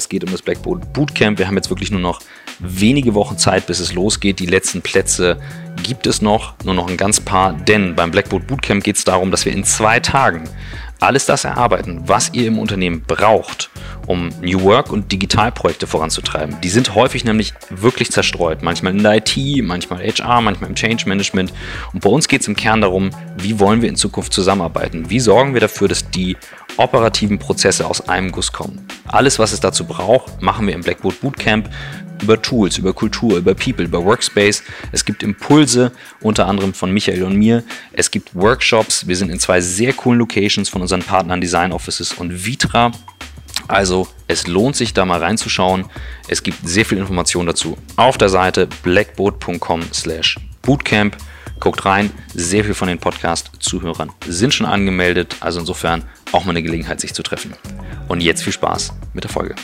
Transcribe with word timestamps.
Es 0.00 0.08
geht 0.08 0.24
um 0.24 0.32
das 0.32 0.40
Blackboard 0.40 0.94
Bootcamp. 0.94 1.38
Wir 1.38 1.46
haben 1.46 1.56
jetzt 1.56 1.68
wirklich 1.68 1.90
nur 1.90 2.00
noch 2.00 2.20
wenige 2.58 3.12
Wochen 3.12 3.36
Zeit, 3.36 3.66
bis 3.66 3.80
es 3.80 3.92
losgeht. 3.92 4.38
Die 4.38 4.46
letzten 4.46 4.80
Plätze 4.80 5.38
gibt 5.82 6.06
es 6.06 6.22
noch, 6.22 6.54
nur 6.64 6.72
noch 6.72 6.88
ein 6.88 6.96
ganz 6.96 7.20
paar. 7.20 7.52
Denn 7.52 7.94
beim 7.94 8.10
Blackboard 8.10 8.46
Bootcamp 8.46 8.82
geht 8.82 8.96
es 8.96 9.04
darum, 9.04 9.30
dass 9.30 9.44
wir 9.44 9.52
in 9.52 9.62
zwei 9.62 10.00
Tagen 10.00 10.48
alles 11.00 11.26
das 11.26 11.44
erarbeiten, 11.44 12.02
was 12.06 12.32
ihr 12.32 12.46
im 12.46 12.58
Unternehmen 12.58 13.02
braucht, 13.06 13.70
um 14.06 14.30
New 14.40 14.62
Work 14.62 14.90
und 14.90 15.12
Digitalprojekte 15.12 15.86
voranzutreiben. 15.86 16.60
Die 16.62 16.68
sind 16.70 16.94
häufig 16.94 17.24
nämlich 17.24 17.52
wirklich 17.68 18.10
zerstreut. 18.10 18.62
Manchmal 18.62 18.94
in 18.94 19.02
der 19.02 19.16
IT, 19.16 19.36
manchmal 19.62 20.00
HR, 20.02 20.40
manchmal 20.40 20.70
im 20.70 20.76
Change 20.76 21.06
Management. 21.08 21.52
Und 21.92 22.02
bei 22.02 22.10
uns 22.10 22.26
geht 22.26 22.42
es 22.42 22.48
im 22.48 22.56
Kern 22.56 22.80
darum, 22.80 23.10
wie 23.36 23.58
wollen 23.58 23.82
wir 23.82 23.88
in 23.90 23.96
Zukunft 23.96 24.32
zusammenarbeiten? 24.32 25.10
Wie 25.10 25.20
sorgen 25.20 25.52
wir 25.52 25.60
dafür, 25.60 25.88
dass 25.88 26.10
die 26.10 26.36
operativen 26.76 27.38
Prozesse 27.38 27.86
aus 27.86 28.08
einem 28.08 28.32
Guss 28.32 28.52
kommen? 28.52 28.86
Alles, 29.06 29.38
was 29.38 29.52
es 29.52 29.60
dazu 29.60 29.84
braucht, 29.84 30.42
machen 30.42 30.66
wir 30.66 30.74
im 30.74 30.82
Blackboard 30.82 31.20
Bootcamp 31.20 31.70
über 32.22 32.40
Tools, 32.40 32.78
über 32.78 32.92
Kultur, 32.92 33.38
über 33.38 33.54
People, 33.54 33.84
über 33.84 34.04
Workspace. 34.04 34.62
Es 34.92 35.04
gibt 35.04 35.22
Impulse, 35.22 35.92
unter 36.20 36.46
anderem 36.46 36.74
von 36.74 36.92
Michael 36.92 37.24
und 37.24 37.36
mir. 37.36 37.62
Es 37.92 38.10
gibt 38.10 38.34
Workshops. 38.34 39.06
Wir 39.06 39.16
sind 39.16 39.30
in 39.30 39.40
zwei 39.40 39.60
sehr 39.60 39.92
coolen 39.92 40.18
Locations 40.18 40.68
von 40.68 40.82
unseren 40.82 41.02
Partnern 41.02 41.40
Design 41.40 41.72
Offices 41.72 42.12
und 42.12 42.44
Vitra. 42.44 42.92
Also 43.68 44.08
es 44.26 44.46
lohnt 44.46 44.76
sich 44.76 44.94
da 44.94 45.04
mal 45.04 45.22
reinzuschauen. 45.22 45.84
Es 46.28 46.42
gibt 46.42 46.66
sehr 46.66 46.84
viel 46.84 46.98
Information 46.98 47.46
dazu 47.46 47.76
auf 47.96 48.18
der 48.18 48.28
Seite 48.28 48.68
blackboard.com/bootcamp. 48.82 51.16
Guckt 51.60 51.84
rein, 51.84 52.10
sehr 52.32 52.64
viel 52.64 52.72
von 52.72 52.88
den 52.88 52.98
Podcast-Zuhörern 52.98 54.10
sind 54.26 54.54
schon 54.54 54.64
angemeldet, 54.64 55.36
also 55.40 55.60
insofern 55.60 56.04
auch 56.32 56.46
mal 56.46 56.52
eine 56.52 56.62
Gelegenheit, 56.62 57.02
sich 57.02 57.12
zu 57.12 57.22
treffen. 57.22 57.52
Und 58.08 58.22
jetzt 58.22 58.42
viel 58.42 58.54
Spaß 58.54 58.94
mit 59.12 59.24
der 59.24 59.30
Folge. 59.30 59.54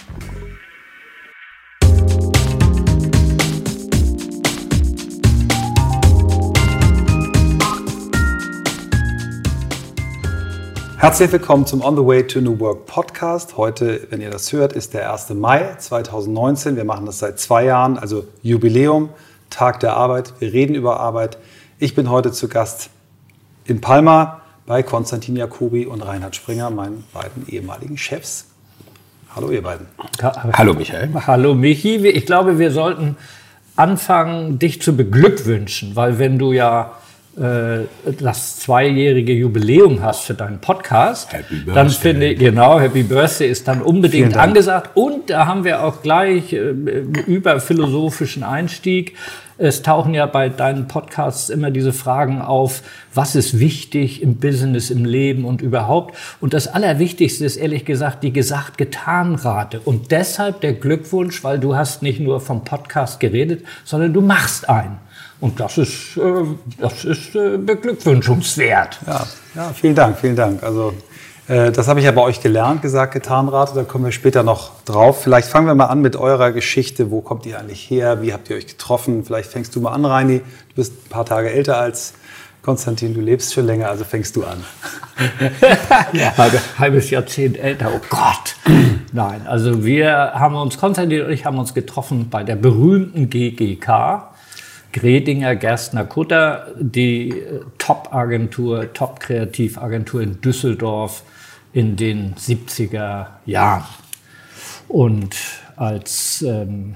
Herzlich 10.98 11.32
willkommen 11.32 11.64
zum 11.64 11.82
On 11.82 11.96
the 11.96 12.04
Way 12.04 12.26
to 12.26 12.42
New 12.42 12.60
Work 12.60 12.84
Podcast. 12.84 13.56
Heute, 13.56 14.06
wenn 14.10 14.20
ihr 14.20 14.30
das 14.30 14.52
hört, 14.52 14.74
ist 14.74 14.92
der 14.92 15.10
1. 15.10 15.30
Mai 15.30 15.76
2019. 15.78 16.76
Wir 16.76 16.84
machen 16.84 17.06
das 17.06 17.20
seit 17.20 17.40
zwei 17.40 17.64
Jahren, 17.64 17.96
also 17.96 18.28
Jubiläum, 18.42 19.08
Tag 19.48 19.80
der 19.80 19.96
Arbeit. 19.96 20.34
Wir 20.40 20.52
reden 20.52 20.74
über 20.74 21.00
Arbeit. 21.00 21.38
Ich 21.78 21.94
bin 21.94 22.08
heute 22.08 22.32
zu 22.32 22.48
Gast 22.48 22.88
in 23.66 23.82
Palma 23.82 24.40
bei 24.64 24.82
Konstantin 24.82 25.36
Jacobi 25.36 25.84
und 25.84 26.00
Reinhard 26.00 26.34
Springer, 26.34 26.70
meinen 26.70 27.04
beiden 27.12 27.46
ehemaligen 27.48 27.98
Chefs. 27.98 28.46
Hallo 29.34 29.50
ihr 29.50 29.62
beiden. 29.62 29.86
Hallo 30.22 30.72
Michael. 30.72 31.10
Hallo 31.26 31.54
Michi. 31.54 31.96
Ich 31.96 32.24
glaube, 32.24 32.58
wir 32.58 32.70
sollten 32.70 33.16
anfangen, 33.76 34.58
dich 34.58 34.80
zu 34.80 34.96
beglückwünschen, 34.96 35.94
weil 35.96 36.18
wenn 36.18 36.38
du 36.38 36.52
ja 36.52 36.92
äh, 37.36 37.80
das 38.22 38.60
zweijährige 38.60 39.34
Jubiläum 39.34 40.00
hast 40.00 40.22
für 40.24 40.32
deinen 40.32 40.62
Podcast, 40.62 41.30
Happy 41.34 41.62
dann 41.66 41.90
finde 41.90 42.28
ich, 42.28 42.38
genau, 42.38 42.80
Happy 42.80 43.02
Birthday 43.02 43.50
ist 43.50 43.68
dann 43.68 43.82
unbedingt 43.82 44.34
angesagt. 44.34 44.92
Und 44.94 45.28
da 45.28 45.44
haben 45.44 45.64
wir 45.64 45.84
auch 45.84 46.00
gleich 46.00 46.54
äh, 46.54 46.70
über 47.26 47.60
philosophischen 47.60 48.44
Einstieg. 48.44 49.14
Es 49.58 49.82
tauchen 49.82 50.12
ja 50.12 50.26
bei 50.26 50.50
deinen 50.50 50.86
Podcasts 50.86 51.48
immer 51.48 51.70
diese 51.70 51.94
Fragen 51.94 52.42
auf, 52.42 52.82
was 53.14 53.34
ist 53.34 53.58
wichtig 53.58 54.22
im 54.22 54.36
Business, 54.36 54.90
im 54.90 55.06
Leben 55.06 55.46
und 55.46 55.62
überhaupt. 55.62 56.14
Und 56.40 56.52
das 56.52 56.68
Allerwichtigste 56.68 57.44
ist 57.44 57.56
ehrlich 57.56 57.86
gesagt 57.86 58.22
die 58.22 58.32
Gesagt-Getan-Rate. 58.32 59.80
Und 59.80 60.10
deshalb 60.10 60.60
der 60.60 60.74
Glückwunsch, 60.74 61.42
weil 61.42 61.58
du 61.58 61.74
hast 61.74 62.02
nicht 62.02 62.20
nur 62.20 62.40
vom 62.40 62.64
Podcast 62.64 63.18
geredet, 63.18 63.64
sondern 63.84 64.12
du 64.12 64.20
machst 64.20 64.68
einen. 64.68 64.98
Und 65.40 65.60
das 65.60 65.78
ist, 65.78 66.16
äh, 66.16 66.44
das 66.78 67.04
ist 67.04 67.34
äh, 67.34 67.56
beglückwünschungswert. 67.58 68.98
Ja, 69.06 69.26
ja, 69.54 69.72
vielen 69.72 69.94
Dank, 69.94 70.18
vielen 70.18 70.36
Dank. 70.36 70.62
Also 70.62 70.94
das 71.46 71.86
habe 71.86 72.00
ich 72.00 72.06
ja 72.06 72.12
bei 72.12 72.22
euch 72.22 72.40
gelernt, 72.40 72.82
gesagt, 72.82 73.14
Getanrate, 73.14 73.74
da 73.74 73.84
kommen 73.84 74.04
wir 74.04 74.12
später 74.12 74.42
noch 74.42 74.72
drauf. 74.84 75.22
Vielleicht 75.22 75.48
fangen 75.48 75.66
wir 75.66 75.74
mal 75.74 75.86
an 75.86 76.00
mit 76.00 76.16
eurer 76.16 76.50
Geschichte. 76.50 77.10
Wo 77.10 77.20
kommt 77.20 77.46
ihr 77.46 77.58
eigentlich 77.58 77.88
her? 77.88 78.20
Wie 78.20 78.32
habt 78.32 78.50
ihr 78.50 78.56
euch 78.56 78.66
getroffen? 78.66 79.24
Vielleicht 79.24 79.50
fängst 79.50 79.76
du 79.76 79.80
mal 79.80 79.92
an, 79.92 80.04
Reini. 80.04 80.38
Du 80.40 80.74
bist 80.74 80.92
ein 80.92 81.08
paar 81.08 81.24
Tage 81.24 81.50
älter 81.50 81.78
als 81.78 82.14
Konstantin, 82.66 83.14
du 83.14 83.20
lebst 83.20 83.54
schon 83.54 83.64
länger, 83.64 83.88
also 83.88 84.02
fängst 84.02 84.34
du 84.34 84.42
an. 84.42 84.64
ja. 86.12 86.34
Halbes 86.76 87.10
Jahrzehnt 87.10 87.58
älter, 87.58 87.92
oh 87.94 88.00
Gott. 88.10 88.56
Nein, 89.12 89.46
also 89.46 89.84
wir 89.84 90.32
haben 90.34 90.56
uns, 90.56 90.76
Konstantin 90.76 91.22
und 91.22 91.30
ich 91.30 91.44
haben 91.44 91.60
uns 91.60 91.74
getroffen 91.74 92.28
bei 92.28 92.42
der 92.42 92.56
berühmten 92.56 93.30
GGK. 93.30 94.32
Gredinger 94.92 95.54
Gerstner 95.54 96.04
Kutter, 96.06 96.66
die 96.76 97.30
äh, 97.30 97.60
Top-Agentur, 97.78 98.92
Top-Kreativagentur 98.92 100.22
in 100.22 100.40
Düsseldorf 100.40 101.22
in 101.76 101.94
den 101.94 102.34
70er 102.36 103.26
Jahren. 103.44 103.84
Und 104.88 105.36
als 105.76 106.40
ähm, 106.40 106.94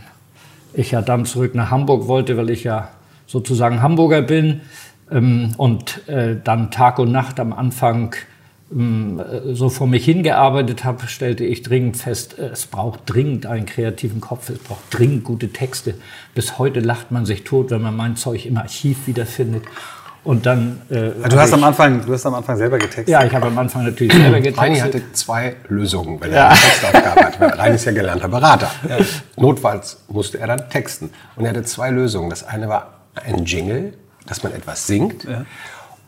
ich 0.72 0.92
ja 0.92 1.02
dann 1.02 1.26
zurück 1.26 1.54
nach 1.54 1.70
Hamburg 1.70 2.08
wollte, 2.08 2.38
weil 2.38 2.48
ich 2.48 2.64
ja 2.64 2.88
sozusagen 3.26 3.82
Hamburger 3.82 4.22
bin 4.22 4.62
ähm, 5.10 5.52
und 5.58 6.08
äh, 6.08 6.34
dann 6.42 6.70
Tag 6.70 6.98
und 6.98 7.12
Nacht 7.12 7.38
am 7.40 7.52
Anfang 7.52 8.14
ähm, 8.72 9.20
so 9.52 9.68
vor 9.68 9.86
mich 9.86 10.06
hingearbeitet 10.06 10.82
habe, 10.84 11.08
stellte 11.08 11.44
ich 11.44 11.62
dringend 11.62 11.98
fest, 11.98 12.38
äh, 12.38 12.46
es 12.46 12.64
braucht 12.64 13.00
dringend 13.04 13.44
einen 13.44 13.66
kreativen 13.66 14.22
Kopf, 14.22 14.48
es 14.48 14.60
braucht 14.60 14.84
dringend 14.92 15.24
gute 15.24 15.52
Texte. 15.52 15.92
Bis 16.34 16.58
heute 16.58 16.80
lacht 16.80 17.10
man 17.10 17.26
sich 17.26 17.44
tot, 17.44 17.70
wenn 17.70 17.82
man 17.82 17.96
mein 17.96 18.16
Zeug 18.16 18.46
im 18.46 18.56
Archiv 18.56 19.06
wiederfindet. 19.06 19.64
Und 20.22 20.44
dann. 20.44 20.82
Äh, 20.90 21.10
du, 21.28 21.36
hast 21.36 21.48
ich, 21.48 21.54
am 21.54 21.64
Anfang, 21.64 22.04
du 22.04 22.12
hast 22.12 22.26
am 22.26 22.34
Anfang 22.34 22.56
selber 22.56 22.78
getextet. 22.78 23.08
Ja, 23.08 23.24
ich 23.24 23.34
habe 23.34 23.46
am 23.46 23.58
Anfang 23.58 23.84
natürlich 23.84 24.12
selber 24.12 24.36
getextet. 24.38 24.62
Reini 24.62 24.78
hatte 24.78 25.02
zwei 25.12 25.56
Lösungen, 25.68 26.20
wenn 26.20 26.30
er 26.32 26.36
ja. 26.36 26.48
eine 26.48 26.58
Textaufgabe 26.58 27.24
hatte. 27.24 27.58
Reini 27.58 27.74
ist 27.76 27.84
ja 27.86 27.92
gelernter 27.92 28.28
Berater. 28.28 28.70
Ja. 28.88 28.98
Notfalls 29.36 30.02
musste 30.08 30.38
er 30.38 30.48
dann 30.48 30.68
texten. 30.68 31.10
Und 31.36 31.44
er 31.44 31.50
hatte 31.50 31.64
zwei 31.64 31.90
Lösungen. 31.90 32.28
Das 32.28 32.44
eine 32.44 32.68
war 32.68 33.00
ein 33.14 33.44
Jingle, 33.44 33.94
dass 34.26 34.42
man 34.42 34.52
etwas 34.52 34.86
singt, 34.86 35.24
ja. 35.24 35.44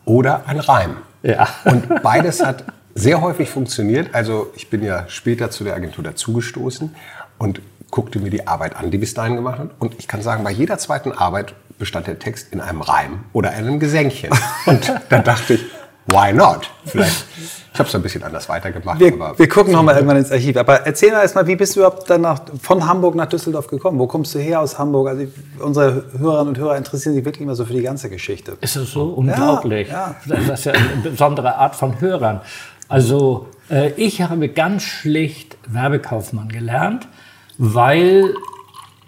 oder 0.05 0.43
ein 0.47 0.59
Reim. 0.59 0.97
Ja. 1.23 1.47
Und 1.65 2.03
beides 2.03 2.43
hat 2.43 2.65
sehr 2.95 3.21
häufig 3.21 3.49
funktioniert. 3.49 4.13
Also 4.13 4.51
ich 4.55 4.69
bin 4.69 4.83
ja 4.83 5.05
später 5.07 5.49
zu 5.49 5.63
der 5.63 5.75
Agentur 5.75 6.03
dazugestoßen 6.03 6.95
und 7.39 7.61
guckte 7.89 8.19
mir 8.19 8.29
die 8.29 8.47
Arbeit 8.47 8.75
an, 8.75 8.91
die 8.91 8.97
bis 8.97 9.13
dahin 9.13 9.35
gemacht 9.35 9.59
hat. 9.59 9.69
Und 9.79 9.95
ich 9.99 10.07
kann 10.07 10.21
sagen, 10.21 10.43
bei 10.43 10.51
jeder 10.51 10.77
zweiten 10.77 11.11
Arbeit 11.11 11.53
bestand 11.83 12.07
der 12.07 12.17
Text 12.17 12.53
in 12.53 12.61
einem 12.61 12.81
Reim 12.81 13.25
oder 13.33 13.49
einem 13.51 13.77
Gesängchen. 13.77 14.29
Und 14.65 14.89
da 15.09 15.19
dachte 15.19 15.55
ich, 15.55 15.65
why 16.07 16.31
not? 16.31 16.69
Vielleicht. 16.85 17.25
Ich 17.73 17.77
habe 17.77 17.89
es 17.89 17.95
ein 17.95 18.01
bisschen 18.01 18.23
anders 18.23 18.47
weitergemacht. 18.47 19.01
Wir, 19.01 19.11
wir 19.37 19.49
gucken 19.49 19.73
nochmal 19.73 19.95
irgendwann 19.95 20.15
ins 20.15 20.31
Archiv. 20.31 20.55
Aber 20.55 20.85
erzähl 20.85 21.11
mal 21.11 21.23
erstmal, 21.23 21.45
wie 21.45 21.57
bist 21.57 21.75
du 21.75 21.81
überhaupt 21.81 22.09
dann 22.09 22.21
nach, 22.21 22.39
von 22.61 22.87
Hamburg 22.87 23.15
nach 23.15 23.25
Düsseldorf 23.25 23.67
gekommen? 23.67 23.99
Wo 23.99 24.07
kommst 24.07 24.33
du 24.33 24.39
her 24.39 24.61
aus 24.61 24.79
Hamburg? 24.79 25.09
Also 25.09 25.25
unsere 25.59 26.05
Hörerinnen 26.17 26.49
und 26.49 26.57
Hörer 26.57 26.77
interessieren 26.77 27.15
sich 27.15 27.25
wirklich 27.25 27.41
immer 27.41 27.55
so 27.55 27.65
für 27.65 27.73
die 27.73 27.81
ganze 27.81 28.09
Geschichte. 28.09 28.57
Ist 28.61 28.77
das 28.77 28.91
so 28.91 29.03
unglaublich? 29.05 29.89
Ja, 29.89 30.15
ja. 30.25 30.35
Das 30.37 30.59
ist 30.59 30.65
ja 30.65 30.71
eine 30.71 31.01
besondere 31.03 31.55
Art 31.55 31.75
von 31.75 31.99
Hörern. 31.99 32.39
Also 32.87 33.47
äh, 33.69 33.91
ich 33.97 34.21
habe 34.21 34.47
ganz 34.47 34.83
schlicht 34.83 35.57
Werbekaufmann 35.67 36.47
gelernt, 36.47 37.09
weil 37.57 38.35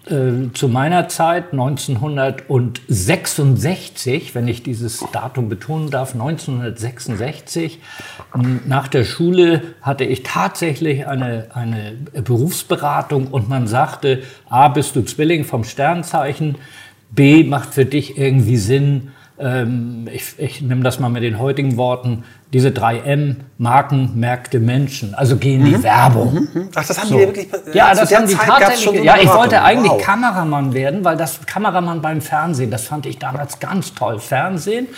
äh, 0.06 0.52
zu 0.52 0.68
meiner 0.68 1.08
Zeit 1.08 1.52
1966, 1.52 4.34
wenn 4.34 4.48
ich 4.48 4.62
dieses 4.62 5.02
Datum 5.12 5.48
betonen 5.48 5.90
darf, 5.90 6.12
1966, 6.14 7.78
nach 8.66 8.88
der 8.88 9.04
Schule 9.04 9.62
hatte 9.82 10.04
ich 10.04 10.22
tatsächlich 10.22 11.06
eine, 11.06 11.48
eine 11.54 11.92
Berufsberatung 12.12 13.28
und 13.28 13.48
man 13.48 13.66
sagte, 13.66 14.22
A, 14.48 14.68
bist 14.68 14.94
du 14.94 15.02
Zwilling 15.02 15.44
vom 15.44 15.64
Sternzeichen, 15.64 16.56
B, 17.10 17.44
macht 17.44 17.74
für 17.74 17.84
dich 17.84 18.16
irgendwie 18.16 18.56
Sinn, 18.56 19.10
ähm, 19.38 20.08
ich, 20.12 20.38
ich 20.38 20.62
nehme 20.62 20.82
das 20.82 21.00
mal 21.00 21.08
mit 21.08 21.22
den 21.22 21.38
heutigen 21.38 21.76
Worten, 21.76 22.24
diese 22.56 22.70
3M, 22.70 23.36
Marken, 23.58 24.18
Märkte, 24.18 24.60
Menschen. 24.60 25.14
Also 25.14 25.36
gehen 25.36 25.62
die 25.62 25.76
mhm. 25.76 25.82
Werbung. 25.82 26.48
Mhm. 26.54 26.68
Ach, 26.74 26.86
das 26.86 26.98
haben 26.98 27.08
so. 27.08 27.18
die 27.18 27.20
wirklich. 27.20 27.48
Ja, 27.74 27.94
das 27.94 28.10
haben 28.16 28.26
die 28.26 28.34
tatsächlich. 28.34 29.04
Ja, 29.04 29.18
ich 29.20 29.28
wollte 29.28 29.60
eigentlich 29.60 29.92
wow. 29.92 30.02
Kameramann 30.02 30.72
werden, 30.72 31.04
weil 31.04 31.18
das 31.18 31.44
Kameramann 31.44 32.00
beim 32.00 32.22
Fernsehen, 32.22 32.70
das 32.70 32.86
fand 32.86 33.04
ich 33.04 33.18
damals 33.18 33.60
ganz 33.60 33.92
toll. 33.92 34.20
Fernsehen, 34.20 34.88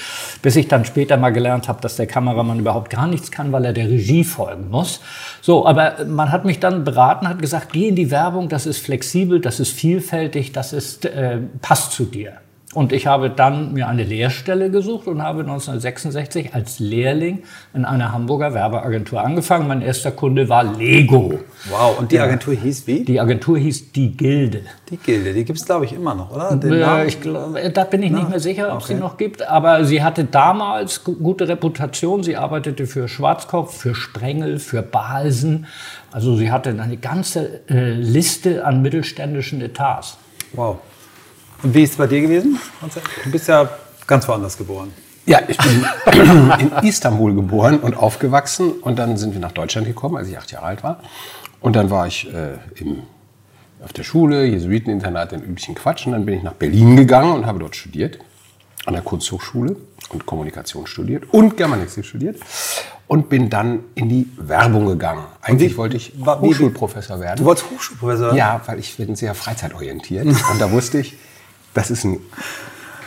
bis 0.41 0.55
ich 0.55 0.69
dann 0.69 0.85
später 0.85 1.17
mal 1.17 1.31
gelernt 1.31 1.67
habe, 1.67 1.81
dass 1.81 1.97
der 1.97 2.07
Kameramann 2.07 2.61
überhaupt 2.61 2.91
gar 2.91 3.09
nichts 3.09 3.33
kann, 3.33 3.51
weil 3.51 3.65
er 3.65 3.73
der 3.73 3.89
Regie 3.89 4.23
folgen 4.23 4.71
muss. 4.71 5.01
So, 5.41 5.67
aber 5.67 6.05
man 6.07 6.31
hat 6.31 6.45
mich 6.45 6.61
dann 6.61 6.85
beraten, 6.85 7.29
hat 7.29 7.41
gesagt, 7.41 7.73
geh 7.73 7.89
in 7.89 7.97
die 7.97 8.13
Werbung, 8.13 8.49
das 8.49 8.67
ist 8.67 8.79
flexibel, 8.79 9.41
das 9.41 9.59
ist 9.59 9.73
vielfältig, 9.73 10.53
das 10.53 10.73
ist, 10.73 11.07
äh, 11.07 11.39
passt 11.61 11.91
zu 11.91 12.05
dir. 12.05 12.35
Und 12.75 12.93
ich 12.93 13.07
habe 13.07 13.31
dann 13.31 13.73
mir 13.73 13.89
eine 13.89 14.05
Lehrstelle 14.05 14.71
gesucht 14.71 15.07
und 15.07 15.23
habe 15.23 15.41
1966 15.41 16.55
als 16.55 16.79
Lehrling 16.79 17.43
in 17.73 17.87
einer 17.87 18.13
Hamburger 18.13 18.53
Werbeagentur 18.53 19.23
angefangen. 19.25 19.67
Mein 19.69 19.81
erster 19.81 20.11
Kunde 20.11 20.51
war 20.51 20.65
Lego. 20.65 21.41
Wow, 21.71 21.99
und 21.99 22.13
die 22.13 22.21
Agentur 22.21 22.53
hieß 22.55 22.87
wie? 22.87 23.05
Die 23.05 23.19
Agentur 23.21 23.57
hieß 23.57 23.93
Die 23.93 24.15
Gilde. 24.15 24.61
Die 24.91 24.99
Gilde, 24.99 25.33
die 25.33 25.47
gibt 25.47 25.59
es 25.59 25.65
glaube 25.65 25.87
ich 25.87 25.95
immer 25.95 26.15
noch, 26.15 26.31
oder? 26.31 26.55
Den 26.57 26.75
Äh, 26.75 26.81
Namen? 26.81 27.09
ich 27.09 27.19
glaub, 27.23 27.57
da 27.73 27.85
bin 27.85 28.03
ich 28.03 28.11
nicht 28.11 28.29
mehr 28.29 28.39
sicher, 28.41 28.69
ob 28.71 28.83
okay. 28.83 28.95
sie 28.95 29.01
noch 29.01 29.17
gibt. 29.17 29.49
Aber 29.49 29.87
sie 29.87 30.03
hatte 30.03 30.25
damals 30.25 31.05
gu- 31.05 31.15
gute 31.17 31.49
Reputation. 31.49 32.23
Sie 32.23 32.37
arbeitete 32.37 32.87
für 32.87 33.09
Schwarzkopf, 33.09 33.79
für 33.79 33.95
Sprengel, 33.95 34.59
für 34.59 34.83
Balsen. 34.83 35.65
Also 36.13 36.37
sie 36.37 36.53
hatte 36.53 36.69
eine 36.79 36.99
ganze 36.99 37.61
äh, 37.71 37.93
Liste 37.95 38.67
an 38.67 38.83
mittelständischen 38.83 39.63
Etats. 39.63 40.19
Wow. 40.53 40.77
Und 41.63 41.75
wie 41.75 41.83
ist 41.83 41.93
es 41.93 41.97
bei 41.97 42.07
dir 42.07 42.21
gewesen? 42.21 42.59
Du 43.25 43.31
bist 43.31 43.49
ja 43.49 43.69
ganz 44.07 44.27
woanders 44.29 44.57
geboren. 44.57 44.93
Ja, 45.27 45.41
ich 45.47 45.59
bin 45.59 45.85
in 46.59 46.73
Istanbul 46.89 47.35
geboren 47.35 47.81
und 47.81 47.95
aufgewachsen 47.97 48.73
und 48.73 48.99
dann 48.99 49.17
sind 49.17 49.35
wir 49.35 49.41
nach 49.41 49.53
Deutschland 49.53 49.87
gekommen, 49.87 50.17
als 50.17 50.29
ich 50.29 50.39
acht 50.39 50.51
Jahre 50.53 50.67
alt 50.67 50.83
war. 50.83 51.01
Und 51.61 51.77
dann 51.77 51.91
war 51.91 52.07
ich 52.07 52.33
äh, 52.33 52.55
im, 52.77 53.03
auf 53.85 53.93
der 53.93 54.05
Schule, 54.05 54.45
Jesuiteninternat, 54.47 55.33
den 55.33 55.43
üblichen 55.43 55.75
Quatsch. 55.75 56.07
Und 56.07 56.13
dann 56.13 56.25
bin 56.25 56.37
ich 56.39 56.43
nach 56.43 56.55
Berlin 56.55 56.97
gegangen 56.97 57.33
und 57.33 57.47
habe 57.47 57.59
dort 57.59 57.77
studiert, 57.77 58.19
an 58.87 58.95
der 58.95 59.03
Kunsthochschule 59.03 59.77
und 60.11 60.25
Kommunikation 60.25 60.87
studiert 60.87 61.25
und 61.35 61.57
Germanistik 61.59 62.07
studiert 62.07 62.39
und 63.07 63.29
bin 63.29 63.51
dann 63.51 63.81
in 63.97 64.09
die 64.09 64.29
Werbung 64.39 64.87
gegangen. 64.87 65.25
Eigentlich 65.43 65.73
wie- 65.73 65.77
wollte 65.77 65.97
ich 65.99 66.13
Hochschulprofessor 66.25 67.21
werden. 67.21 67.39
Du 67.41 67.45
wolltest 67.45 67.69
Hochschulprofessor? 67.71 68.35
Ja, 68.35 68.63
weil 68.65 68.79
ich 68.79 68.97
bin 68.97 69.15
sehr 69.17 69.35
freizeitorientiert. 69.35 70.25
Und 70.53 70.59
da 70.61 70.71
wusste 70.71 71.01
ich, 71.01 71.17
das 71.75 71.91
ist 71.91 72.05
ein 72.05 72.19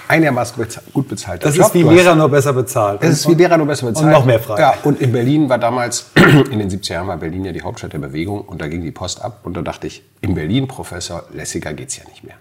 einigermaßen 0.07 0.65
gut 0.93 1.07
bezahlter 1.07 1.47
Das 1.47 1.55
Job. 1.55 1.67
ist 1.67 1.73
wie 1.73 1.85
hast- 1.85 1.93
Lehrer 1.93 2.15
nur 2.15 2.27
besser 2.29 2.51
bezahlt. 2.53 3.01
es 3.01 3.11
ist 3.11 3.29
wie 3.29 3.33
Lehrer 3.35 3.57
nur 3.57 3.67
besser 3.67 3.85
bezahlt. 3.87 4.07
Und 4.07 4.11
noch 4.11 4.25
mehr 4.25 4.39
frei. 4.41 4.59
Ja, 4.59 4.73
und 4.83 4.99
in 4.99 5.11
Berlin 5.13 5.47
war 5.47 5.57
damals, 5.57 6.11
in 6.51 6.59
den 6.59 6.69
70er 6.69 6.93
Jahren 6.93 7.07
war 7.07 7.15
Berlin 7.17 7.45
ja 7.45 7.53
die 7.53 7.61
Hauptstadt 7.61 7.93
der 7.93 7.99
Bewegung 7.99 8.41
und 8.41 8.61
da 8.61 8.67
ging 8.67 8.81
die 8.83 8.91
Post 8.91 9.21
ab 9.21 9.39
und 9.43 9.53
da 9.55 9.61
dachte 9.61 9.87
ich, 9.87 10.03
in 10.19 10.35
Berlin, 10.35 10.67
Professor, 10.67 11.23
lässiger 11.33 11.73
geht's 11.73 11.95
ja 11.97 12.03
nicht 12.09 12.23
mehr. 12.25 12.35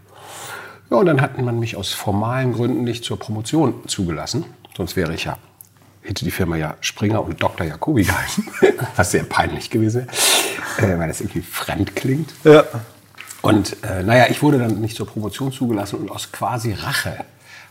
Ja, 0.91 0.97
und 0.97 1.07
dann 1.07 1.21
hatten 1.21 1.45
man 1.45 1.61
mich 1.61 1.77
aus 1.77 1.93
formalen 1.93 2.53
Gründen 2.53 2.83
nicht 2.83 3.05
zur 3.05 3.19
Promotion 3.21 3.75
zugelassen. 3.87 4.45
Sonst 4.77 4.97
wäre 4.97 5.15
ich 5.15 5.25
ja, 5.25 5.39
hätte 6.03 6.25
die 6.25 6.33
Firma 6.33 6.57
ja 6.57 6.75
Springer 6.81 7.23
und 7.25 7.41
Dr. 7.41 7.65
Jacobi 7.65 8.03
geheißen. 8.05 8.49
Was 8.97 9.13
sehr 9.13 9.23
peinlich 9.23 9.71
gewesen 9.71 10.09
wäre, 10.79 10.93
äh, 10.95 10.99
weil 10.99 11.07
das 11.07 11.21
irgendwie 11.21 11.43
fremd 11.43 11.95
klingt. 11.95 12.31
Ja. 12.43 12.65
Und 13.43 13.83
äh, 13.83 14.03
naja, 14.03 14.27
ich 14.29 14.43
wurde 14.43 14.59
dann 14.59 14.81
nicht 14.81 14.97
zur 14.97 15.07
Promotion 15.07 15.53
zugelassen 15.53 15.97
und 15.97 16.11
aus 16.11 16.31
quasi 16.33 16.73
Rache, 16.73 17.25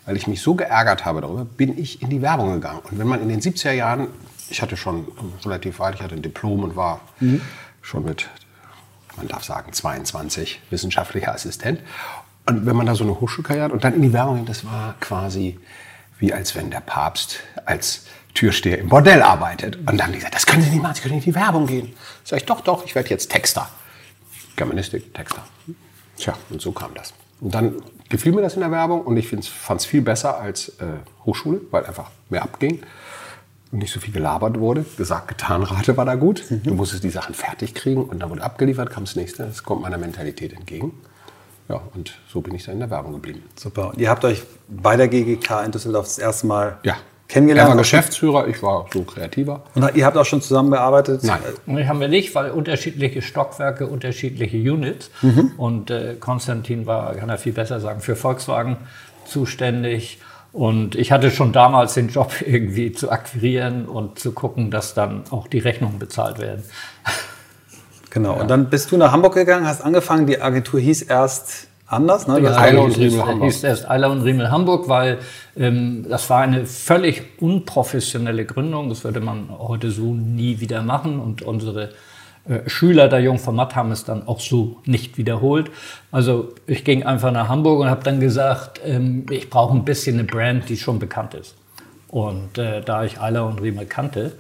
weil 0.06 0.18
ich 0.18 0.28
mich 0.28 0.42
so 0.42 0.56
geärgert 0.56 1.06
habe 1.06 1.22
darüber, 1.22 1.46
bin 1.46 1.78
ich 1.78 2.02
in 2.02 2.10
die 2.10 2.22
Werbung 2.22 2.54
gegangen. 2.54 2.80
Und 2.90 2.98
wenn 2.98 3.08
man 3.08 3.22
in 3.22 3.30
den 3.30 3.42
70er 3.42 3.72
Jahren, 3.72 4.08
ich 4.50 4.62
hatte 4.62 4.78
schon 4.78 5.08
relativ 5.46 5.80
weit, 5.80 5.96
ich 5.96 6.02
hatte 6.02 6.16
ein 6.16 6.22
Diplom 6.22 6.64
und 6.64 6.76
war 6.76 7.02
schon 7.82 8.04
mit, 8.04 8.28
man 9.16 9.28
darf 9.28 9.44
sagen, 9.44 9.72
22 9.72 10.62
wissenschaftlicher 10.72 11.34
Assistent. 11.34 11.82
Und 12.48 12.66
wenn 12.66 12.76
man 12.76 12.88
da 12.88 12.96
so 12.96 13.04
eine 13.04 13.20
Hochschulkarriere 13.20 13.66
hat 13.66 13.72
und 13.72 13.84
dann 13.84 13.94
in 13.94 14.02
die 14.02 14.14
Werbung 14.14 14.38
ging, 14.38 14.46
das 14.46 14.66
war 14.66 14.96
quasi 15.00 15.60
wie 16.18 16.34
als 16.34 16.56
wenn 16.56 16.70
der 16.70 16.82
Papst 16.82 17.40
als 17.66 18.06
Türsteher 18.34 18.80
im 18.80 18.90
Bordell 18.90 19.22
arbeitet. 19.22 19.78
Und 19.78 19.88
dann 19.88 20.04
haben 20.04 20.12
die 20.12 20.18
gesagt, 20.18 20.36
das 20.36 20.46
können 20.46 20.64
Sie 20.64 20.70
nicht 20.70 20.82
machen, 20.82 20.96
Sie 20.96 21.02
können 21.02 21.16
nicht 21.16 21.28
in 21.28 21.34
die 21.34 21.40
Werbung 21.40 21.66
gehen. 21.68 21.94
Sag 22.24 22.38
ich, 22.38 22.46
doch, 22.46 22.62
doch, 22.62 22.86
ich 22.86 22.96
werde 22.96 23.10
jetzt 23.10 23.32
Texter. 23.32 23.70
Germanistik, 24.56 25.14
Texter. 25.14 25.44
Tja, 26.20 26.34
und 26.50 26.62
so 26.62 26.72
kam 26.72 26.94
das. 26.94 27.14
Und 27.40 27.56
dann 27.56 27.82
gefiel 28.10 28.34
mir 28.34 28.42
das 28.42 28.56
in 28.56 28.60
der 28.60 28.72
Werbung 28.72 29.02
und 29.02 29.16
ich 29.18 29.30
fand 29.30 29.80
es 29.80 29.86
viel 29.86 30.02
besser 30.02 30.38
als 30.38 30.70
äh, 30.80 30.86
Hochschule, 31.26 31.62
weil 31.72 31.86
einfach 31.86 32.12
mehr 32.30 32.44
abging 32.44 32.84
und 33.72 33.80
nicht 33.80 33.94
so 33.94 34.00
viel 34.00 34.14
gelabert 34.14 34.60
wurde. 34.60 34.84
Gesagt, 34.98 35.30
getan, 35.30 35.64
Rate 35.64 35.96
war 35.96 36.06
da 36.06 36.16
gut. 36.16 36.44
Du 36.50 36.74
musstest 36.74 37.04
die 37.04 37.10
Sachen 37.10 37.34
fertig 37.34 37.74
kriegen 37.74 38.04
und 38.04 38.20
dann 38.20 38.30
wurde 38.30 38.44
abgeliefert, 38.44 38.90
kam 38.90 39.06
das 39.06 39.16
nächste. 39.16 39.44
Das 39.46 39.64
kommt 39.64 39.82
meiner 39.82 39.98
Mentalität 39.98 40.54
entgegen. 40.54 40.94
Ja, 41.70 41.80
und 41.94 42.18
so 42.28 42.42
bin 42.42 42.56
ich 42.56 42.66
dann 42.66 42.74
in 42.74 42.80
der 42.80 42.90
Werbung 42.90 43.14
geblieben. 43.14 43.44
Super. 43.56 43.92
Und 43.92 44.00
ihr 44.00 44.10
habt 44.10 44.26
euch 44.26 44.44
bei 44.68 44.98
der 44.98 45.08
GGK 45.08 45.64
in 45.66 45.72
Düsseldorf 45.72 46.08
das 46.08 46.18
erste 46.18 46.48
Mal 46.48 46.80
Ja. 46.84 46.98
Kennengelernt. 47.30 47.70
Er 47.70 47.72
war 47.72 47.78
Geschäftsführer, 47.78 48.48
ich 48.48 48.62
war 48.62 48.88
so 48.92 49.04
kreativer. 49.04 49.64
Und 49.76 49.96
ihr 49.96 50.06
habt 50.06 50.18
auch 50.18 50.26
schon 50.26 50.42
zusammengearbeitet? 50.42 51.24
Nein. 51.24 51.40
Nee, 51.66 51.86
haben 51.86 52.02
wir 52.02 52.10
nicht, 52.10 52.36
weil 52.36 52.52
unterschiedliche 52.52 53.22
Stockwerke, 53.22 53.88
unterschiedliche 53.88 54.58
Units. 54.58 55.12
Und 55.58 55.92
äh, 55.92 56.16
Konstantin 56.20 56.86
war, 56.86 57.16
kann 57.16 57.30
er 57.30 57.38
viel 57.38 57.54
besser 57.54 57.80
sagen, 57.80 58.02
für 58.02 58.18
Volkswagen 58.18 58.78
zuständig. 59.26 60.20
Und 60.52 60.96
ich 60.96 61.12
hatte 61.12 61.32
schon 61.32 61.54
damals 61.54 61.94
den 61.94 62.10
Job 62.10 62.34
irgendwie 62.46 62.92
zu 62.92 63.12
akquirieren 63.12 63.86
und 63.86 64.20
zu 64.20 64.32
gucken, 64.32 64.72
dass 64.72 64.94
dann 64.94 65.24
auch 65.30 65.48
die 65.48 65.60
Rechnungen 65.60 66.00
bezahlt 66.00 66.40
werden. 66.40 66.64
Genau. 68.12 68.40
Und 68.40 68.48
dann 68.48 68.72
bist 68.72 68.92
du 68.92 68.98
nach 68.98 69.12
Hamburg 69.12 69.36
gegangen, 69.36 69.68
hast 69.68 69.82
angefangen. 69.82 70.26
Die 70.26 70.42
Agentur 70.42 70.80
hieß 70.80 71.04
erst 71.04 71.69
anders. 71.90 72.28
Ne? 72.28 72.40
Ja, 72.42 72.58
Eiler 72.58 72.84
und 72.84 72.98
Riemel 72.98 73.26
Hamburg. 73.26 73.44
hieß 73.52 73.64
erst 73.64 73.90
Eiler 73.90 74.12
und 74.12 74.22
Riemel 74.22 74.52
Hamburg, 74.52 74.88
weil 74.88 75.20
ähm, 75.58 76.06
das 76.08 76.30
war 76.30 76.42
eine 76.42 76.66
völlig 76.66 77.24
unprofessionelle 77.40 78.46
Gründung. 78.46 78.90
Das 78.90 79.04
würde 79.04 79.20
man 79.20 79.50
heute 79.50 79.92
so 79.92 80.14
nie 80.14 80.60
wieder 80.60 80.82
machen. 80.82 81.20
Und 81.20 81.42
unsere 81.42 81.90
äh, 82.48 82.70
Schüler 82.70 83.08
der 83.10 83.20
Jungformat 83.20 83.76
haben 83.76 83.92
es 83.92 84.06
dann 84.06 84.28
auch 84.28 84.40
so 84.40 84.78
nicht 84.86 85.18
wiederholt. 85.18 85.72
Also 86.12 86.54
ich 86.68 86.84
ging 86.84 87.04
einfach 87.04 87.32
nach 87.32 87.50
Hamburg 87.50 87.80
und 87.82 87.90
habe 87.90 88.04
dann 88.04 88.20
gesagt, 88.20 88.80
ähm, 88.86 89.26
ich 89.30 89.50
brauche 89.50 89.76
ein 89.76 89.86
bisschen 89.86 90.20
eine 90.20 90.26
Brand, 90.26 90.70
die 90.70 90.78
schon 90.78 91.00
bekannt 91.00 91.34
ist. 91.34 91.56
Und 92.08 92.58
äh, 92.58 92.82
da 92.82 93.04
ich 93.04 93.20
Eiler 93.20 93.46
und 93.46 93.62
Riemel 93.62 93.86
kannte, 93.86 94.34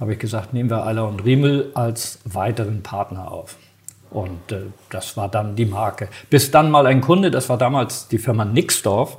habe 0.00 0.12
ich 0.14 0.18
gesagt, 0.18 0.52
nehmen 0.52 0.70
wir 0.70 0.84
Eiler 0.84 1.08
und 1.08 1.24
Riemel 1.24 1.70
als 1.74 2.18
weiteren 2.24 2.82
Partner 2.82 3.30
auf. 3.30 3.56
Und 4.14 4.52
äh, 4.52 4.60
das 4.90 5.16
war 5.16 5.28
dann 5.28 5.56
die 5.56 5.66
Marke. 5.66 6.08
Bis 6.30 6.52
dann 6.52 6.70
mal 6.70 6.86
ein 6.86 7.00
Kunde, 7.00 7.30
das 7.32 7.48
war 7.48 7.58
damals 7.58 8.06
die 8.06 8.18
Firma 8.18 8.44
Nixdorf, 8.44 9.18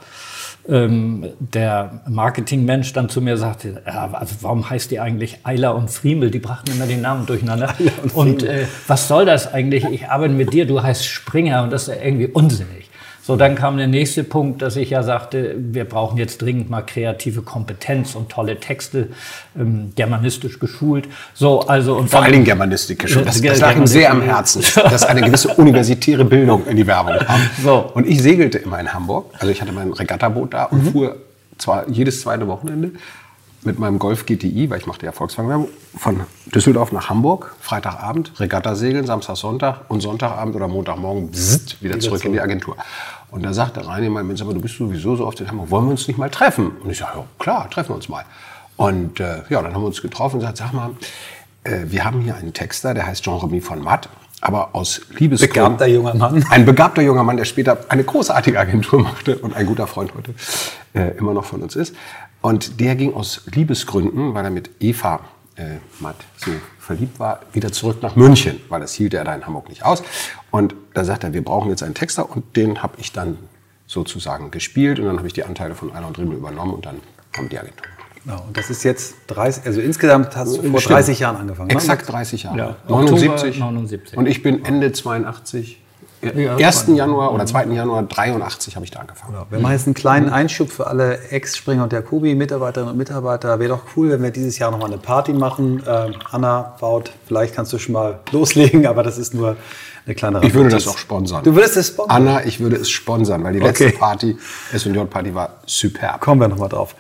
ähm, 0.70 1.34
der 1.40 2.02
Marketingmensch 2.08 2.94
dann 2.94 3.10
zu 3.10 3.22
mir 3.22 3.38
sagte, 3.38 3.84
ja, 3.86 4.10
also 4.14 4.36
warum 4.42 4.68
heißt 4.70 4.90
die 4.90 5.00
eigentlich 5.02 5.40
Eiler 5.44 5.76
und 5.76 5.92
Friemel? 5.92 6.32
Die 6.32 6.40
brachten 6.40 6.72
immer 6.72 6.88
den 6.88 7.02
Namen 7.02 7.26
durcheinander. 7.26 7.76
Und 8.14 8.44
äh, 8.44 8.66
was 8.88 9.08
soll 9.10 9.26
das 9.26 9.54
eigentlich? 9.54 9.84
Ich 9.86 10.08
arbeite 10.08 10.34
mit 10.34 10.54
dir, 10.54 10.66
du 10.66 10.82
heißt 10.82 11.06
Springer 11.06 11.64
und 11.64 11.72
das 11.72 11.90
ist 11.90 12.02
irgendwie 12.02 12.28
unsinnig. 12.28 12.85
So, 13.26 13.36
dann 13.36 13.56
kam 13.56 13.78
der 13.78 13.88
nächste 13.88 14.24
Punkt, 14.24 14.62
dass 14.62 14.76
ich 14.76 14.92
ja 14.92 15.02
sagte, 15.02 15.56
wir 15.58 15.86
brauchen 15.86 16.18
jetzt 16.20 16.44
dringend 16.44 16.70
mal 16.70 16.84
kreative 16.84 17.42
Kompetenz 17.42 18.14
und 18.14 18.30
tolle 18.30 18.60
Texte, 18.60 19.08
ähm, 19.60 19.94
germanistisch 19.96 20.60
geschult. 20.60 21.08
So, 21.34 21.62
also 21.62 21.96
und 21.96 22.10
Vor 22.10 22.18
dann- 22.20 22.26
allen 22.26 22.34
Dingen 22.34 22.46
Germanistik 22.46 23.00
geschult. 23.00 23.28
Das, 23.28 23.42
das 23.42 23.60
lag 23.60 23.76
ihm 23.76 23.88
sehr 23.88 24.12
am. 24.12 24.22
Herzen, 24.22 24.64
dass 24.76 25.04
eine 25.04 25.22
gewisse 25.22 25.48
universitäre 25.56 26.24
Bildung 26.24 26.68
in 26.68 26.78
die 26.78 26.86
Werbung 26.86 27.18
kam. 27.18 27.40
So. 27.64 27.90
Und 27.96 28.06
ich 28.08 28.22
segelte 28.22 28.60
immer 28.60 28.80
in 28.80 28.94
Hamburg. 28.94 29.26
Also 29.40 29.48
ich 29.52 29.60
hatte 29.60 29.72
mein 29.72 29.92
Regattaboot 29.92 30.54
da 30.54 30.66
und 30.66 30.92
fuhr 30.92 31.16
zwar 31.58 31.90
jedes 31.90 32.22
zweite 32.22 32.48
Wochenende 32.48 32.92
mit 33.66 33.80
meinem 33.80 34.00
Golf 34.00 34.26
GTI, 34.26 34.70
weil 34.70 34.80
ich 34.80 34.86
machte 34.86 35.06
ja 35.06 35.12
Volkswagen-Werbung, 35.12 35.70
von 35.98 36.22
Düsseldorf 36.54 36.92
nach 36.92 37.10
Hamburg, 37.10 37.56
Freitagabend, 37.60 38.40
Regatta 38.40 38.76
segeln, 38.76 39.06
Samstag, 39.06 39.38
Sonntag 39.38 39.82
und 39.90 40.02
Sonntagabend 40.02 40.56
oder 40.56 40.68
Montagmorgen 40.68 41.32
bzzzt, 41.32 41.82
wieder 41.82 42.00
zurück 42.00 42.24
in 42.26 42.34
die 42.34 42.42
Agentur. 42.42 42.78
Und 43.32 43.44
da 43.44 43.54
sagte 43.54 43.86
Rainer 43.86 44.10
mal, 44.10 44.24
Mensch, 44.24 44.42
aber 44.42 44.54
du 44.54 44.62
bist 44.62 44.78
sowieso 44.78 45.16
so 45.16 45.26
oft 45.26 45.40
in 45.42 45.50
Hamburg, 45.50 45.72
wollen 45.72 45.86
wir 45.86 45.92
uns 45.92 46.08
nicht 46.08 46.18
mal 46.18 46.30
treffen? 46.30 46.72
Und 46.84 46.90
ich 46.90 46.98
sage, 47.00 47.18
ja, 47.18 47.26
klar, 47.40 47.70
treffen 47.70 47.90
wir 47.90 47.96
uns 47.96 48.08
mal. 48.08 48.24
Und 48.78 49.20
äh, 49.20 49.44
ja, 49.50 49.62
dann 49.62 49.74
haben 49.74 49.82
wir 49.82 49.88
uns 49.88 50.02
getroffen 50.02 50.36
und 50.36 50.40
gesagt, 50.42 50.58
sag 50.58 50.74
mal, 50.74 50.92
äh, 51.64 51.86
wir 51.88 52.06
haben 52.06 52.22
hier 52.22 52.36
einen 52.36 52.54
Texter, 52.54 52.94
der 52.94 53.08
heißt 53.08 53.24
Jean-Remy 53.24 53.62
von 53.62 53.82
Matt, 53.82 54.10
aber 54.42 54.76
aus 54.76 55.02
Liebesgründen. 55.18 55.78
Begabter 55.78 55.88
junger 55.88 56.14
Mann. 56.14 56.46
Ein 56.50 56.66
begabter 56.66 57.02
junger 57.02 57.24
Mann, 57.24 57.38
der 57.38 57.46
später 57.46 57.80
eine 57.90 58.04
großartige 58.04 58.60
Agentur 58.60 59.02
machte 59.02 59.38
und 59.38 59.56
ein 59.56 59.66
guter 59.66 59.88
Freund 59.88 60.14
heute 60.16 60.34
äh, 60.94 61.18
immer 61.18 61.34
noch 61.34 61.46
von 61.46 61.62
uns 61.62 61.76
ist. 61.76 61.96
Und 62.46 62.80
der 62.80 62.96
ging 62.96 63.16
aus 63.16 63.42
Liebesgründen, 63.56 64.36
weil 64.36 64.46
er 64.46 64.52
mit 64.52 64.70
Eva 64.80 65.22
äh, 65.56 65.78
Matt 66.00 66.18
so 66.38 66.52
verliebt 66.78 67.20
war, 67.20 67.40
wieder 67.54 67.72
zurück 67.72 68.04
nach 68.04 68.16
München, 68.16 68.62
weil 68.70 68.82
das 68.82 68.94
hielt 68.94 69.16
er 69.16 69.24
da 69.24 69.34
in 69.34 69.48
Hamburg 69.48 69.68
nicht 69.68 69.84
aus. 69.84 70.04
Und 70.52 70.76
da 70.94 71.04
sagt 71.04 71.24
er, 71.24 71.34
wir 71.34 71.44
brauchen 71.44 71.72
jetzt 71.72 71.82
einen 71.82 71.96
Texter 71.96 72.30
und 72.30 72.56
den 72.56 72.84
habe 72.84 72.98
ich 73.00 73.12
dann 73.12 73.40
sozusagen 73.88 74.52
gespielt 74.52 75.00
und 75.00 75.06
dann 75.08 75.18
habe 75.18 75.26
ich 75.26 75.34
die 75.34 75.44
Anteile 75.44 75.74
von 75.74 75.92
Eiler 75.92 76.06
und 76.06 76.20
Rimmel 76.20 76.38
übernommen 76.38 76.76
und 76.76 76.86
dann 76.86 76.98
kam 77.32 77.50
die 77.50 77.58
Agentur. 77.58 77.88
Genau. 78.24 78.44
Und 78.46 78.56
das 78.56 78.70
ist 78.70 78.84
jetzt 78.84 79.16
30, 79.26 79.66
also 79.66 79.82
insgesamt 79.82 80.36
hast 80.36 80.58
du 80.58 80.70
vor 80.70 80.80
Stimmt. 80.82 80.98
30 80.98 81.20
Jahren 81.20 81.38
angefangen. 81.38 81.70
ne? 81.70 81.74
Exakt 81.74 82.08
30 82.12 82.44
Jahre. 82.44 82.58
Ja, 82.60 82.76
79. 82.88 83.50
Oktober 83.54 83.72
79. 83.72 84.18
Und 84.20 84.28
ich 84.28 84.44
bin 84.44 84.64
Ende 84.64 84.92
82 84.92 85.82
äh, 86.26 86.64
1. 86.64 86.88
Januar 86.88 87.34
oder 87.34 87.46
2. 87.46 87.66
Januar 87.66 88.04
83 88.04 88.76
habe 88.76 88.86
ich 88.86 88.92
da 88.92 89.00
angefangen. 89.00 89.34
Genau. 89.34 89.46
Wir 89.50 89.60
machen 89.60 89.74
jetzt 89.74 89.88
einen 89.88 89.94
kleinen 89.94 90.30
Einschub 90.30 90.70
für 90.72 90.88
alle 90.88 91.20
Ex-Springer 91.30 91.84
und 91.84 91.94
Jacobi, 91.94 92.36
Mitarbeiterinnen 92.36 92.92
und 92.92 92.98
Mitarbeiter. 92.98 93.60
Wäre 93.60 93.70
doch 93.70 93.82
cool, 93.96 94.10
wenn 94.10 94.24
wir 94.24 94.32
dieses 94.32 94.58
Jahr 94.60 94.72
nochmal 94.72 94.88
eine 94.88 94.98
Party 94.98 95.34
machen. 95.34 95.84
Ähm, 95.88 96.16
Anna, 96.32 96.76
Baut, 96.80 97.12
vielleicht 97.28 97.56
kannst 97.56 97.74
du 97.74 97.78
schon 97.78 97.94
mal 97.94 98.20
loslegen, 98.32 98.86
aber 98.88 99.04
das 99.04 99.18
ist 99.18 99.34
nur 99.34 99.56
eine 100.06 100.16
kleine 100.16 100.42
Ich 100.44 100.54
würde 100.54 100.70
das 100.70 100.88
auch 100.88 100.98
sponsern. 100.98 101.44
Du 101.44 101.56
würdest 101.56 101.78
es 101.78 101.88
sponsern? 101.90 102.16
Anna, 102.16 102.46
ich 102.46 102.60
würde 102.60 102.76
es 102.76 102.90
sponsern, 102.90 103.44
weil 103.44 103.54
die 103.54 103.60
letzte 103.60 103.86
Okay. 103.86 103.98
Party, 103.98 104.38
S&J-Party, 104.72 105.34
war 105.36 105.58
superb. 105.66 106.22
Kommen 106.22 106.42
wir 106.42 106.48
nochmal 106.48 106.70
drauf. 106.70 106.96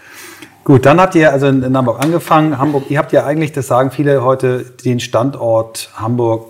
Gut, 0.63 0.85
dann 0.87 0.99
habt 0.99 1.13
ihr 1.13 1.31
also 1.31 1.45
in 1.45 1.61
in 1.61 1.77
Hamburg 1.77 2.03
angefangen. 2.03 2.57
Hamburg, 2.57 2.85
ihr 2.89 2.97
habt 2.97 3.11
ja 3.11 3.23
eigentlich, 3.23 3.51
das 3.51 3.67
sagen 3.67 3.91
viele 3.91 4.23
heute, 4.23 4.65
den 4.83 4.99
Standort 4.99 5.91
Hamburg 5.95 6.47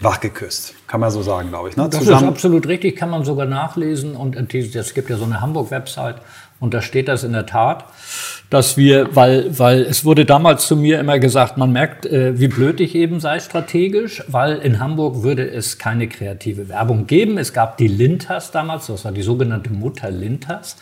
wachgeküsst. 0.00 0.74
Kann 0.88 1.00
man 1.00 1.10
so 1.10 1.22
sagen, 1.22 1.50
glaube 1.50 1.68
ich. 1.68 1.76
Ne? 1.76 1.86
Das 1.90 2.02
ist 2.02 2.10
absolut 2.10 2.66
richtig, 2.66 2.96
kann 2.96 3.10
man 3.10 3.22
sogar 3.24 3.46
nachlesen. 3.46 4.16
Und 4.16 4.36
es 4.54 4.94
gibt 4.94 5.10
ja 5.10 5.16
so 5.16 5.24
eine 5.24 5.40
Hamburg-Website 5.40 6.16
und 6.60 6.74
da 6.74 6.82
steht 6.82 7.08
das 7.08 7.24
in 7.24 7.32
der 7.32 7.46
Tat, 7.46 7.84
dass 8.50 8.76
wir, 8.76 9.14
weil, 9.14 9.56
weil 9.58 9.82
es 9.82 10.04
wurde 10.04 10.24
damals 10.24 10.66
zu 10.66 10.76
mir 10.76 10.98
immer 10.98 11.18
gesagt, 11.18 11.58
man 11.58 11.72
merkt, 11.72 12.06
äh, 12.06 12.40
wie 12.40 12.48
blöd 12.48 12.80
ich 12.80 12.94
eben 12.94 13.20
sei 13.20 13.38
strategisch, 13.38 14.24
weil 14.28 14.56
in 14.56 14.80
Hamburg 14.80 15.22
würde 15.22 15.48
es 15.48 15.78
keine 15.78 16.08
kreative 16.08 16.68
Werbung 16.68 17.06
geben. 17.06 17.38
Es 17.38 17.52
gab 17.52 17.76
die 17.76 17.86
Lintas 17.86 18.50
damals, 18.50 18.86
das 18.86 19.04
war 19.04 19.12
die 19.12 19.22
sogenannte 19.22 19.70
Mutter 19.70 20.10
Lintas 20.10 20.76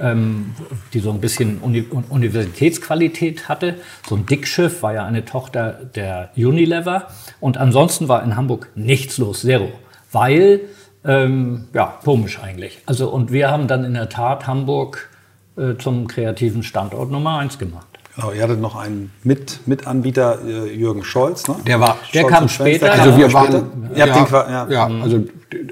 ähm, 0.00 0.54
die 0.92 1.00
so 1.00 1.10
ein 1.10 1.20
bisschen 1.20 1.58
Uni 1.58 1.84
Universitätsqualität 2.08 3.48
hatte. 3.48 3.76
So 4.08 4.16
ein 4.16 4.26
Dickschiff 4.26 4.82
war 4.82 4.94
ja 4.94 5.04
eine 5.04 5.24
Tochter 5.24 5.72
der 5.94 6.30
Unilever. 6.36 7.08
Und 7.40 7.56
ansonsten 7.58 8.08
war 8.08 8.22
in 8.22 8.36
Hamburg 8.36 8.68
nichts 8.74 9.18
los, 9.18 9.40
zero. 9.42 9.68
Weil, 10.12 10.60
ähm, 11.04 11.66
ja, 11.72 11.98
komisch 12.04 12.40
eigentlich. 12.42 12.78
Also, 12.86 13.08
und 13.10 13.32
wir 13.32 13.50
haben 13.50 13.68
dann 13.68 13.84
in 13.84 13.94
der 13.94 14.08
Tat 14.08 14.46
Hamburg 14.46 15.08
äh, 15.56 15.74
zum 15.78 16.06
kreativen 16.06 16.62
Standort 16.62 17.10
Nummer 17.10 17.38
eins 17.38 17.58
gemacht. 17.58 17.86
Genau, 18.14 18.32
ihr 18.32 18.42
hattet 18.42 18.60
noch 18.62 18.76
einen 18.76 19.12
Mit 19.24 19.60
Mitanbieter, 19.66 20.38
äh, 20.46 20.72
Jürgen 20.74 21.04
Scholz. 21.04 21.46
Ne? 21.48 21.56
Der 21.66 21.80
war, 21.80 21.98
Der 22.14 22.20
Scholz 22.22 22.32
kam 22.32 22.48
später. 22.48 22.92
also 22.92 23.16
wir 23.18 23.28
später. 23.28 23.52
waren, 23.52 23.90
Ihr 23.94 24.02
habt 24.04 24.16
den, 24.16 24.24
qua- 24.24 24.50
ja. 24.50 24.68
ja, 24.70 24.86
also, 25.02 25.24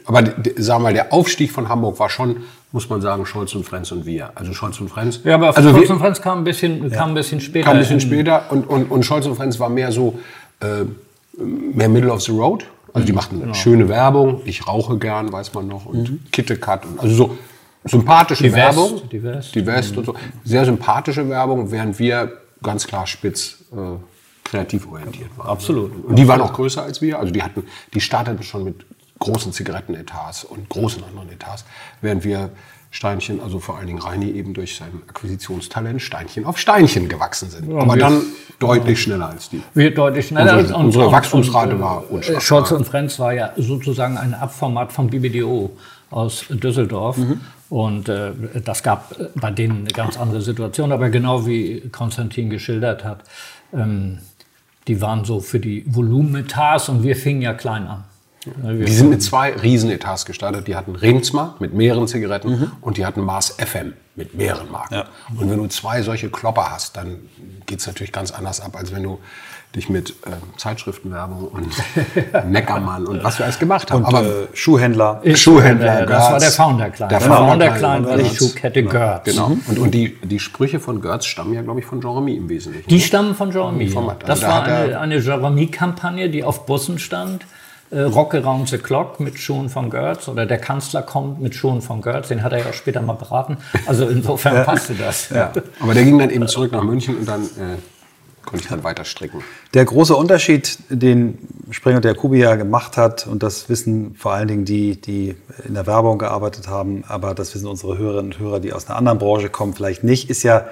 aber 0.04 0.24
wir 0.56 0.78
mal, 0.78 0.92
der 0.92 1.10
Aufstieg 1.12 1.52
von 1.52 1.70
Hamburg 1.70 1.98
war 1.98 2.10
schon, 2.10 2.42
muss 2.74 2.90
man 2.90 3.00
sagen, 3.00 3.24
Scholz 3.24 3.54
und 3.54 3.64
Friends 3.64 3.92
und 3.92 4.04
wir. 4.04 4.32
Also 4.34 4.52
Scholz 4.52 4.80
und 4.80 4.88
Friends. 4.88 5.20
Ja, 5.22 5.36
aber 5.36 5.56
also 5.56 5.70
Scholz 5.70 5.88
wir, 5.88 5.94
und 5.94 6.00
Friends 6.00 6.20
kam 6.20 6.38
ein 6.38 6.44
bisschen, 6.44 6.90
kam 6.90 7.10
ein 7.10 7.14
bisschen 7.14 7.40
später. 7.40 7.66
kam 7.66 7.74
ein 7.76 7.78
bisschen 7.78 8.00
später 8.00 8.50
und, 8.50 8.68
und, 8.68 8.90
und 8.90 9.04
Scholz 9.04 9.24
und 9.26 9.36
Friends 9.36 9.60
war 9.60 9.68
mehr 9.68 9.92
so, 9.92 10.18
äh, 10.60 10.84
mehr 11.38 11.88
Middle 11.88 12.12
of 12.12 12.20
the 12.22 12.32
Road. 12.32 12.66
Also 12.92 13.06
die 13.06 13.12
Mhm, 13.12 13.16
machten 13.16 13.40
genau. 13.40 13.54
schöne 13.54 13.88
Werbung. 13.88 14.40
Ich 14.44 14.66
rauche 14.66 14.98
gern, 14.98 15.32
weiß 15.32 15.54
man 15.54 15.68
noch. 15.68 15.86
Und 15.86 16.18
KitKat. 16.32 16.84
Und, 16.84 16.98
also 17.00 17.14
so 17.14 17.38
sympathische 17.84 18.42
Die 18.44 18.52
West, 18.52 18.76
Werbung. 18.76 19.02
die 19.10 19.22
West. 19.22 19.54
Die 19.54 19.66
West 19.66 19.96
und 19.96 20.06
so. 20.06 20.14
Sehr 20.44 20.64
sympathische 20.64 21.28
Werbung, 21.28 21.70
während 21.70 21.98
wir 22.00 22.32
ganz 22.62 22.86
klar 22.86 23.06
spitz 23.06 23.58
äh, 23.72 23.76
kreativ 24.42 24.86
orientiert 24.90 25.30
waren. 25.36 25.48
Absolut. 25.48 26.04
Und 26.06 26.16
die 26.16 26.26
waren 26.26 26.40
auch 26.40 26.52
größer 26.52 26.82
als 26.82 27.00
wir. 27.00 27.18
Also 27.20 27.32
die 27.32 27.42
hatten, 27.42 27.64
die 27.94 28.00
starteten 28.00 28.42
schon 28.42 28.64
mit 28.64 28.84
großen 29.18 29.52
Zigarettenetats 29.52 30.44
und 30.44 30.68
großen 30.68 31.02
anderen 31.04 31.30
Etats, 31.30 31.64
während 32.00 32.24
wir 32.24 32.50
Steinchen, 32.90 33.40
also 33.40 33.58
vor 33.58 33.76
allen 33.76 33.88
Dingen 33.88 33.98
Reini 33.98 34.30
eben 34.30 34.54
durch 34.54 34.76
sein 34.76 35.02
Akquisitionstalent 35.08 36.00
Steinchen 36.00 36.44
auf 36.44 36.58
Steinchen 36.58 37.08
gewachsen 37.08 37.50
sind. 37.50 37.72
Aber 37.74 37.94
wir- 37.94 38.00
dann 38.00 38.22
deutlich 38.60 39.02
schneller 39.02 39.30
als 39.30 39.50
die. 39.50 39.62
Wir 39.74 39.92
deutlich 39.92 40.28
schneller. 40.28 40.58
Unsere- 40.58 40.78
unsere 40.78 41.12
Wachstumsrate 41.12 41.80
war 41.80 42.04
äh, 42.04 42.12
unschlagbar. 42.14 42.40
Scholz 42.40 42.70
und 42.70 42.86
Friends 42.86 43.18
war 43.18 43.32
ja 43.32 43.52
sozusagen 43.56 44.16
ein 44.16 44.32
Abformat 44.34 44.92
vom 44.92 45.08
BBDO 45.08 45.76
aus 46.12 46.44
Düsseldorf. 46.48 47.16
Mhm. 47.16 47.40
Und 47.68 48.08
äh, 48.08 48.30
das 48.64 48.84
gab 48.84 49.18
äh, 49.18 49.26
bei 49.34 49.50
denen 49.50 49.78
eine 49.80 49.88
ganz 49.88 50.16
andere 50.16 50.40
Situation. 50.40 50.92
Aber 50.92 51.10
genau 51.10 51.46
wie 51.46 51.80
Konstantin 51.90 52.48
geschildert 52.48 53.02
hat, 53.04 53.24
ähm, 53.72 54.18
die 54.86 55.00
waren 55.00 55.24
so 55.24 55.40
für 55.40 55.58
die 55.58 55.82
Volumenetats 55.88 56.88
und 56.90 57.02
wir 57.02 57.16
fingen 57.16 57.42
ja 57.42 57.54
klein 57.54 57.88
an. 57.88 58.04
Ja, 58.46 58.72
Die 58.72 58.92
sind 58.92 59.10
mit 59.10 59.22
zwei 59.22 59.52
Riesenetats 59.52 60.26
gestartet. 60.26 60.66
Die 60.68 60.76
hatten 60.76 60.94
Remsmar 60.96 61.56
mit 61.60 61.74
mehreren 61.74 62.06
Zigaretten 62.08 62.72
und 62.80 62.96
die 62.96 63.06
hatten 63.06 63.22
Mars 63.22 63.56
FM 63.58 63.94
mit 64.16 64.34
mehreren 64.34 64.70
Marken. 64.70 64.94
Ja. 64.94 65.04
Und 65.38 65.50
wenn 65.50 65.58
du 65.58 65.66
zwei 65.68 66.02
solche 66.02 66.28
Klopper 66.30 66.70
hast, 66.70 66.96
dann 66.96 67.18
geht 67.66 67.80
es 67.80 67.86
natürlich 67.86 68.12
ganz 68.12 68.30
anders 68.30 68.60
ab, 68.60 68.76
als 68.76 68.94
wenn 68.94 69.02
du 69.02 69.18
dich 69.74 69.88
mit 69.88 70.14
ähm, 70.26 70.34
Zeitschriftenwerbung 70.56 71.48
und 71.48 71.66
Neckermann 72.48 73.06
und 73.06 73.24
was 73.24 73.38
wir 73.38 73.44
alles 73.46 73.58
gemacht 73.58 73.90
haben. 73.90 74.04
Und 74.04 74.14
äh, 74.14 74.46
Schuhhändler. 74.52 75.20
Schuhhändler, 75.34 76.02
äh, 76.02 76.06
das 76.06 76.30
war 76.30 76.38
der. 76.38 76.50
Founder 76.50 76.90
Klein. 76.90 77.08
Der 77.08 77.18
Der 77.18 77.28
Founder 77.28 77.70
Klein, 77.72 78.06
war 78.06 78.16
die. 78.16 78.34
Schuhkette 78.36 78.84
Görz. 78.84 79.24
Genau. 79.24 79.56
Und, 79.66 79.78
und 79.78 79.90
die, 79.92 80.16
die 80.22 80.38
Sprüche 80.38 80.78
von 80.78 81.00
Götz 81.00 81.24
stammen 81.26 81.54
ja, 81.54 81.62
glaube 81.62 81.80
ich, 81.80 81.86
von 81.86 82.00
Jeremy 82.00 82.34
im 82.36 82.48
Wesentlichen. 82.48 82.88
Die 82.88 83.00
stammen 83.00 83.34
von 83.34 83.50
Jeremy. 83.50 83.84
Ja. 83.86 83.98
also 84.00 84.16
Das 84.26 84.40
da 84.40 84.48
war 84.48 84.68
er- 84.68 84.84
eine, 84.84 85.00
eine 85.00 85.18
Jeremy-Kampagne, 85.18 86.30
die 86.30 86.44
auf 86.44 86.66
Bussen 86.66 86.98
stand. 87.00 87.44
Äh, 87.94 88.02
Rocke 88.02 88.42
Round 88.42 88.68
the 88.68 88.78
Clock 88.78 89.20
mit 89.20 89.38
Schuhen 89.38 89.68
von 89.68 89.88
Götz 89.88 90.26
oder 90.26 90.46
der 90.46 90.58
Kanzler 90.58 91.02
kommt 91.02 91.40
mit 91.40 91.54
Schuhen 91.54 91.80
von 91.80 92.00
Götz. 92.02 92.28
Den 92.28 92.42
hat 92.42 92.52
er 92.52 92.58
ja 92.58 92.70
auch 92.70 92.74
später 92.74 93.00
mal 93.00 93.12
beraten. 93.12 93.58
Also 93.86 94.08
insofern 94.08 94.64
passte 94.66 94.94
das. 94.94 95.30
Aber 95.78 95.94
der 95.94 96.02
ging 96.02 96.18
dann 96.18 96.30
eben 96.30 96.48
zurück 96.48 96.72
nach 96.72 96.82
München 96.82 97.16
und 97.16 97.28
dann 97.28 97.44
äh, 97.44 97.76
konnte 98.44 98.64
ich 98.64 98.68
dann 98.68 98.82
weiter 98.82 99.04
stricken. 99.04 99.42
Der 99.74 99.84
große 99.84 100.16
Unterschied, 100.16 100.78
den 100.88 101.38
Springer 101.70 101.96
und 101.96 102.04
der 102.04 102.16
Kubi 102.16 102.40
ja 102.40 102.56
gemacht 102.56 102.96
hat, 102.96 103.28
und 103.28 103.44
das 103.44 103.68
wissen 103.68 104.16
vor 104.16 104.32
allen 104.32 104.48
Dingen 104.48 104.64
die, 104.64 105.00
die 105.00 105.36
in 105.66 105.74
der 105.74 105.86
Werbung 105.86 106.18
gearbeitet 106.18 106.66
haben, 106.66 107.04
aber 107.06 107.34
das 107.34 107.54
wissen 107.54 107.68
unsere 107.68 107.96
Hörerinnen 107.96 108.32
und 108.32 108.38
Hörer, 108.40 108.58
die 108.58 108.72
aus 108.72 108.88
einer 108.88 108.96
anderen 108.96 109.18
Branche 109.18 109.50
kommen, 109.50 109.72
vielleicht 109.72 110.02
nicht, 110.02 110.30
ist 110.30 110.42
ja, 110.42 110.66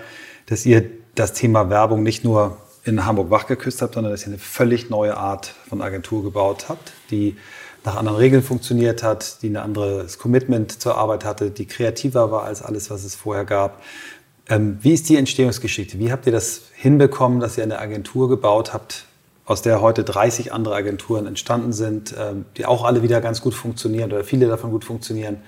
dass 0.47 0.67
ihr 0.67 0.85
das 1.15 1.35
Thema 1.35 1.71
Werbung 1.71 2.03
nicht 2.03 2.25
nur 2.25 2.57
in 2.85 3.05
Hamburg 3.05 3.31
wachgeküsst 3.31 3.83
habt, 3.83 3.95
sondern 3.95 4.13
dass 4.13 4.23
ihr 4.23 4.29
eine 4.29 4.39
völlig 4.39 4.91
neue 4.91 5.17
Art 5.17 5.55
von 5.69 5.83
Agentur 5.83 6.23
gebaut 6.23 6.67
habt, 6.69 6.93
die 7.11 7.37
nach 7.85 7.97
anderen 7.97 8.19
Regeln 8.19 8.43
funktioniert 8.43 9.03
hat, 9.03 9.43
die 9.43 9.51
ein 9.51 9.57
anderes 9.57 10.19
Commitment 10.19 10.81
zur 10.81 10.97
Arbeit 10.97 11.25
hatte, 11.25 11.51
die 11.51 11.67
kreativer 11.67 12.31
war 12.31 12.45
als 12.45 12.63
alles, 12.63 12.91
was 12.91 13.05
es 13.05 13.15
vorher 13.15 13.45
gab. 13.45 13.83
Ähm, 14.49 14.79
wie 14.83 14.93
ist 14.93 15.09
die 15.09 15.17
Entstehungsgeschichte? 15.17 15.99
Wie 15.99 16.13
habt 16.13 16.27
ihr 16.27 16.33
das 16.33 16.63
hinbekommen, 16.75 17.41
dass 17.41 17.57
ihr 17.59 17.65
eine 17.65 17.79
Agentur 17.79 18.29
gebaut 18.29 18.73
habt, 18.73 19.07
aus 19.45 19.63
der 19.63 19.81
heute 19.81 20.05
30 20.05 20.53
andere 20.53 20.75
Agenturen 20.75 21.27
entstanden 21.27 21.73
sind, 21.73 22.15
ähm, 22.19 22.45
die 22.57 22.67
auch 22.67 22.85
alle 22.85 23.03
wieder 23.03 23.21
ganz 23.21 23.41
gut 23.41 23.55
funktionieren 23.55 24.13
oder 24.13 24.25
viele 24.25 24.49
davon 24.49 24.71
gut 24.71 24.85
funktionieren? 24.85 25.39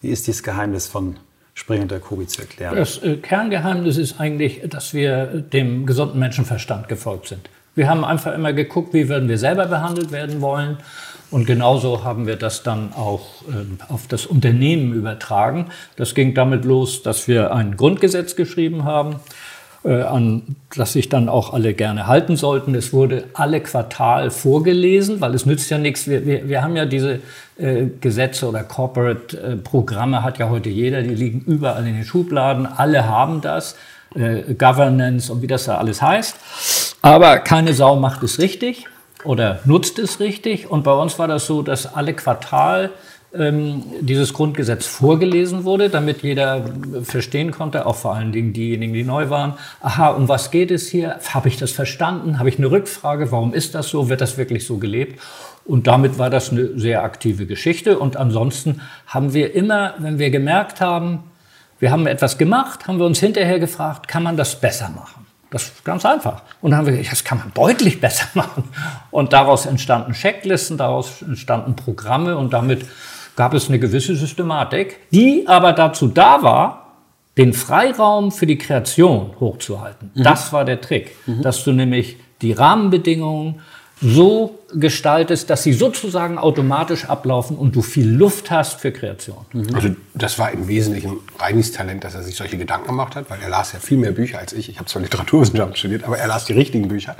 Wie 0.00 0.10
ist 0.10 0.26
dieses 0.26 0.42
Geheimnis 0.42 0.86
von 0.86 1.16
Spring 1.62 1.82
und 1.82 1.90
der 1.92 2.00
Kobi 2.00 2.26
zu 2.26 2.42
erklären? 2.42 2.74
Das 2.74 2.98
äh, 2.98 3.18
Kerngeheimnis 3.18 3.96
ist 3.96 4.18
eigentlich, 4.18 4.62
dass 4.68 4.94
wir 4.94 5.26
dem 5.26 5.86
gesunden 5.86 6.18
Menschenverstand 6.18 6.88
gefolgt 6.88 7.28
sind. 7.28 7.48
Wir 7.76 7.88
haben 7.88 8.04
einfach 8.04 8.34
immer 8.34 8.52
geguckt, 8.52 8.92
wie 8.92 9.08
würden 9.08 9.28
wir 9.28 9.38
selber 9.38 9.66
behandelt 9.66 10.10
werden 10.10 10.40
wollen. 10.40 10.78
Und 11.30 11.46
genauso 11.46 12.02
haben 12.02 12.26
wir 12.26 12.36
das 12.36 12.64
dann 12.64 12.92
auch 12.92 13.42
ähm, 13.48 13.78
auf 13.88 14.08
das 14.08 14.26
Unternehmen 14.26 14.92
übertragen. 14.92 15.70
Das 15.94 16.14
ging 16.14 16.34
damit 16.34 16.64
los, 16.64 17.02
dass 17.02 17.28
wir 17.28 17.54
ein 17.54 17.76
Grundgesetz 17.76 18.34
geschrieben 18.34 18.82
haben, 18.82 19.20
an 19.90 20.56
das 20.76 20.92
sich 20.92 21.08
dann 21.08 21.28
auch 21.28 21.52
alle 21.52 21.74
gerne 21.74 22.06
halten 22.06 22.36
sollten. 22.36 22.74
Es 22.74 22.92
wurde 22.92 23.24
alle 23.34 23.60
Quartal 23.60 24.30
vorgelesen, 24.30 25.20
weil 25.20 25.34
es 25.34 25.44
nützt 25.44 25.70
ja 25.70 25.78
nichts. 25.78 26.06
Wir, 26.06 26.24
wir, 26.24 26.48
wir 26.48 26.62
haben 26.62 26.76
ja 26.76 26.86
diese 26.86 27.20
äh, 27.58 27.86
Gesetze 28.00 28.48
oder 28.48 28.62
Corporate-Programme, 28.62 30.22
hat 30.22 30.38
ja 30.38 30.48
heute 30.48 30.68
jeder, 30.68 31.02
die 31.02 31.14
liegen 31.14 31.40
überall 31.40 31.86
in 31.86 31.94
den 31.94 32.04
Schubladen. 32.04 32.66
Alle 32.66 33.08
haben 33.08 33.40
das. 33.40 33.76
Äh, 34.14 34.54
Governance 34.54 35.32
und 35.32 35.42
wie 35.42 35.46
das 35.46 35.64
da 35.64 35.78
alles 35.78 36.02
heißt. 36.02 36.96
Aber 37.02 37.38
keine 37.38 37.72
Sau 37.72 37.96
macht 37.96 38.22
es 38.22 38.38
richtig 38.38 38.86
oder 39.24 39.60
nutzt 39.64 39.98
es 39.98 40.20
richtig. 40.20 40.70
Und 40.70 40.84
bei 40.84 40.92
uns 40.92 41.18
war 41.18 41.28
das 41.28 41.46
so, 41.46 41.62
dass 41.62 41.94
alle 41.94 42.14
Quartal 42.14 42.90
ähm, 43.34 43.82
dieses 44.00 44.32
Grundgesetz 44.34 44.86
vorgelesen 44.86 45.64
wurde, 45.64 45.88
damit 45.88 46.22
jeder 46.22 46.64
verstehen 47.02 47.50
konnte, 47.50 47.86
auch 47.86 47.96
vor 47.96 48.14
allen 48.14 48.32
Dingen 48.32 48.52
diejenigen, 48.52 48.92
die 48.92 49.04
neu 49.04 49.30
waren. 49.30 49.54
Aha, 49.80 50.10
um 50.10 50.28
was 50.28 50.50
geht 50.50 50.70
es 50.70 50.88
hier? 50.88 51.18
Habe 51.32 51.48
ich 51.48 51.56
das 51.56 51.72
verstanden? 51.72 52.38
Habe 52.38 52.48
ich 52.48 52.58
eine 52.58 52.70
Rückfrage? 52.70 53.32
Warum 53.32 53.54
ist 53.54 53.74
das 53.74 53.88
so? 53.88 54.08
Wird 54.08 54.20
das 54.20 54.36
wirklich 54.36 54.66
so 54.66 54.78
gelebt? 54.78 55.20
Und 55.64 55.86
damit 55.86 56.18
war 56.18 56.28
das 56.28 56.50
eine 56.50 56.78
sehr 56.78 57.04
aktive 57.04 57.46
Geschichte. 57.46 57.98
Und 57.98 58.16
ansonsten 58.16 58.80
haben 59.06 59.32
wir 59.32 59.54
immer, 59.54 59.94
wenn 59.98 60.18
wir 60.18 60.30
gemerkt 60.30 60.80
haben, 60.80 61.24
wir 61.78 61.90
haben 61.90 62.06
etwas 62.06 62.38
gemacht, 62.38 62.86
haben 62.86 62.98
wir 62.98 63.06
uns 63.06 63.18
hinterher 63.18 63.58
gefragt, 63.58 64.08
kann 64.08 64.22
man 64.22 64.36
das 64.36 64.60
besser 64.60 64.88
machen? 64.90 65.26
Das 65.50 65.64
ist 65.64 65.84
ganz 65.84 66.04
einfach. 66.06 66.42
Und 66.60 66.70
dann 66.70 66.78
haben 66.78 66.86
wir 66.86 66.92
gesagt, 66.92 67.12
das 67.12 67.24
kann 67.24 67.38
man 67.38 67.52
deutlich 67.54 68.00
besser 68.00 68.26
machen. 68.34 68.64
Und 69.10 69.32
daraus 69.32 69.66
entstanden 69.66 70.12
Checklisten, 70.12 70.78
daraus 70.78 71.22
entstanden 71.22 71.76
Programme 71.76 72.36
und 72.36 72.52
damit 72.52 72.86
gab 73.36 73.54
es 73.54 73.68
eine 73.68 73.78
gewisse 73.78 74.14
Systematik, 74.14 74.98
die 75.10 75.44
aber 75.46 75.72
dazu 75.72 76.08
da 76.08 76.42
war, 76.42 76.82
den 77.38 77.52
Freiraum 77.52 78.30
für 78.30 78.46
die 78.46 78.58
Kreation 78.58 79.30
hochzuhalten. 79.40 80.10
Das 80.14 80.52
war 80.52 80.64
der 80.64 80.80
Trick, 80.80 81.16
dass 81.26 81.64
du 81.64 81.72
nämlich 81.72 82.18
die 82.42 82.52
Rahmenbedingungen 82.52 83.60
so 84.02 84.58
gestaltest, 84.74 85.48
dass 85.48 85.62
sie 85.62 85.72
sozusagen 85.72 86.36
automatisch 86.36 87.04
ablaufen 87.04 87.56
und 87.56 87.76
du 87.76 87.82
viel 87.82 88.08
Luft 88.08 88.50
hast 88.50 88.80
für 88.80 88.90
Kreation. 88.90 89.46
Mhm. 89.52 89.74
Also 89.74 89.90
das 90.14 90.38
war 90.38 90.50
im 90.50 90.66
Wesentlichen 90.66 91.18
Reinis 91.38 91.72
Talent, 91.72 92.02
dass 92.02 92.14
er 92.14 92.22
sich 92.22 92.34
solche 92.34 92.58
Gedanken 92.58 92.88
gemacht 92.88 93.14
hat, 93.14 93.30
weil 93.30 93.38
er 93.40 93.48
las 93.48 93.72
ja 93.72 93.78
viel 93.78 93.98
mehr 93.98 94.10
Bücher 94.10 94.38
als 94.40 94.52
ich. 94.52 94.68
Ich 94.68 94.78
habe 94.78 94.88
zwar 94.88 95.02
Literaturwissenschaften 95.02 95.76
studiert, 95.76 96.04
aber 96.04 96.18
er 96.18 96.26
las 96.26 96.44
die 96.46 96.52
richtigen 96.52 96.88
Bücher. 96.88 97.16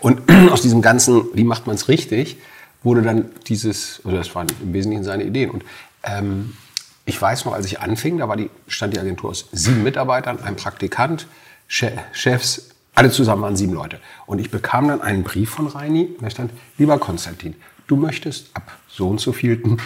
Und 0.00 0.22
aus 0.52 0.62
diesem 0.62 0.80
ganzen, 0.80 1.24
wie 1.34 1.44
macht 1.44 1.66
man 1.66 1.74
es 1.74 1.88
richtig, 1.88 2.36
wurde 2.82 3.02
dann 3.02 3.30
dieses, 3.46 4.04
oder 4.04 4.18
das 4.18 4.34
waren 4.34 4.46
im 4.62 4.72
Wesentlichen 4.72 5.04
seine 5.04 5.24
Ideen. 5.24 5.50
Und 5.50 5.64
ähm, 6.02 6.56
ich 7.04 7.20
weiß 7.20 7.44
noch, 7.44 7.52
als 7.52 7.66
ich 7.66 7.80
anfing, 7.80 8.18
da 8.18 8.28
war 8.28 8.36
die, 8.36 8.50
stand 8.68 8.94
die 8.94 9.00
Agentur 9.00 9.30
aus 9.30 9.48
sieben 9.52 9.82
Mitarbeitern, 9.82 10.40
einem 10.42 10.56
Praktikant, 10.56 11.26
Chefs, 11.66 12.70
alle 12.94 13.10
zusammen 13.10 13.42
waren 13.42 13.56
sieben 13.56 13.72
Leute. 13.72 13.98
Und 14.26 14.38
ich 14.38 14.50
bekam 14.50 14.88
dann 14.88 15.00
einen 15.00 15.22
Brief 15.22 15.50
von 15.50 15.66
Reini, 15.66 16.14
da 16.20 16.30
stand, 16.30 16.52
lieber 16.76 16.98
Konstantin, 16.98 17.54
du 17.86 17.96
möchtest 17.96 18.54
ab 18.54 18.78
so 18.88 19.08
und 19.08 19.20
so 19.20 19.32
vielten 19.32 19.78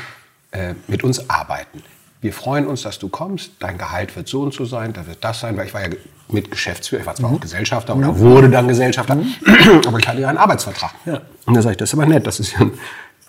äh, 0.51 0.75
mit 0.89 1.05
uns 1.05 1.31
arbeiten. 1.31 1.83
Wir 2.27 2.33
freuen 2.33 2.67
uns, 2.67 2.83
dass 2.83 2.99
du 2.99 3.09
kommst. 3.09 3.53
Dein 3.61 3.79
Gehalt 3.79 4.17
wird 4.17 4.27
so 4.27 4.43
und 4.43 4.53
so 4.53 4.65
sein, 4.65 4.93
da 4.93 5.07
wird 5.07 5.23
das 5.23 5.39
sein, 5.39 5.57
weil 5.57 5.67
ich 5.67 5.75
war 5.75 5.83
ja 5.83 5.91
mit 6.27 6.51
Geschäftsführer, 6.51 7.03
ich 7.03 7.07
war 7.07 7.15
zwar 7.15 7.31
mhm. 7.31 7.37
auch 7.37 7.41
Gesellschafter 7.41 7.95
oder 7.95 8.11
mhm. 8.11 8.19
wurde 8.19 8.51
dann 8.51 8.67
Gesellschafter, 8.67 9.15
mhm. 9.15 9.33
aber 9.87 10.01
ich 10.01 10.09
hatte 10.09 10.21
ja 10.21 10.29
einen 10.29 10.39
Arbeitsvertrag. 10.39 10.91
Ja. 11.05 11.21
Und 11.45 11.55
da 11.55 11.63
sage 11.63 11.75
ich, 11.75 11.77
das 11.77 11.91
ist 11.91 11.95
aber 11.95 12.05
nett, 12.07 12.27
das 12.27 12.41
ist 12.41 12.55
ja 12.55 12.63
ein 12.63 12.73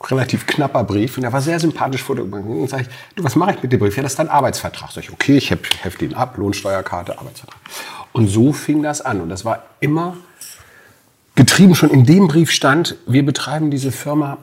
relativ 0.10 0.48
knapper 0.48 0.84
Brief 0.84 1.16
und 1.16 1.26
er 1.26 1.32
war 1.32 1.42
sehr 1.42 1.60
sympathisch 1.60 2.02
vor 2.02 2.16
der 2.16 2.26
fotografiert. 2.26 2.60
Und 2.60 2.70
sage 2.72 2.84
ich, 2.90 3.16
du, 3.16 3.24
was 3.24 3.36
mache 3.36 3.52
ich 3.52 3.62
mit 3.62 3.72
dem 3.72 3.80
Brief? 3.80 3.96
Ja, 3.96 4.02
das 4.02 4.14
ist 4.14 4.18
dein 4.18 4.30
Arbeitsvertrag. 4.30 4.92
Sag 4.92 5.04
ich, 5.04 5.14
okay, 5.14 5.38
ich 5.38 5.52
hefte 5.52 6.04
ihn 6.04 6.16
ab, 6.16 6.36
Lohnsteuerkarte, 6.36 7.20
Arbeitsvertrag. 7.20 7.60
Und 8.14 8.30
so 8.30 8.52
fing 8.52 8.82
das 8.82 9.02
an. 9.02 9.22
Und 9.22 9.30
das 9.30 9.46
war 9.46 9.64
immer 9.80 10.18
getrieben, 11.36 11.76
schon 11.76 11.92
in 11.92 12.04
dem 12.04 12.28
Brief 12.28 12.50
stand, 12.50 12.96
wir 13.06 13.24
betreiben 13.24 13.70
diese 13.70 13.92
Firma 13.92 14.40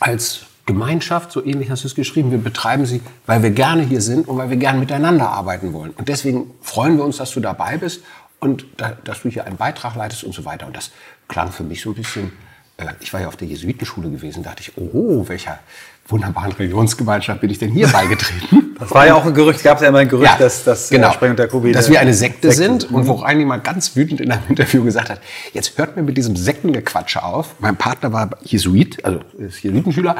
als 0.00 0.46
Gemeinschaft, 0.66 1.32
so 1.32 1.44
ähnlich 1.44 1.70
hast 1.70 1.82
du 1.82 1.88
es 1.88 1.94
geschrieben. 1.94 2.30
Wir 2.30 2.38
betreiben 2.38 2.86
sie, 2.86 3.00
weil 3.26 3.42
wir 3.42 3.50
gerne 3.50 3.82
hier 3.82 4.00
sind 4.00 4.28
und 4.28 4.36
weil 4.38 4.50
wir 4.50 4.56
gerne 4.56 4.78
miteinander 4.78 5.28
arbeiten 5.28 5.72
wollen. 5.72 5.90
Und 5.92 6.08
deswegen 6.08 6.50
freuen 6.60 6.96
wir 6.96 7.04
uns, 7.04 7.16
dass 7.16 7.32
du 7.32 7.40
dabei 7.40 7.78
bist 7.78 8.02
und 8.38 8.66
da, 8.76 8.96
dass 9.04 9.22
du 9.22 9.28
hier 9.28 9.44
einen 9.46 9.56
Beitrag 9.56 9.96
leitest 9.96 10.24
und 10.24 10.34
so 10.34 10.44
weiter. 10.44 10.66
Und 10.66 10.76
das 10.76 10.92
klang 11.28 11.50
für 11.50 11.64
mich 11.64 11.80
so 11.82 11.90
ein 11.90 11.94
bisschen, 11.94 12.32
äh, 12.76 12.92
ich 13.00 13.12
war 13.12 13.20
ja 13.20 13.28
auf 13.28 13.36
der 13.36 13.48
Jesuitenschule 13.48 14.10
gewesen, 14.10 14.42
dachte 14.44 14.62
ich, 14.62 14.76
oh, 14.76 15.28
welcher, 15.28 15.58
wunderbaren 16.06 16.52
Religionsgemeinschaft 16.52 17.40
bin 17.40 17.50
ich 17.50 17.58
denn 17.58 17.70
hier 17.70 17.88
beigetreten? 17.88 18.68
Das 18.82 18.90
war 18.90 19.06
ja 19.06 19.14
auch 19.14 19.24
ein 19.24 19.32
Gerücht, 19.32 19.62
gab 19.62 19.76
es 19.76 19.82
ja 19.82 19.90
immer 19.90 19.98
ein 19.98 20.08
Gerücht, 20.08 20.32
ja, 20.32 20.36
dass, 20.36 20.64
dass 20.64 20.90
äh, 20.90 20.96
genau, 20.96 21.12
Spreng 21.12 21.30
und 21.30 21.38
der 21.38 21.46
Kubi 21.46 21.70
dass 21.70 21.88
wir 21.88 22.00
eine 22.00 22.12
Sekte, 22.12 22.50
Sekte 22.50 22.64
sind 22.64 22.90
und 22.90 23.06
wo 23.06 23.12
Reini 23.12 23.44
mal 23.44 23.60
ganz 23.60 23.94
wütend 23.94 24.20
in 24.20 24.32
einem 24.32 24.42
Interview 24.48 24.82
gesagt 24.82 25.08
hat, 25.08 25.20
jetzt 25.52 25.78
hört 25.78 25.94
mir 25.94 26.02
mit 26.02 26.16
diesem 26.16 26.34
Sektengequatsche 26.34 27.22
auf. 27.22 27.54
Mein 27.60 27.76
Partner 27.76 28.12
war 28.12 28.30
Jesuit, 28.42 29.04
also 29.04 29.20
ist 29.38 29.62
Jesuitenschüler 29.62 30.16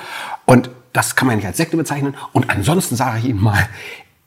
und 0.46 0.70
das 0.92 1.16
kann 1.16 1.26
man 1.26 1.36
nicht 1.36 1.46
als 1.46 1.56
Sekte 1.56 1.76
bezeichnen. 1.76 2.14
Und 2.32 2.50
ansonsten 2.50 2.96
sage 2.96 3.18
ich 3.18 3.24
Ihnen 3.24 3.42
mal, 3.42 3.68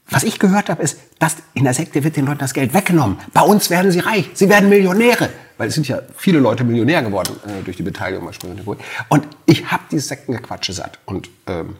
was 0.09 0.23
ich 0.23 0.39
gehört 0.39 0.69
habe, 0.69 0.83
ist, 0.83 0.99
dass 1.19 1.37
in 1.53 1.63
der 1.63 1.73
Sekte 1.73 2.03
wird 2.03 2.15
den 2.15 2.25
Leuten 2.25 2.39
das 2.39 2.53
Geld 2.53 2.73
weggenommen. 2.73 3.17
Bei 3.33 3.41
uns 3.41 3.69
werden 3.69 3.91
sie 3.91 3.99
reich, 3.99 4.29
sie 4.33 4.49
werden 4.49 4.69
Millionäre. 4.69 5.29
Weil 5.57 5.69
es 5.69 5.73
sind 5.73 5.87
ja 5.87 6.01
viele 6.15 6.39
Leute 6.39 6.63
Millionär 6.63 7.01
geworden 7.01 7.35
äh, 7.47 7.63
durch 7.63 7.77
die 7.77 7.83
Beteiligung 7.83 8.29
und 9.09 9.27
ich 9.45 9.71
habe 9.71 9.83
dieses 9.89 10.09
Sektengequatsche 10.09 10.73
satt. 10.73 10.99
Und 11.05 11.29
ähm, 11.47 11.77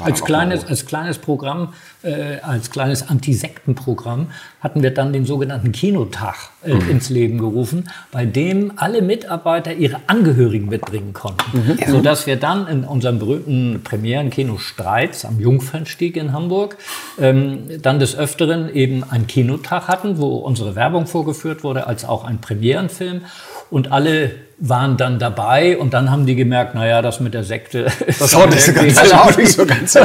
als 0.00 0.24
kleines, 0.24 0.66
als 0.66 0.86
kleines 0.86 1.18
Programm, 1.18 1.74
äh, 2.02 2.38
als 2.40 2.70
kleines 2.70 3.08
Antisektenprogramm 3.08 4.30
hatten 4.60 4.82
wir 4.82 4.92
dann 4.92 5.12
den 5.12 5.26
sogenannten 5.26 5.72
Kinotag 5.72 6.36
äh, 6.64 6.74
mhm. 6.74 6.90
ins 6.90 7.10
Leben 7.10 7.38
gerufen, 7.38 7.90
bei 8.10 8.24
dem 8.24 8.72
alle 8.76 9.02
Mitarbeiter 9.02 9.74
ihre 9.74 10.00
Angehörigen 10.06 10.68
mitbringen 10.68 11.12
konnten. 11.12 11.58
Mhm. 11.58 11.78
Ja. 11.78 11.90
Sodass 11.90 12.26
wir 12.26 12.36
dann 12.36 12.66
in 12.66 12.84
unserem 12.84 13.18
berühmten 13.18 13.82
Premierenkino 13.84 14.56
Streits 14.58 15.24
am 15.24 15.38
Jungfernstieg 15.38 16.16
in 16.16 16.32
Hamburg 16.32 16.78
ähm, 17.20 17.64
dann 17.82 17.98
des 17.98 18.16
Öfteren 18.16 18.74
eben 18.74 19.04
einen 19.04 19.26
Kinotag 19.26 19.88
hatten, 19.88 20.18
wo 20.18 20.36
unsere 20.36 20.74
Werbung 20.76 21.06
vorgeführt 21.06 21.62
wurde, 21.62 21.86
als 21.86 22.06
auch 22.06 22.24
ein 22.24 22.40
Premierenfilm. 22.40 23.22
Und 23.70 23.92
alle 23.92 24.30
waren 24.58 24.96
dann 24.96 25.18
dabei 25.18 25.76
und 25.78 25.94
dann 25.94 26.10
haben 26.10 26.26
die 26.26 26.36
gemerkt, 26.36 26.74
naja, 26.74 27.02
das 27.02 27.20
mit 27.20 27.34
der 27.34 27.44
Sekte 27.44 27.86
das 28.06 28.34
haut 28.34 28.50
nicht 28.50 28.62
so 28.62 28.72
ganz, 28.72 28.94
das 28.94 29.14
haut 29.14 29.38
nicht 29.38 29.52
so 29.52 29.66
ganz 29.66 29.96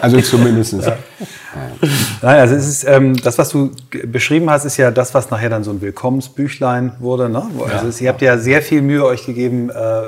Also 0.00 0.20
zumindest. 0.20 0.72
Ja. 0.74 0.96
Nein, 2.22 2.38
also 2.40 2.54
es 2.54 2.68
ist, 2.68 2.84
ähm, 2.84 3.16
das, 3.16 3.38
was 3.38 3.50
du 3.50 3.72
beschrieben 4.06 4.48
hast, 4.50 4.64
ist 4.64 4.76
ja 4.76 4.90
das, 4.90 5.14
was 5.14 5.30
nachher 5.30 5.50
dann 5.50 5.64
so 5.64 5.70
ein 5.70 5.80
Willkommensbüchlein 5.80 6.92
wurde. 6.98 7.28
Ne? 7.28 7.42
Also 7.68 7.88
ja. 7.88 8.04
ihr 8.04 8.08
habt 8.10 8.22
ja 8.22 8.38
sehr 8.38 8.62
viel 8.62 8.82
Mühe 8.82 9.04
euch 9.04 9.26
gegeben, 9.26 9.70
äh, 9.70 10.02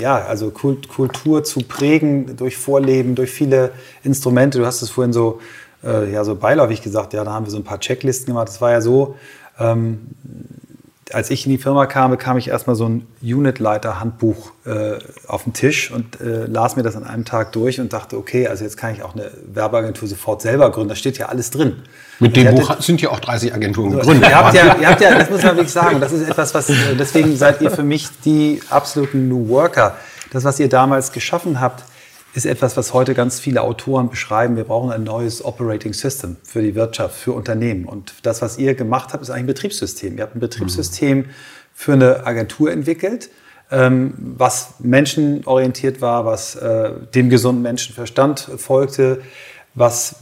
ja, 0.00 0.24
also 0.24 0.50
Kult, 0.50 0.88
Kultur 0.88 1.44
zu 1.44 1.60
prägen 1.60 2.36
durch 2.36 2.56
Vorleben, 2.56 3.14
durch 3.14 3.30
viele 3.30 3.72
Instrumente. 4.02 4.58
Du 4.58 4.66
hast 4.66 4.82
es 4.82 4.90
vorhin 4.90 5.12
so, 5.12 5.40
äh, 5.84 6.10
ja, 6.12 6.24
so 6.24 6.34
beiläufig 6.34 6.82
gesagt, 6.82 7.12
ja, 7.12 7.24
da 7.24 7.32
haben 7.32 7.46
wir 7.46 7.50
so 7.50 7.58
ein 7.58 7.64
paar 7.64 7.80
Checklisten 7.80 8.26
gemacht. 8.26 8.48
Das 8.48 8.60
war 8.60 8.70
ja 8.70 8.80
so, 8.80 9.16
ähm, 9.58 10.00
als 11.10 11.30
ich 11.30 11.46
in 11.46 11.52
die 11.52 11.58
Firma 11.58 11.86
kam, 11.86 12.10
bekam 12.10 12.36
ich 12.38 12.48
erstmal 12.48 12.76
so 12.76 12.88
ein 12.88 13.06
Unitleiter-Handbuch 13.22 14.52
äh, 14.64 14.98
auf 15.26 15.44
den 15.44 15.52
Tisch 15.52 15.90
und 15.90 16.20
äh, 16.20 16.46
las 16.46 16.76
mir 16.76 16.82
das 16.82 16.96
an 16.96 17.04
einem 17.04 17.24
Tag 17.24 17.52
durch 17.52 17.80
und 17.80 17.92
dachte, 17.92 18.16
okay, 18.16 18.46
also 18.46 18.64
jetzt 18.64 18.76
kann 18.76 18.94
ich 18.94 19.02
auch 19.02 19.14
eine 19.14 19.30
Werbeagentur 19.52 20.08
sofort 20.08 20.42
selber 20.42 20.70
gründen. 20.70 20.90
Da 20.90 20.94
steht 20.94 21.18
ja 21.18 21.26
alles 21.26 21.50
drin. 21.50 21.82
Mit 22.20 22.36
dem 22.36 22.54
Buch 22.54 22.80
sind 22.80 23.02
ja 23.02 23.10
auch 23.10 23.20
30 23.20 23.52
Agenturen 23.52 23.90
gegründet. 23.90 24.28
Ihr 24.28 24.36
habt, 24.36 24.54
ja, 24.54 24.76
ihr 24.80 24.88
habt 24.88 25.00
ja, 25.00 25.18
das 25.18 25.28
muss 25.28 25.42
man 25.42 25.56
wirklich 25.56 25.72
sagen, 25.72 26.00
das 26.00 26.12
ist 26.12 26.28
etwas, 26.28 26.54
was, 26.54 26.70
deswegen 26.98 27.36
seid 27.36 27.60
ihr 27.60 27.70
für 27.70 27.82
mich 27.82 28.08
die 28.24 28.60
absoluten 28.70 29.28
New 29.28 29.48
Worker. 29.48 29.96
Das, 30.30 30.44
was 30.44 30.60
ihr 30.60 30.68
damals 30.68 31.12
geschaffen 31.12 31.60
habt, 31.60 31.84
ist 32.34 32.46
etwas, 32.46 32.76
was 32.76 32.94
heute 32.94 33.14
ganz 33.14 33.40
viele 33.40 33.62
Autoren 33.62 34.08
beschreiben. 34.08 34.56
Wir 34.56 34.64
brauchen 34.64 34.90
ein 34.90 35.04
neues 35.04 35.44
Operating 35.44 35.92
System 35.92 36.36
für 36.42 36.62
die 36.62 36.74
Wirtschaft, 36.74 37.14
für 37.16 37.32
Unternehmen. 37.32 37.84
Und 37.84 38.14
das, 38.22 38.40
was 38.40 38.58
ihr 38.58 38.74
gemacht 38.74 39.12
habt, 39.12 39.22
ist 39.22 39.30
eigentlich 39.30 39.42
ein 39.42 39.46
Betriebssystem. 39.46 40.16
Ihr 40.16 40.22
habt 40.22 40.36
ein 40.36 40.40
Betriebssystem 40.40 41.18
mhm. 41.18 41.24
für 41.74 41.92
eine 41.92 42.26
Agentur 42.26 42.72
entwickelt, 42.72 43.28
ähm, 43.70 44.14
was 44.16 44.74
menschenorientiert 44.78 46.00
war, 46.00 46.24
was 46.24 46.56
äh, 46.56 46.90
dem 47.14 47.28
gesunden 47.28 47.62
Menschenverstand 47.62 48.40
folgte, 48.56 49.20
was 49.74 50.16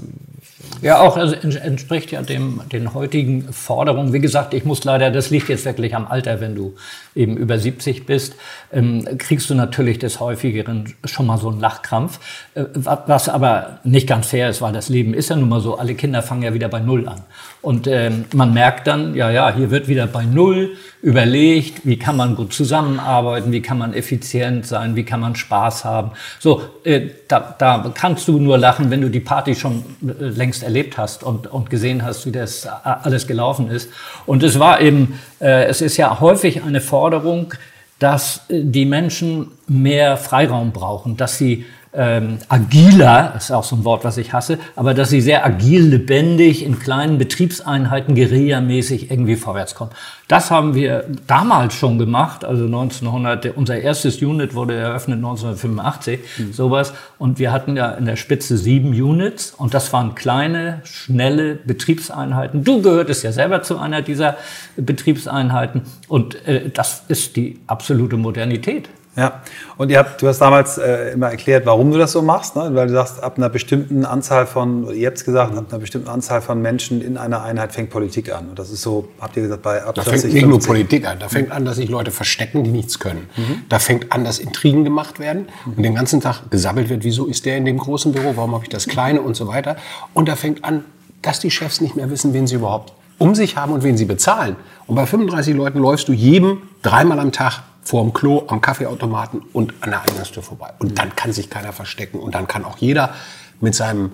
ja, 0.82 1.00
auch 1.00 1.16
also 1.16 1.34
entspricht 1.34 2.12
ja 2.12 2.22
dem, 2.22 2.60
den 2.70 2.94
heutigen 2.94 3.52
Forderungen. 3.52 4.12
Wie 4.12 4.20
gesagt, 4.20 4.54
ich 4.54 4.64
muss 4.64 4.84
leider, 4.84 5.10
das 5.10 5.30
liegt 5.30 5.48
jetzt 5.48 5.64
wirklich 5.64 5.94
am 5.94 6.06
Alter, 6.06 6.40
wenn 6.40 6.54
du 6.54 6.74
eben 7.20 7.36
über 7.36 7.58
70 7.58 8.06
bist, 8.06 8.34
ähm, 8.72 9.06
kriegst 9.18 9.50
du 9.50 9.54
natürlich 9.54 9.98
des 9.98 10.20
Häufigeren 10.20 10.94
schon 11.04 11.26
mal 11.26 11.38
so 11.38 11.50
einen 11.50 11.60
Lachkrampf. 11.60 12.18
Äh, 12.54 12.64
was 12.74 13.28
aber 13.28 13.80
nicht 13.84 14.08
ganz 14.08 14.28
fair 14.28 14.48
ist, 14.48 14.62
weil 14.62 14.72
das 14.72 14.88
Leben 14.88 15.14
ist 15.14 15.28
ja 15.28 15.36
nun 15.36 15.48
mal 15.48 15.60
so, 15.60 15.76
alle 15.76 15.94
Kinder 15.94 16.22
fangen 16.22 16.42
ja 16.42 16.54
wieder 16.54 16.68
bei 16.68 16.80
Null 16.80 17.06
an. 17.08 17.22
Und 17.62 17.86
ähm, 17.86 18.24
man 18.34 18.54
merkt 18.54 18.86
dann, 18.86 19.14
ja, 19.14 19.30
ja, 19.30 19.54
hier 19.54 19.70
wird 19.70 19.86
wieder 19.86 20.06
bei 20.06 20.24
Null 20.24 20.76
überlegt, 21.02 21.84
wie 21.84 21.98
kann 21.98 22.16
man 22.16 22.34
gut 22.34 22.54
zusammenarbeiten, 22.54 23.52
wie 23.52 23.60
kann 23.60 23.76
man 23.76 23.92
effizient 23.92 24.66
sein, 24.66 24.96
wie 24.96 25.04
kann 25.04 25.20
man 25.20 25.36
Spaß 25.36 25.84
haben. 25.84 26.12
So, 26.38 26.62
äh, 26.84 27.08
da, 27.28 27.54
da 27.58 27.92
kannst 27.94 28.28
du 28.28 28.38
nur 28.38 28.56
lachen, 28.56 28.90
wenn 28.90 29.02
du 29.02 29.10
die 29.10 29.20
Party 29.20 29.54
schon 29.54 29.84
äh, 30.02 30.24
längst 30.24 30.62
erlebt 30.62 30.96
hast 30.96 31.22
und, 31.22 31.46
und 31.48 31.68
gesehen 31.68 32.02
hast, 32.02 32.24
wie 32.24 32.32
das 32.32 32.66
alles 32.66 33.26
gelaufen 33.26 33.68
ist. 33.68 33.90
Und 34.24 34.42
es 34.42 34.58
war 34.58 34.80
eben, 34.80 35.18
äh, 35.29 35.29
es 35.46 35.80
ist 35.80 35.96
ja 35.96 36.20
häufig 36.20 36.62
eine 36.62 36.80
Forderung, 36.80 37.54
dass 38.00 38.48
äh, 38.48 38.62
die 38.64 38.84
Menschen 38.84 39.52
mehr 39.68 40.16
Freiraum 40.16 40.72
brauchen, 40.72 41.16
dass 41.16 41.38
sie 41.38 41.66
ähm, 41.92 42.38
agiler, 42.48 43.34
ist 43.36 43.50
auch 43.50 43.64
so 43.64 43.74
ein 43.74 43.84
Wort, 43.84 44.04
was 44.04 44.16
ich 44.16 44.32
hasse, 44.32 44.58
aber 44.76 44.94
dass 44.94 45.10
sie 45.10 45.20
sehr 45.20 45.44
agil, 45.44 45.88
lebendig 45.88 46.64
in 46.64 46.78
kleinen 46.78 47.18
Betriebseinheiten 47.18 48.14
guerillamäßig 48.14 49.10
irgendwie 49.10 49.34
vorwärts 49.34 49.74
kommen. 49.74 49.90
Das 50.28 50.52
haben 50.52 50.76
wir 50.76 51.06
damals 51.26 51.74
schon 51.74 51.98
gemacht, 51.98 52.44
also 52.44 52.66
1900, 52.66 53.56
unser 53.56 53.80
erstes 53.80 54.22
Unit 54.22 54.54
wurde 54.54 54.74
eröffnet 54.74 55.16
1985, 55.16 56.20
mhm. 56.38 56.52
sowas, 56.52 56.92
und 57.18 57.40
wir 57.40 57.50
hatten 57.50 57.76
ja 57.76 57.90
in 57.90 58.04
der 58.04 58.16
Spitze 58.16 58.56
sieben 58.56 58.90
Units 58.90 59.52
und 59.52 59.74
das 59.74 59.92
waren 59.92 60.14
kleine, 60.14 60.82
schnelle 60.84 61.56
Betriebseinheiten. 61.56 62.62
Du 62.62 62.82
gehörtest 62.82 63.24
ja 63.24 63.32
selber 63.32 63.62
zu 63.62 63.78
einer 63.78 64.02
dieser 64.02 64.36
Betriebseinheiten 64.76 65.82
und 66.06 66.46
äh, 66.46 66.70
das 66.70 67.02
ist 67.08 67.34
die 67.34 67.58
absolute 67.66 68.16
Modernität. 68.16 68.88
Ja, 69.16 69.42
und 69.76 69.90
ihr 69.90 69.98
habt, 69.98 70.22
du 70.22 70.28
hast 70.28 70.38
damals 70.38 70.78
äh, 70.78 71.12
immer 71.12 71.30
erklärt, 71.30 71.66
warum 71.66 71.90
du 71.90 71.98
das 71.98 72.12
so 72.12 72.22
machst, 72.22 72.54
ne? 72.54 72.70
weil 72.74 72.86
du 72.86 72.92
sagst, 72.92 73.20
ab 73.20 73.38
einer 73.38 73.48
bestimmten 73.48 74.04
Anzahl 74.04 74.46
von, 74.46 74.94
ihr 74.94 75.08
habt 75.08 75.18
es 75.18 75.24
gesagt, 75.24 75.56
ab 75.56 75.64
einer 75.68 75.80
bestimmten 75.80 76.08
Anzahl 76.08 76.40
von 76.40 76.62
Menschen 76.62 77.02
in 77.02 77.16
einer 77.16 77.42
Einheit 77.42 77.72
fängt 77.72 77.90
Politik 77.90 78.32
an. 78.32 78.50
Und 78.50 78.58
das 78.60 78.70
ist 78.70 78.82
so, 78.82 79.08
habt 79.20 79.36
ihr 79.36 79.42
gesagt, 79.42 79.62
bei 79.62 79.82
ab 79.82 79.96
Da 79.96 80.02
40, 80.02 80.20
fängt 80.22 80.34
nicht 80.34 80.42
50. 80.44 80.48
nur 80.48 80.60
Politik 80.60 81.08
an, 81.08 81.18
da 81.18 81.28
fängt 81.28 81.50
an, 81.50 81.64
dass 81.64 81.76
sich 81.76 81.88
Leute 81.88 82.12
verstecken, 82.12 82.62
die 82.62 82.70
nichts 82.70 83.00
können. 83.00 83.28
Mhm. 83.36 83.62
Da 83.68 83.80
fängt 83.80 84.12
an, 84.12 84.22
dass 84.22 84.38
Intrigen 84.38 84.84
gemacht 84.84 85.18
werden 85.18 85.48
mhm. 85.64 85.72
und 85.76 85.82
den 85.82 85.94
ganzen 85.96 86.20
Tag 86.20 86.48
gesammelt 86.50 86.88
wird, 86.88 87.02
wieso 87.02 87.26
ist 87.26 87.46
der 87.46 87.56
in 87.56 87.64
dem 87.64 87.78
großen 87.78 88.12
Büro, 88.12 88.36
warum 88.36 88.54
habe 88.54 88.62
ich 88.64 88.70
das 88.70 88.86
kleine 88.86 89.22
und 89.22 89.34
so 89.34 89.48
weiter. 89.48 89.76
Und 90.14 90.28
da 90.28 90.36
fängt 90.36 90.64
an, 90.64 90.84
dass 91.20 91.40
die 91.40 91.50
Chefs 91.50 91.80
nicht 91.80 91.96
mehr 91.96 92.10
wissen, 92.10 92.32
wen 92.32 92.46
sie 92.46 92.54
überhaupt 92.54 92.92
um 93.18 93.34
sich 93.34 93.56
haben 93.56 93.72
und 93.72 93.82
wen 93.82 93.96
sie 93.96 94.06
bezahlen. 94.06 94.56
Und 94.86 94.94
bei 94.94 95.04
35 95.04 95.54
Leuten 95.54 95.78
läufst 95.78 96.08
du 96.08 96.12
jedem 96.12 96.62
dreimal 96.82 97.18
am 97.18 97.32
Tag 97.32 97.62
vorm 97.82 98.12
Klo, 98.12 98.44
am 98.48 98.60
Kaffeeautomaten 98.60 99.42
und 99.52 99.74
an 99.80 99.90
der 99.90 100.02
Eingangstür 100.02 100.42
vorbei. 100.42 100.72
Und 100.78 100.98
dann 100.98 101.16
kann 101.16 101.32
sich 101.32 101.50
keiner 101.50 101.72
verstecken 101.72 102.18
und 102.18 102.34
dann 102.34 102.46
kann 102.46 102.64
auch 102.64 102.78
jeder 102.78 103.14
mit 103.60 103.74
seinem 103.74 104.12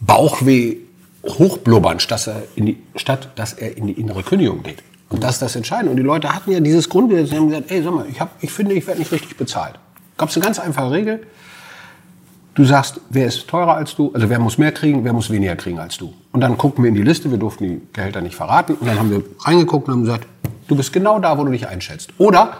Bauchweh 0.00 0.76
hochblubbern, 1.24 2.00
statt, 2.00 2.26
er 2.26 2.42
in 2.54 2.66
die, 2.66 2.82
statt 2.96 3.30
dass 3.36 3.54
er 3.54 3.76
in 3.76 3.86
die 3.86 3.94
innere 3.94 4.22
Kündigung 4.22 4.62
geht. 4.62 4.82
Und 5.08 5.22
das 5.22 5.34
ist 5.34 5.42
das 5.42 5.56
Entscheidende. 5.56 5.90
Und 5.90 5.96
die 5.96 6.02
Leute 6.02 6.34
hatten 6.34 6.50
ja 6.50 6.60
dieses 6.60 6.88
Grundgesetz, 6.88 7.30
sie 7.30 7.36
haben 7.36 7.48
gesagt, 7.48 7.70
ey, 7.70 7.82
sag 7.82 7.94
mal, 7.94 8.06
ich, 8.10 8.20
hab, 8.20 8.30
ich 8.42 8.50
finde, 8.50 8.74
ich 8.74 8.86
werde 8.86 9.00
nicht 9.00 9.12
richtig 9.12 9.36
bezahlt. 9.36 9.78
Gab 10.16 10.28
es 10.28 10.36
eine 10.36 10.44
ganz 10.44 10.58
einfache 10.58 10.90
Regel. 10.90 11.26
Du 12.54 12.64
sagst, 12.64 13.00
wer 13.10 13.26
ist 13.26 13.48
teurer 13.48 13.74
als 13.74 13.96
du, 13.96 14.12
also 14.14 14.28
wer 14.28 14.38
muss 14.38 14.58
mehr 14.58 14.70
kriegen, 14.70 15.04
wer 15.04 15.12
muss 15.12 15.30
weniger 15.30 15.56
kriegen 15.56 15.78
als 15.78 15.96
du. 15.96 16.14
Und 16.30 16.40
dann 16.40 16.56
gucken 16.56 16.84
wir 16.84 16.88
in 16.88 16.94
die 16.94 17.02
Liste, 17.02 17.30
wir 17.30 17.38
durften 17.38 17.64
die 17.64 17.80
Gehälter 17.92 18.20
nicht 18.20 18.36
verraten. 18.36 18.74
Und 18.74 18.86
dann 18.86 18.98
haben 18.98 19.10
wir 19.10 19.22
reingeguckt 19.40 19.88
und 19.88 19.94
haben 19.94 20.02
gesagt, 20.02 20.26
du 20.68 20.76
bist 20.76 20.92
genau 20.92 21.18
da, 21.18 21.36
wo 21.36 21.44
du 21.44 21.50
dich 21.50 21.66
einschätzt. 21.66 22.10
Oder 22.18 22.58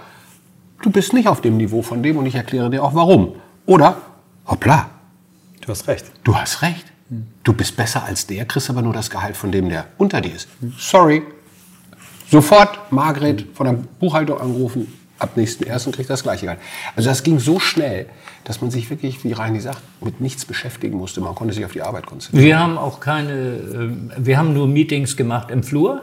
du 0.82 0.90
bist 0.90 1.12
nicht 1.12 1.28
auf 1.28 1.40
dem 1.40 1.56
Niveau 1.56 1.82
von 1.82 2.02
dem 2.02 2.16
und 2.16 2.26
ich 2.26 2.34
erkläre 2.34 2.70
dir 2.70 2.82
auch 2.82 2.94
warum. 2.94 3.34
Oder, 3.66 3.96
hoppla, 4.46 4.90
Du 5.60 5.68
hast 5.68 5.88
recht. 5.88 6.12
du 6.24 6.36
hast 6.36 6.60
recht. 6.62 6.84
Du 7.42 7.52
bist 7.54 7.76
besser 7.76 8.04
als 8.04 8.26
der, 8.26 8.44
kriegst 8.44 8.68
aber 8.70 8.82
nur 8.82 8.92
das 8.92 9.08
Gehalt 9.10 9.36
von 9.36 9.50
dem, 9.52 9.68
der 9.68 9.86
unter 9.98 10.20
dir 10.20 10.34
ist. 10.34 10.48
Sorry. 10.78 11.22
Sofort 12.30 12.90
Margret 12.92 13.46
von 13.54 13.66
der 13.66 13.72
Buchhaltung 14.00 14.40
angerufen, 14.40 14.92
ab 15.18 15.36
nächsten 15.36 15.64
ersten 15.64 15.92
kriegt 15.92 16.10
das 16.10 16.22
gleiche 16.22 16.46
Gehalt. 16.46 16.60
Also 16.96 17.08
das 17.08 17.22
ging 17.22 17.38
so 17.38 17.60
schnell, 17.60 18.06
dass 18.44 18.60
man 18.60 18.70
sich 18.70 18.90
wirklich, 18.90 19.24
wie 19.24 19.32
Reini 19.32 19.60
sagt, 19.60 19.80
mit 20.02 20.20
nichts 20.20 20.44
beschäftigen 20.44 20.98
musste. 20.98 21.20
Man 21.20 21.34
konnte 21.34 21.54
sich 21.54 21.64
auf 21.64 21.72
die 21.72 21.82
Arbeit 21.82 22.06
konzentrieren. 22.06 22.44
Wir 22.44 22.58
haben 22.58 22.78
auch 22.78 23.00
keine, 23.00 23.32
ähm, 23.32 24.12
wir 24.16 24.36
haben 24.38 24.52
nur 24.52 24.66
Meetings 24.66 25.16
gemacht 25.16 25.50
im 25.50 25.62
Flur, 25.62 26.02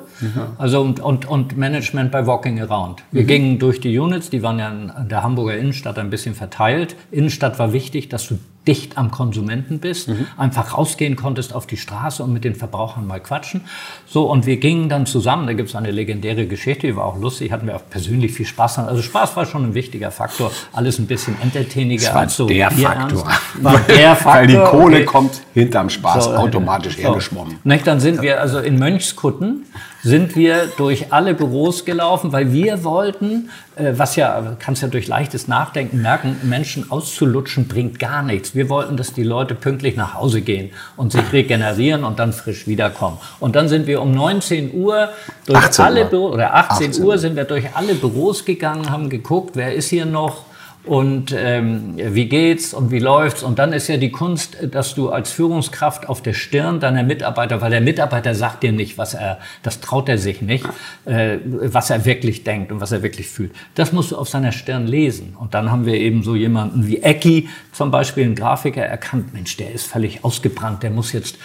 also 0.58 0.82
und, 0.82 1.00
und, 1.00 1.26
und 1.26 1.58
Management 1.58 2.12
bei 2.12 2.26
Walking 2.26 2.60
Around. 2.62 3.04
Wir 3.12 3.24
gingen 3.24 3.60
durch 3.60 3.80
die 3.80 3.98
Units, 3.98 4.30
die 4.30 4.42
waren 4.42 4.60
ja 4.60 4.70
in 4.70 5.10
der 5.10 5.24
Hamburger 5.24 5.58
Innenstadt 5.58 6.00
ein 6.00 6.10
bisschen 6.10 6.36
verteilt. 6.36 6.96
Innenstadt 7.12 7.60
war 7.60 7.74
wichtig, 7.74 8.10
dass 8.10 8.28
du 8.28 8.40
dicht 8.68 8.98
am 8.98 9.10
Konsumenten 9.10 9.80
bist, 9.80 10.10
einfach 10.38 10.78
rausgehen 10.78 11.16
konntest 11.16 11.56
auf 11.56 11.66
die 11.66 11.78
Straße 11.78 12.24
und 12.24 12.32
mit 12.32 12.44
den 12.44 12.56
Verbrauchern 12.56 13.08
mal 13.08 13.20
quatschen. 13.20 13.62
So, 14.06 14.30
und 14.30 14.46
wir 14.46 14.58
gingen 14.58 14.88
dann 14.88 15.06
zusammen, 15.06 15.48
da 15.48 15.54
gibt 15.54 15.70
es 15.70 15.76
eine 15.76 15.90
legendäre 15.90 16.46
Geschichte, 16.46 16.88
die 16.88 16.96
war 16.96 17.06
auch 17.06 17.18
lustig, 17.20 17.52
hatten 17.52 17.68
wir 17.68 17.76
auch 17.76 17.90
persönlich 17.90 18.34
viel 18.34 18.46
Spaß 18.46 18.76
dran. 18.76 18.86
Also 18.86 19.02
Spaß 19.02 19.36
war 19.36 19.46
schon 19.46 19.64
ein 19.64 19.74
wichtiger 19.74 20.12
Faktor, 20.12 20.52
alles 20.74 21.00
ein 21.00 21.08
bisschen 21.08 21.36
entertainiger 21.42 22.06
Das 22.06 22.14
war 22.14 22.22
als 22.22 22.36
so 22.36 22.48
der. 22.48 22.70
Faktor. 22.70 23.28
War 23.62 23.80
der 23.80 24.16
Faktor. 24.16 24.34
Weil 24.42 24.48
die 24.48 24.58
Kohle 24.58 24.96
okay. 24.98 25.06
kommt 25.06 25.42
hinterm 25.54 25.90
Spaß 25.90 26.26
So, 26.26 26.32
automatisch 26.36 26.98
so. 26.98 27.04
hergeschwommen. 27.04 27.60
Nicht, 27.64 27.88
dann 27.88 28.00
sind 28.00 28.22
wir 28.22 28.42
also 28.42 28.60
in 28.60 28.78
Mönchskutten 28.78 29.66
sind 30.04 30.36
wir 30.36 30.68
durch 30.78 31.12
alle 31.14 31.34
Büros 31.34 31.86
gelaufen, 31.86 32.32
weil 32.32 32.52
wir 32.52 32.84
wollten, 32.84 33.50
äh, 33.76 33.94
was 33.96 34.16
ja, 34.16 34.56
kannst 34.60 34.82
ja 34.82 34.88
durch 34.88 35.08
leichtes 35.08 35.48
Nachdenken 35.48 36.02
merken, 36.02 36.38
Menschen 36.44 36.90
auszulutschen 36.90 37.68
bringt 37.68 38.00
gar 38.00 38.24
nichts. 38.24 38.56
Wir 38.56 38.70
wollten, 38.70 38.98
dass 38.98 39.14
die 39.14 39.24
Leute 39.24 39.56
pünktlich 39.56 39.96
nach 39.96 40.16
Hause 40.16 40.42
gehen 40.42 40.72
und 40.98 41.12
sich 41.12 41.32
regenerieren 41.32 42.04
und 42.04 42.20
dann 42.20 42.34
frisch 42.34 42.68
wiederkommen. 42.68 43.18
Und 43.40 43.56
dann 43.56 43.68
sind 43.68 43.88
wir 43.88 44.02
um 44.02 44.12
19 44.12 44.74
Uhr 44.74 45.10
durch 45.46 45.58
18 45.58 45.86
alle. 45.86 46.06
Büros, 46.06 46.34
oder 46.34 46.56
18, 46.56 46.90
18 46.92 47.04
Uhr 47.04 47.18
sind 47.18 47.36
wir 47.36 47.46
durch 47.46 47.66
alle 47.76 47.96
Büros 47.96 48.46
gegangen, 48.46 48.90
haben 48.90 49.10
geguckt, 49.10 49.52
wer 49.56 49.74
ist 49.74 49.90
hier 49.90 50.06
noch, 50.06 50.46
und 50.84 51.36
ähm, 51.38 51.96
wie 51.98 52.28
geht's 52.28 52.74
und 52.74 52.90
wie 52.90 53.00
läuft's 53.00 53.44
und 53.44 53.60
dann 53.60 53.72
ist 53.72 53.88
ja 53.88 53.98
die 53.98 54.12
Kunst, 54.12 54.58
dass 54.72 54.96
du 54.96 55.10
als 55.10 55.32
Führungskraft 55.32 56.10
auf 56.10 56.22
der 56.22 56.34
Stirn 56.34 56.80
deiner 56.80 57.04
Mitarbeiter, 57.04 57.62
weil 57.62 57.70
der 57.70 57.82
Mitarbeiter 57.82 58.34
sagt 58.34 58.64
dir 58.64 58.72
nicht, 58.72 58.98
was 58.98 59.14
er, 59.14 59.40
das 59.62 59.80
traut 59.80 60.10
er 60.10 60.18
sich 60.18 60.42
nicht, 60.42 60.66
äh, 61.06 61.38
was 61.46 61.92
er 61.92 62.06
wirklich 62.06 62.44
denkt 62.44 62.72
und 62.72 62.82
was 62.82 62.92
er 62.92 63.04
wirklich 63.04 63.28
fühlt. 63.28 63.52
Das 63.76 63.92
musst 63.92 64.12
du 64.12 64.18
auf 64.18 64.28
seiner 64.28 64.52
Stirn 64.52 64.88
lesen 64.88 65.36
und 65.40 65.54
dann 65.54 65.72
haben 65.72 65.86
wir 65.86 65.96
eben 65.96 66.24
so 66.24 66.36
jemanden 66.36 66.88
wie 66.88 67.02
Ecki 67.04 67.50
zum 67.72 67.92
Beispiel, 67.92 68.26
ein 68.26 68.36
Grafiker, 68.36 68.84
erkannt, 68.84 69.34
Mensch, 69.34 69.58
der 69.58 69.72
ist 69.72 69.86
völlig 69.86 70.24
ausgebrannt, 70.24 70.84
der 70.84 70.90
muss 70.90 71.14
jetzt 71.14 71.38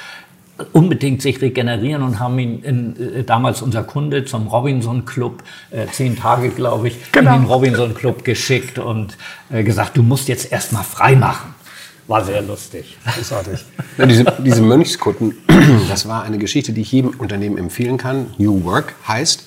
unbedingt 0.72 1.22
sich 1.22 1.40
regenerieren 1.40 2.02
und 2.02 2.18
haben 2.18 2.38
ihn 2.38 2.62
in, 2.62 2.96
äh, 2.96 3.24
damals 3.24 3.62
unser 3.62 3.82
Kunde 3.82 4.24
zum 4.24 4.46
Robinson 4.46 5.04
Club 5.04 5.42
äh, 5.70 5.86
zehn 5.86 6.16
Tage 6.16 6.50
glaube 6.50 6.88
ich 6.88 6.96
in 7.16 7.24
den 7.24 7.44
Robinson 7.44 7.94
Club 7.94 8.24
geschickt 8.24 8.78
und 8.78 9.16
äh, 9.50 9.62
gesagt 9.62 9.96
du 9.96 10.02
musst 10.02 10.28
jetzt 10.28 10.50
erstmal 10.50 10.84
frei 10.84 11.14
machen 11.14 11.54
war 12.08 12.24
sehr 12.24 12.40
lustig 12.40 12.96
Großartig. 13.04 13.64
Ja, 13.98 14.06
diese, 14.06 14.24
diese 14.38 14.62
Mönchskutten, 14.62 15.36
das 15.88 16.06
war 16.06 16.22
eine 16.22 16.38
Geschichte, 16.38 16.72
die 16.72 16.82
ich 16.82 16.92
jedem 16.92 17.10
Unternehmen 17.10 17.58
empfehlen 17.58 17.98
kann. 17.98 18.28
New 18.38 18.62
Work 18.64 18.94
heißt, 19.08 19.46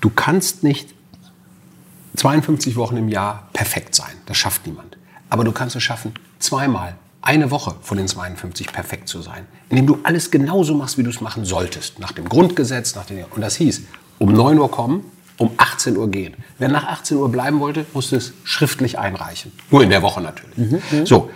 du 0.00 0.10
kannst 0.10 0.62
nicht 0.62 0.94
52 2.16 2.76
Wochen 2.76 2.96
im 2.96 3.08
Jahr 3.08 3.48
perfekt 3.52 3.94
sein. 3.94 4.12
Das 4.26 4.36
schafft 4.36 4.66
niemand. 4.66 4.96
Aber 5.28 5.42
du 5.42 5.52
kannst 5.52 5.74
es 5.74 5.82
schaffen, 5.82 6.14
zweimal 6.38 6.94
eine 7.26 7.50
Woche 7.50 7.74
von 7.82 7.98
den 7.98 8.06
52 8.06 8.72
perfekt 8.72 9.08
zu 9.08 9.20
sein, 9.20 9.46
indem 9.68 9.86
du 9.86 9.98
alles 10.04 10.30
genauso 10.30 10.74
machst, 10.74 10.96
wie 10.96 11.02
du 11.02 11.10
es 11.10 11.20
machen 11.20 11.44
solltest. 11.44 11.98
Nach 11.98 12.12
dem 12.12 12.28
Grundgesetz, 12.28 12.94
nach 12.94 13.04
den, 13.04 13.24
und 13.24 13.40
das 13.40 13.56
hieß, 13.56 13.82
um 14.18 14.32
9 14.32 14.58
Uhr 14.58 14.70
kommen, 14.70 15.04
um 15.36 15.50
18 15.56 15.96
Uhr 15.96 16.08
gehen. 16.08 16.34
Wer 16.58 16.68
nach 16.68 16.86
18 16.86 17.16
Uhr 17.16 17.30
bleiben 17.30 17.58
wollte, 17.60 17.84
musste 17.92 18.16
es 18.16 18.32
schriftlich 18.44 18.98
einreichen. 18.98 19.52
Nur 19.70 19.82
in 19.82 19.90
der 19.90 20.02
Woche 20.02 20.20
natürlich. 20.20 20.56
So. 21.04 21.30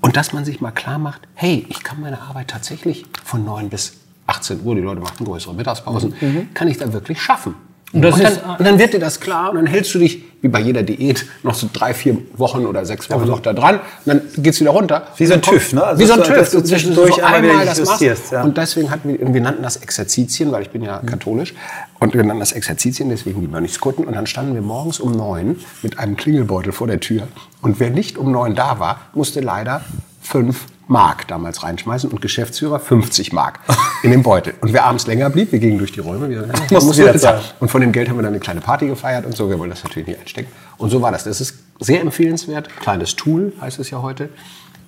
Und 0.00 0.16
dass 0.16 0.32
man 0.32 0.44
sich 0.44 0.60
mal 0.60 0.72
klar 0.72 0.98
macht, 0.98 1.20
hey, 1.34 1.66
ich 1.68 1.84
kann 1.84 2.00
meine 2.00 2.20
Arbeit 2.20 2.48
tatsächlich 2.48 3.04
von 3.22 3.44
9 3.44 3.68
bis 3.68 3.92
18 4.26 4.64
Uhr, 4.64 4.74
die 4.74 4.80
Leute 4.80 5.00
machen 5.00 5.24
größere 5.24 5.54
Mittagspausen, 5.54 6.14
kann 6.54 6.68
ich 6.68 6.78
da 6.78 6.92
wirklich 6.92 7.20
schaffen. 7.20 7.54
Und, 7.92 8.02
das 8.02 8.16
dann, 8.16 8.56
und 8.58 8.64
dann 8.66 8.78
wird 8.78 8.94
dir 8.94 9.00
das 9.00 9.20
klar 9.20 9.50
und 9.50 9.56
dann 9.56 9.66
hältst 9.66 9.94
du 9.94 9.98
dich, 9.98 10.24
wie 10.40 10.48
bei 10.48 10.60
jeder 10.60 10.82
Diät, 10.82 11.26
noch 11.42 11.54
so 11.54 11.68
drei, 11.72 11.92
vier 11.92 12.16
Wochen 12.36 12.64
oder 12.64 12.84
sechs 12.86 13.08
Wochen 13.10 13.26
noch 13.26 13.40
da 13.40 13.52
dran 13.52 13.76
und 13.76 13.82
dann 14.06 14.22
geht's 14.38 14.60
wieder 14.60 14.70
runter. 14.70 15.06
Wie 15.16 15.26
so 15.26 15.34
ein 15.34 15.40
Und 15.40 15.44
TÜV, 15.44 15.72
ne? 15.74 15.84
Also 15.84 16.02
wie 16.02 16.06
so 16.06 16.14
ein 16.14 16.22
TÜV. 16.22 16.50
du 16.50 16.64
zwischendurch 16.64 17.14
so 17.16 17.22
einmal 17.22 17.66
das 17.66 17.84
machst. 17.84 18.02
ja. 18.32 18.42
Und 18.42 18.56
deswegen 18.56 18.90
hatten 18.90 19.10
wir, 19.10 19.34
wir 19.34 19.40
nannten 19.40 19.62
das 19.62 19.76
Exerzitien, 19.76 20.50
weil 20.52 20.62
ich 20.62 20.70
bin 20.70 20.82
ja 20.82 20.98
katholisch. 21.04 21.54
Und 22.00 22.14
wir 22.14 22.24
nannten 22.24 22.40
das 22.40 22.52
Exerzitien, 22.52 23.10
deswegen 23.10 23.40
die 23.40 23.46
Mönchskutten. 23.46 24.04
Und 24.04 24.14
dann 24.14 24.26
standen 24.26 24.54
wir 24.54 24.62
morgens 24.62 24.98
um 24.98 25.12
neun 25.12 25.56
mit 25.82 25.98
einem 25.98 26.16
Klingelbeutel 26.16 26.72
vor 26.72 26.86
der 26.86 26.98
Tür. 26.98 27.28
Und 27.60 27.78
wer 27.78 27.90
nicht 27.90 28.16
um 28.16 28.32
neun 28.32 28.54
da 28.54 28.80
war, 28.80 29.00
musste 29.14 29.40
leider 29.40 29.82
fünf 30.20 30.66
Mark 30.92 31.26
damals 31.26 31.62
reinschmeißen 31.62 32.10
und 32.10 32.20
Geschäftsführer 32.20 32.78
50 32.78 33.32
Mark 33.32 33.58
in 34.02 34.10
den 34.10 34.22
Beutel. 34.22 34.54
Und 34.60 34.72
wer 34.72 34.84
abends 34.84 35.06
länger 35.06 35.30
blieb, 35.30 35.50
wir 35.50 35.58
gingen 35.58 35.78
durch 35.78 35.90
die 35.90 36.00
Räume, 36.00 36.28
wir 36.28 36.46
Musst 36.46 36.70
mussten 36.70 37.02
wieder 37.02 37.08
wieder 37.08 37.18
zahlen. 37.18 37.40
Und 37.58 37.70
von 37.70 37.80
dem 37.80 37.90
Geld 37.90 38.08
haben 38.08 38.16
wir 38.16 38.22
dann 38.22 38.32
eine 38.32 38.40
kleine 38.40 38.60
Party 38.60 38.86
gefeiert 38.86 39.26
und 39.26 39.36
so. 39.36 39.48
Wir 39.48 39.58
wollen 39.58 39.70
das 39.70 39.82
natürlich 39.82 40.06
nicht 40.06 40.20
einstecken. 40.20 40.52
Und 40.76 40.90
so 40.90 41.02
war 41.02 41.10
das. 41.10 41.24
Das 41.24 41.40
ist 41.40 41.58
sehr 41.80 42.00
empfehlenswert. 42.00 42.68
Kleines 42.80 43.16
Tool 43.16 43.52
heißt 43.60 43.78
es 43.80 43.90
ja 43.90 44.02
heute. 44.02 44.28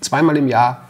Zweimal 0.01 0.37
im 0.37 0.49
Jahr 0.49 0.89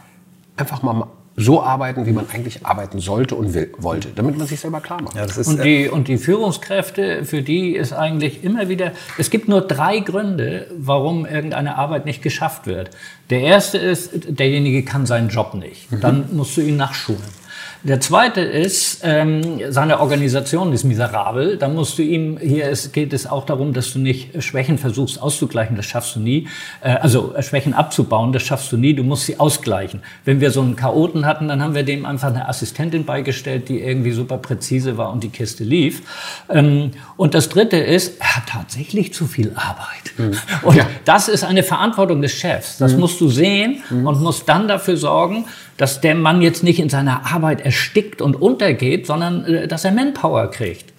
einfach 0.57 0.83
mal 0.83 1.07
so 1.37 1.61
arbeiten, 1.61 2.05
wie 2.05 2.11
man 2.11 2.29
eigentlich 2.29 2.65
arbeiten 2.65 2.99
sollte 2.99 3.35
und 3.35 3.53
will, 3.53 3.71
wollte, 3.77 4.09
damit 4.15 4.37
man 4.37 4.47
sich 4.47 4.59
selber 4.59 4.79
klar 4.79 5.01
macht. 5.01 5.15
Ja, 5.15 5.25
das 5.25 5.37
ist, 5.37 5.47
Und 5.47 5.59
äh, 5.59 5.63
die, 5.63 5.89
und 5.89 6.07
die 6.07 6.17
Führungskräfte, 6.17 7.25
für 7.25 7.41
die 7.41 7.75
ist 7.75 7.91
eigentlich 7.91 8.43
immer 8.43 8.69
wieder, 8.69 8.93
es 9.17 9.29
gibt 9.29 9.47
nur 9.49 9.61
drei 9.61 9.99
Gründe, 9.99 10.67
warum 10.77 11.25
irgendeine 11.25 11.77
Arbeit 11.77 12.05
nicht 12.05 12.21
geschafft 12.21 12.67
wird. 12.67 12.91
Der 13.29 13.41
erste 13.41 13.77
ist, 13.77 14.11
derjenige 14.39 14.83
kann 14.83 15.05
seinen 15.05 15.29
Job 15.29 15.53
nicht. 15.55 15.87
Dann 16.01 16.35
musst 16.35 16.55
du 16.55 16.61
ihn 16.61 16.77
nachschulen. 16.77 17.44
Der 17.83 17.99
zweite 17.99 18.41
ist, 18.41 19.01
ähm, 19.03 19.59
seine 19.69 19.99
Organisation 19.99 20.73
ist 20.73 20.83
miserabel. 20.83 21.57
Da 21.57 21.67
musst 21.67 21.97
du 21.97 22.01
ihm, 22.01 22.37
hier 22.39 22.67
ist, 22.69 22.93
geht 22.93 23.13
es 23.13 23.27
auch 23.27 23.45
darum, 23.45 23.73
dass 23.73 23.93
du 23.93 23.99
nicht 23.99 24.41
Schwächen 24.43 24.77
versuchst 24.79 25.21
auszugleichen, 25.21 25.75
das 25.75 25.85
schaffst 25.85 26.15
du 26.15 26.19
nie. 26.19 26.47
Äh, 26.81 26.95
also 26.95 27.35
äh, 27.35 27.43
Schwächen 27.43 27.73
abzubauen, 27.75 28.33
das 28.33 28.41
schaffst 28.43 28.71
du 28.71 28.77
nie, 28.77 28.93
du 28.95 29.03
musst 29.03 29.25
sie 29.25 29.39
ausgleichen. 29.39 30.01
Wenn 30.23 30.41
wir 30.41 30.49
so 30.49 30.61
einen 30.61 30.75
Chaoten 30.75 31.25
hatten, 31.27 31.47
dann 31.47 31.61
haben 31.61 31.75
wir 31.75 31.83
dem 31.83 32.05
einfach 32.05 32.29
eine 32.29 32.49
Assistentin 32.49 33.05
beigestellt, 33.05 33.69
die 33.69 33.81
irgendwie 33.81 34.11
super 34.11 34.37
präzise 34.39 34.97
war 34.97 35.11
und 35.11 35.23
die 35.23 35.29
Kiste 35.29 35.63
lief. 35.63 36.01
Ähm, 36.49 36.91
und 37.17 37.35
das 37.35 37.49
dritte 37.49 37.77
ist, 37.77 38.19
er 38.19 38.37
hat 38.37 38.43
tatsächlich 38.49 39.13
zu 39.13 39.27
viel 39.27 39.51
Arbeit. 39.55 40.33
Und 40.63 40.75
Ja. 40.75 40.87
das 41.05 41.27
ist 41.27 41.43
eine 41.43 41.61
Verantwortung 41.61 42.21
des 42.21 42.31
Chefs. 42.31 42.77
Das 42.77 42.95
musst 42.95 43.21
du 43.21 43.29
sehen 43.29 43.83
und 43.91 44.21
musst 44.21 44.49
dann 44.49 44.67
dafür 44.67 44.97
sorgen, 44.97 45.45
dass 45.77 46.01
der 46.01 46.15
Mann 46.15 46.41
jetzt 46.41 46.63
nicht 46.63 46.79
in 46.79 46.89
seiner 46.89 47.25
Arbeit 47.25 47.61
erstickt 47.61 48.21
und 48.21 48.35
untergeht, 48.41 49.07
sondern 49.07 49.45
äh, 49.45 49.67
dass 49.67 49.85
er 49.85 49.91
Manpower 49.91 50.49
kriegt. 50.51 50.93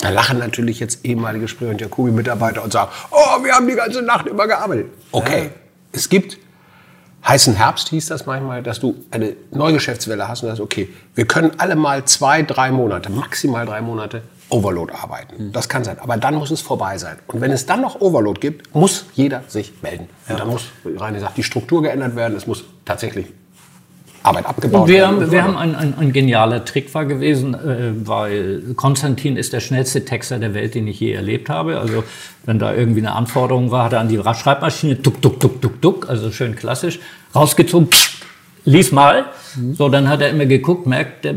Da 0.00 0.10
lachen 0.10 0.38
natürlich 0.38 0.78
jetzt 0.78 1.04
ehemalige 1.04 1.48
Spree 1.48 1.70
und 1.70 1.80
Jacobi-Mitarbeiter 1.80 2.62
und 2.62 2.72
sagen, 2.72 2.90
oh, 3.10 3.42
wir 3.42 3.52
haben 3.52 3.66
die 3.66 3.74
ganze 3.74 4.02
Nacht 4.02 4.26
immer 4.26 4.46
gearbeitet. 4.46 4.86
Okay, 5.10 5.50
es 5.92 6.08
gibt 6.08 6.38
heißen 7.26 7.54
Herbst 7.54 7.88
hieß 7.88 8.06
das 8.06 8.26
manchmal, 8.26 8.62
dass 8.62 8.80
du 8.80 8.96
eine 9.10 9.34
Neugeschäftswelle 9.50 10.28
hast 10.28 10.42
und 10.42 10.48
sagst, 10.48 10.60
okay, 10.60 10.88
wir 11.14 11.26
können 11.26 11.52
alle 11.58 11.76
mal 11.76 12.04
zwei, 12.04 12.42
drei 12.42 12.70
Monate, 12.70 13.10
maximal 13.10 13.66
drei 13.66 13.80
Monate 13.80 14.22
Overload 14.50 14.92
arbeiten. 14.92 15.52
Das 15.52 15.68
kann 15.68 15.84
sein, 15.84 15.98
aber 15.98 16.16
dann 16.18 16.34
muss 16.34 16.50
es 16.50 16.60
vorbei 16.60 16.98
sein. 16.98 17.16
Und 17.26 17.40
wenn 17.40 17.50
es 17.50 17.64
dann 17.64 17.80
noch 17.80 18.00
Overload 18.00 18.40
gibt, 18.40 18.74
muss 18.74 19.06
jeder 19.14 19.42
sich 19.48 19.72
melden. 19.82 20.08
Und 20.28 20.38
dann 20.38 20.48
muss, 20.48 20.66
wie 20.84 20.96
Reini 20.96 21.18
sagt, 21.18 21.38
die 21.38 21.42
Struktur 21.42 21.82
geändert 21.82 22.14
werden. 22.14 22.36
Es 22.36 22.46
muss 22.46 22.64
tatsächlich 22.84 23.26
Arbeit 24.24 24.46
abgebaut 24.46 24.88
wir 24.88 25.06
haben, 25.06 25.30
wir 25.30 25.44
haben 25.44 25.56
ein, 25.56 25.74
ein, 25.74 25.98
ein 25.98 26.12
genialer 26.12 26.64
Trick 26.64 26.94
war 26.94 27.04
gewesen, 27.04 27.54
äh, 27.54 27.92
weil 28.06 28.62
Konstantin 28.74 29.36
ist 29.36 29.52
der 29.52 29.60
schnellste 29.60 30.04
Texter 30.04 30.38
der 30.38 30.54
Welt, 30.54 30.74
den 30.74 30.86
ich 30.88 30.98
je 30.98 31.12
erlebt 31.12 31.50
habe. 31.50 31.78
Also 31.78 32.04
wenn 32.46 32.58
da 32.58 32.74
irgendwie 32.74 33.00
eine 33.00 33.12
Anforderung 33.12 33.70
war, 33.70 33.84
hat 33.84 33.92
er 33.92 34.00
an 34.00 34.08
die 34.08 34.18
Schreibmaschine 34.18 34.96
duck, 34.96 35.20
duck, 35.20 35.40
duck, 35.40 35.60
duck, 35.60 35.80
duck, 35.82 36.08
also 36.08 36.30
schön 36.30 36.56
klassisch, 36.56 37.00
rausgezogen, 37.34 37.88
lies 38.64 38.92
mal. 38.92 39.26
So, 39.76 39.88
dann 39.88 40.08
hat 40.08 40.20
er 40.20 40.30
immer 40.30 40.46
geguckt, 40.46 40.86
merkt 40.86 41.24
der 41.24 41.34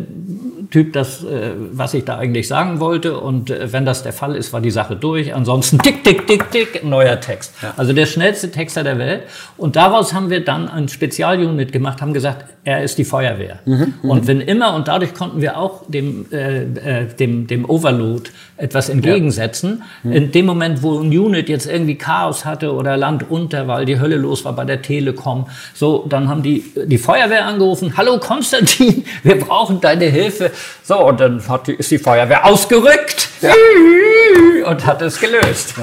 Typ 0.71 0.93
das, 0.93 1.23
äh, 1.23 1.51
was 1.71 1.93
ich 1.93 2.03
da 2.03 2.17
eigentlich 2.17 2.47
sagen 2.47 2.79
wollte. 2.79 3.19
Und 3.19 3.49
äh, 3.49 3.71
wenn 3.71 3.85
das 3.85 4.03
der 4.03 4.13
Fall 4.13 4.35
ist, 4.35 4.51
war 4.53 4.61
die 4.61 4.71
Sache 4.71 4.95
durch. 4.95 5.33
Ansonsten 5.33 5.79
tick, 5.79 6.03
tick, 6.03 6.27
tick, 6.27 6.51
tick, 6.51 6.83
neuer 6.83 7.19
Text. 7.19 7.53
Also 7.77 7.93
der 7.93 8.05
schnellste 8.05 8.51
Texter 8.51 8.83
der 8.83 8.97
Welt. 8.97 9.23
Und 9.55 9.75
daraus 9.75 10.13
haben 10.13 10.29
wir 10.29 10.43
dann 10.43 10.67
ein 10.67 10.87
Spezialunit 10.89 11.71
gemacht, 11.71 12.01
haben 12.01 12.13
gesagt, 12.13 12.45
er 12.63 12.83
ist 12.83 12.97
die 12.97 13.05
Feuerwehr. 13.05 13.59
und 14.03 14.27
wenn 14.27 14.41
immer, 14.41 14.75
und 14.75 14.87
dadurch 14.87 15.13
konnten 15.13 15.41
wir 15.41 15.57
auch 15.57 15.83
dem, 15.87 16.25
äh, 16.31 16.63
äh, 16.63 17.05
dem, 17.05 17.47
dem 17.47 17.63
Overload 17.69 18.29
etwas 18.57 18.89
entgegensetzen. 18.89 19.83
In 20.03 20.31
dem 20.31 20.45
Moment, 20.45 20.81
wo 20.81 20.99
ein 20.99 21.07
Unit 21.07 21.47
jetzt 21.47 21.67
irgendwie 21.67 21.95
Chaos 21.95 22.43
hatte 22.43 22.73
oder 22.73 22.97
Land 22.97 23.29
unter, 23.29 23.67
weil 23.67 23.85
die 23.85 23.99
Hölle 23.99 24.15
los 24.15 24.43
war 24.45 24.53
bei 24.53 24.65
der 24.65 24.81
Telekom, 24.81 25.45
so, 25.73 26.05
dann 26.09 26.27
haben 26.27 26.41
die 26.41 26.63
die 26.85 26.97
Feuerwehr 26.97 27.45
angerufen. 27.45 27.93
Hallo 27.95 28.06
Konstantin, 28.19 29.05
wir 29.23 29.39
brauchen 29.39 29.81
deine 29.81 30.05
Hilfe. 30.05 30.51
So, 30.83 31.05
und 31.05 31.19
dann 31.19 31.45
hat 31.47 31.67
die, 31.67 31.73
ist 31.73 31.91
die 31.91 31.97
Feuerwehr 31.97 32.45
ausgerückt 32.45 33.29
und 34.65 34.85
hat 34.85 35.01
es 35.01 35.19
gelöst. 35.19 35.75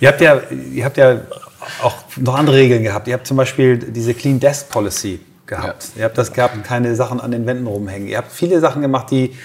Ihr 0.00 0.08
habt 0.08 0.20
ja, 0.20 0.40
ihr 0.72 0.84
habt 0.84 0.96
ja 0.96 1.20
auch 1.82 1.96
noch 2.16 2.36
andere 2.36 2.56
Regeln 2.56 2.82
gehabt. 2.82 3.08
Ihr 3.08 3.14
habt 3.14 3.26
zum 3.26 3.36
Beispiel 3.36 3.78
diese 3.78 4.14
Clean 4.14 4.40
Desk 4.40 4.68
Policy 4.70 5.20
gehabt. 5.46 5.90
Ihr 5.96 6.04
habt 6.04 6.16
das 6.16 6.32
gehabt, 6.32 6.62
keine 6.64 6.94
Sachen 6.94 7.20
an 7.20 7.30
den 7.30 7.46
Wänden 7.46 7.66
rumhängen. 7.66 8.08
Ihr 8.08 8.18
habt 8.18 8.32
viele 8.32 8.60
Sachen 8.60 8.80
gemacht, 8.82 9.10
die, 9.10 9.36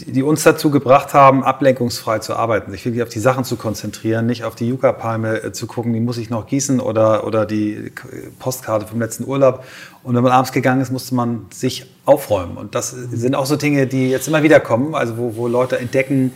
die 0.00 0.22
uns 0.22 0.42
dazu 0.42 0.70
gebracht 0.70 1.14
haben, 1.14 1.44
ablenkungsfrei 1.44 2.18
zu 2.18 2.34
arbeiten, 2.34 2.72
sich 2.72 2.84
wirklich 2.84 3.02
auf 3.02 3.08
die 3.08 3.20
Sachen 3.20 3.44
zu 3.44 3.56
konzentrieren, 3.56 4.26
nicht 4.26 4.44
auf 4.44 4.54
die 4.54 4.68
Yucca-Palme 4.68 5.42
äh, 5.42 5.52
zu 5.52 5.66
gucken, 5.66 5.92
die 5.92 6.00
muss 6.00 6.18
ich 6.18 6.30
noch 6.30 6.46
gießen 6.46 6.80
oder, 6.80 7.26
oder 7.26 7.46
die 7.46 7.92
K- 7.94 8.08
Postkarte 8.38 8.86
vom 8.86 9.00
letzten 9.00 9.24
Urlaub. 9.24 9.64
Und 10.02 10.14
wenn 10.14 10.22
man 10.22 10.32
abends 10.32 10.52
gegangen 10.52 10.80
ist, 10.80 10.90
musste 10.90 11.14
man 11.14 11.46
sich 11.52 11.86
aufräumen. 12.04 12.56
Und 12.56 12.74
das 12.74 12.90
sind 12.90 13.34
auch 13.34 13.46
so 13.46 13.56
Dinge, 13.56 13.86
die 13.86 14.10
jetzt 14.10 14.28
immer 14.28 14.42
wieder 14.42 14.60
kommen, 14.60 14.94
also 14.94 15.16
wo, 15.16 15.36
wo 15.36 15.48
Leute 15.48 15.78
entdecken, 15.78 16.32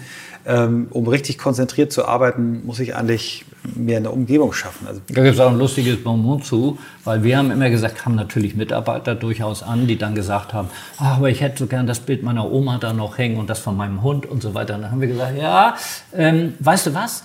um 0.48 1.06
richtig 1.06 1.36
konzentriert 1.36 1.92
zu 1.92 2.06
arbeiten, 2.06 2.64
muss 2.64 2.80
ich 2.80 2.96
eigentlich 2.96 3.44
mir 3.76 3.98
eine 3.98 4.10
Umgebung 4.10 4.52
schaffen. 4.52 4.86
Also 4.86 5.00
Da 5.08 5.22
gibt 5.22 5.34
es 5.34 5.40
auch 5.40 5.50
ein 5.50 5.58
lustiges 5.58 6.02
Bonbon 6.02 6.42
zu, 6.42 6.78
weil 7.04 7.22
wir 7.22 7.36
haben 7.36 7.50
immer 7.50 7.68
gesagt, 7.68 8.06
haben 8.06 8.14
natürlich 8.14 8.56
Mitarbeiter 8.56 9.14
durchaus 9.14 9.62
an, 9.62 9.86
die 9.86 9.98
dann 9.98 10.14
gesagt 10.14 10.54
haben, 10.54 10.68
ah, 10.98 11.16
aber 11.16 11.28
ich 11.28 11.40
hätte 11.40 11.58
so 11.58 11.66
gern 11.66 11.86
das 11.86 12.00
Bild 12.00 12.22
meiner 12.22 12.50
Oma 12.50 12.78
da 12.78 12.92
noch 12.92 13.18
hängen 13.18 13.36
und 13.36 13.50
das 13.50 13.58
von 13.58 13.76
meinem 13.76 14.02
Hund 14.02 14.24
und 14.24 14.42
so 14.42 14.54
weiter. 14.54 14.76
Und 14.76 14.82
dann 14.82 14.90
haben 14.90 15.00
wir 15.00 15.08
gesagt, 15.08 15.36
ja, 15.36 15.76
ähm, 16.14 16.54
weißt 16.60 16.86
du 16.86 16.94
was, 16.94 17.24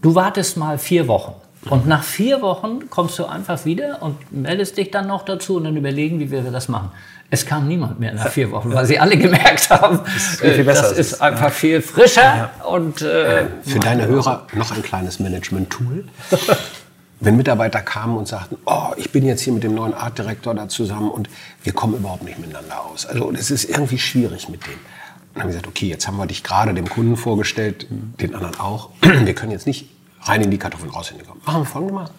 du 0.00 0.14
wartest 0.14 0.56
mal 0.56 0.78
vier 0.78 1.08
Wochen. 1.08 1.32
Und 1.68 1.86
nach 1.86 2.02
vier 2.04 2.40
Wochen 2.40 2.88
kommst 2.88 3.18
du 3.18 3.26
einfach 3.26 3.64
wieder 3.64 4.00
und 4.00 4.16
meldest 4.32 4.78
dich 4.78 4.90
dann 4.90 5.08
noch 5.08 5.24
dazu 5.24 5.56
und 5.56 5.64
dann 5.64 5.76
überlegen, 5.76 6.18
wie 6.20 6.30
wir 6.30 6.42
das 6.42 6.68
machen. 6.68 6.90
Es 7.32 7.46
kam 7.46 7.68
niemand 7.68 8.00
mehr 8.00 8.12
nach 8.12 8.28
vier 8.28 8.50
Wochen, 8.50 8.74
weil 8.74 8.86
sie 8.86 8.98
alle 8.98 9.16
gemerkt 9.16 9.70
haben, 9.70 10.00
äh, 10.42 10.64
das 10.64 10.92
ist 10.92 10.98
ist 10.98 11.12
es. 11.12 11.20
einfach 11.20 11.52
viel 11.52 11.80
frischer 11.80 12.50
und 12.68 13.02
äh, 13.02 13.46
Für 13.64 13.78
deine 13.78 14.06
Hörer 14.06 14.46
noch 14.54 14.72
ein 14.72 14.82
kleines 14.82 15.20
Management-Tool. 15.20 16.04
Wenn 17.20 17.36
Mitarbeiter 17.36 17.82
kamen 17.82 18.16
und 18.16 18.26
sagten, 18.26 18.56
oh, 18.64 18.94
ich 18.96 19.12
bin 19.12 19.26
jetzt 19.26 19.42
hier 19.42 19.52
mit 19.52 19.62
dem 19.62 19.74
neuen 19.74 19.92
Artdirektor 19.92 20.54
da 20.54 20.68
zusammen 20.68 21.10
und 21.10 21.28
wir 21.62 21.72
kommen 21.74 21.94
überhaupt 21.94 22.24
nicht 22.24 22.38
miteinander 22.38 22.82
aus. 22.84 23.04
Also 23.06 23.30
es 23.32 23.50
ist 23.50 23.64
irgendwie 23.64 23.98
schwierig 23.98 24.48
mit 24.48 24.66
dem. 24.66 24.72
Dann 25.34 25.42
haben 25.42 25.48
wir 25.50 25.52
gesagt, 25.52 25.68
okay, 25.68 25.86
jetzt 25.86 26.08
haben 26.08 26.16
wir 26.16 26.26
dich 26.26 26.42
gerade 26.42 26.74
dem 26.74 26.88
Kunden 26.88 27.16
vorgestellt, 27.16 27.86
den 27.90 28.34
anderen 28.34 28.58
auch. 28.58 28.90
Wir 29.02 29.32
können 29.34 29.52
jetzt 29.52 29.66
nicht 29.66 29.88
rein 30.22 30.40
in 30.40 30.50
die 30.50 30.58
Kartoffeln 30.58 30.90
raus 30.90 31.12
in 31.12 31.18
die. 31.18 31.24
Machen 31.46 31.60
wir 31.60 31.64
folgendes. 31.64 32.10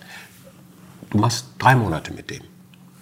Du 1.10 1.18
machst 1.18 1.48
drei 1.60 1.76
Monate 1.76 2.14
mit 2.14 2.30
dem. 2.30 2.42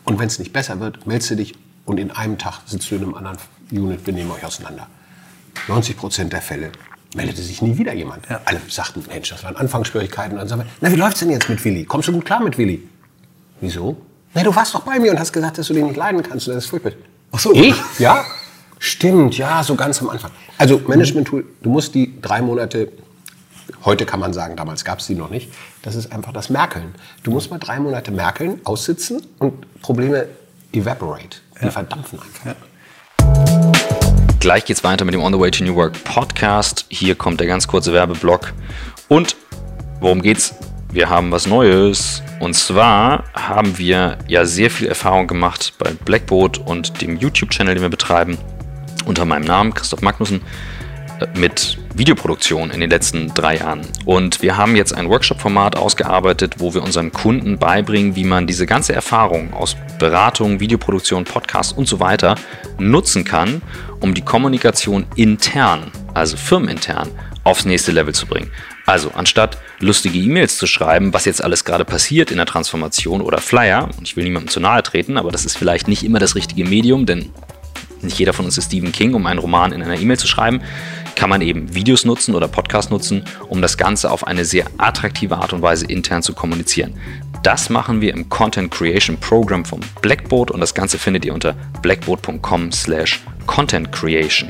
Und 0.05 0.17
wenn 0.17 0.25
es 0.25 0.39
nicht 0.39 0.51
besser 0.51 0.79
wird, 0.79 1.05
meldest 1.05 1.29
du 1.29 1.35
dich 1.35 1.53
und 1.89 1.99
in 1.99 2.11
einem 2.11 2.37
Tag 2.37 2.61
sitzt 2.67 2.91
du 2.91 2.95
in 2.95 3.03
einem 3.03 3.15
anderen 3.15 3.37
Unit, 3.71 4.05
wir 4.05 4.13
nehmen 4.13 4.29
euch 4.31 4.45
auseinander. 4.45 4.87
90 5.67 5.97
Prozent 5.97 6.33
der 6.33 6.41
Fälle 6.41 6.71
meldete 7.15 7.41
sich 7.41 7.63
nie 7.63 7.77
wieder 7.77 7.93
jemand. 7.93 8.25
Alle 8.45 8.61
sagten, 8.69 9.03
Mensch, 9.07 9.29
das 9.29 9.43
waren 9.43 9.55
Anfangsschwierigkeiten. 9.55 10.33
Und 10.33 10.39
dann 10.39 10.47
sagen 10.47 10.61
wir, 10.61 10.69
na, 10.81 10.91
wie 10.91 10.95
läuft's 10.95 11.21
denn 11.21 11.31
jetzt 11.31 11.49
mit 11.49 11.63
Willi? 11.65 11.85
Kommst 11.85 12.07
du 12.07 12.11
gut 12.13 12.25
klar 12.25 12.41
mit 12.41 12.57
Willi? 12.59 12.87
Wieso? 13.59 13.97
Na, 14.35 14.43
du 14.43 14.55
warst 14.55 14.75
doch 14.75 14.81
bei 14.81 14.99
mir 14.99 15.11
und 15.11 15.19
hast 15.19 15.33
gesagt, 15.33 15.57
dass 15.57 15.67
du 15.67 15.73
den 15.73 15.87
nicht 15.87 15.97
leiden 15.97 16.21
kannst. 16.21 16.47
und 16.47 16.53
Das 16.53 16.65
ist 16.65 16.69
furchtbar. 16.69 16.91
Ach 17.31 17.39
so. 17.39 17.51
Ich? 17.53 17.75
Ja? 17.97 18.23
Stimmt, 18.77 19.37
ja, 19.37 19.63
so 19.63 19.75
ganz 19.75 19.99
am 20.01 20.09
Anfang. 20.09 20.31
Also 20.59 20.79
Management-Tool, 20.87 21.43
du 21.63 21.69
musst 21.71 21.95
die 21.95 22.21
drei 22.21 22.41
Monate, 22.41 22.91
heute 23.83 24.05
kann 24.05 24.19
man 24.19 24.31
sagen, 24.31 24.55
damals 24.55 24.85
gab 24.85 24.99
es 24.99 25.07
die 25.07 25.15
noch 25.15 25.29
nicht, 25.29 25.51
das 25.81 25.95
ist 25.95 26.11
einfach 26.13 26.31
das 26.31 26.49
Merkeln. 26.49 26.93
Du 27.23 27.31
musst 27.31 27.49
mal 27.49 27.57
drei 27.57 27.79
Monate 27.79 28.11
merkeln, 28.11 28.61
aussitzen 28.63 29.21
und 29.39 29.81
Probleme 29.81 30.27
evaporate. 30.71 31.37
Die 31.61 31.69
verdampfen 31.69 32.19
einfach. 32.19 32.55
Gleich 34.39 34.65
geht's 34.65 34.83
weiter 34.83 35.03
mit 35.05 35.13
dem 35.13 35.21
On 35.21 35.33
the 35.33 35.39
Way 35.39 35.51
to 35.51 35.63
New 35.63 35.75
Work 35.75 36.03
Podcast. 36.03 36.85
Hier 36.89 37.15
kommt 37.15 37.39
der 37.39 37.47
ganz 37.47 37.67
kurze 37.67 37.91
Werbeblock. 37.91 38.53
Und 39.07 39.35
worum 39.99 40.21
geht's? 40.21 40.55
Wir 40.91 41.09
haben 41.09 41.31
was 41.31 41.45
Neues. 41.45 42.23
Und 42.39 42.53
zwar 42.55 43.25
haben 43.33 43.77
wir 43.77 44.17
ja 44.27 44.45
sehr 44.45 44.71
viel 44.71 44.87
Erfahrung 44.87 45.27
gemacht 45.27 45.73
bei 45.77 45.91
Blackboard 45.91 46.57
und 46.57 47.01
dem 47.01 47.17
YouTube-Channel, 47.17 47.75
den 47.75 47.81
wir 47.81 47.89
betreiben, 47.89 48.37
unter 49.05 49.25
meinem 49.25 49.45
Namen, 49.45 49.73
Christoph 49.73 50.01
Magnussen, 50.01 50.41
mit 51.35 51.77
Videoproduktion 51.95 52.71
in 52.71 52.79
den 52.79 52.89
letzten 52.89 53.33
drei 53.33 53.57
Jahren. 53.57 53.81
Und 54.05 54.41
wir 54.41 54.57
haben 54.57 54.75
jetzt 54.75 54.93
ein 54.93 55.09
Workshop-Format 55.09 55.75
ausgearbeitet, 55.75 56.55
wo 56.59 56.73
wir 56.73 56.83
unseren 56.83 57.11
Kunden 57.11 57.57
beibringen, 57.57 58.15
wie 58.15 58.23
man 58.23 58.47
diese 58.47 58.65
ganze 58.65 58.93
Erfahrung 58.93 59.53
aus 59.53 59.75
Beratung, 59.99 60.59
Videoproduktion, 60.59 61.25
Podcast 61.25 61.77
und 61.77 61.87
so 61.87 61.99
weiter 61.99 62.35
nutzen 62.77 63.25
kann, 63.25 63.61
um 63.99 64.13
die 64.13 64.21
Kommunikation 64.21 65.05
intern, 65.15 65.91
also 66.13 66.37
firmenintern, 66.37 67.09
aufs 67.43 67.65
nächste 67.65 67.91
Level 67.91 68.13
zu 68.13 68.25
bringen. 68.25 68.51
Also 68.85 69.11
anstatt 69.13 69.57
lustige 69.79 70.17
E-Mails 70.17 70.57
zu 70.57 70.67
schreiben, 70.67 71.13
was 71.13 71.25
jetzt 71.25 71.43
alles 71.43 71.63
gerade 71.63 71.85
passiert 71.85 72.31
in 72.31 72.37
der 72.37 72.45
Transformation 72.45 73.21
oder 73.21 73.39
Flyer, 73.39 73.89
und 73.97 74.07
ich 74.07 74.15
will 74.15 74.23
niemandem 74.23 74.49
zu 74.49 74.59
nahe 74.59 74.81
treten, 74.83 75.17
aber 75.17 75.31
das 75.31 75.45
ist 75.45 75.57
vielleicht 75.57 75.87
nicht 75.87 76.03
immer 76.03 76.19
das 76.19 76.35
richtige 76.35 76.65
Medium, 76.65 77.05
denn 77.05 77.29
nicht 78.01 78.17
jeder 78.17 78.33
von 78.33 78.45
uns 78.45 78.57
ist 78.57 78.65
Stephen 78.65 78.91
King, 78.91 79.13
um 79.13 79.25
einen 79.25 79.39
Roman 79.39 79.73
in 79.73 79.81
einer 79.81 79.99
E-Mail 79.99 80.17
zu 80.17 80.27
schreiben, 80.27 80.61
kann 81.19 81.29
man 81.29 81.41
eben 81.41 81.75
Videos 81.75 82.05
nutzen 82.05 82.33
oder 82.33 82.47
Podcasts 82.47 82.89
nutzen, 82.89 83.25
um 83.49 83.61
das 83.61 83.77
Ganze 83.77 84.09
auf 84.09 84.25
eine 84.25 84.45
sehr 84.45 84.65
attraktive 84.77 85.35
Art 85.35 85.51
und 85.51 85.61
Weise 85.61 85.85
intern 85.85 86.23
zu 86.23 86.33
kommunizieren. 86.33 86.93
Das 87.43 87.69
machen 87.69 87.99
wir 87.99 88.13
im 88.13 88.29
Content 88.29 88.71
Creation 88.71 89.17
Program 89.17 89.65
vom 89.65 89.81
Blackboard 90.01 90.49
und 90.49 90.61
das 90.61 90.73
Ganze 90.73 90.97
findet 90.97 91.25
ihr 91.25 91.33
unter 91.33 91.55
blackboard.com 91.81 92.71
slash 92.71 93.19
Content 93.47 93.91
Creation. 93.91 94.47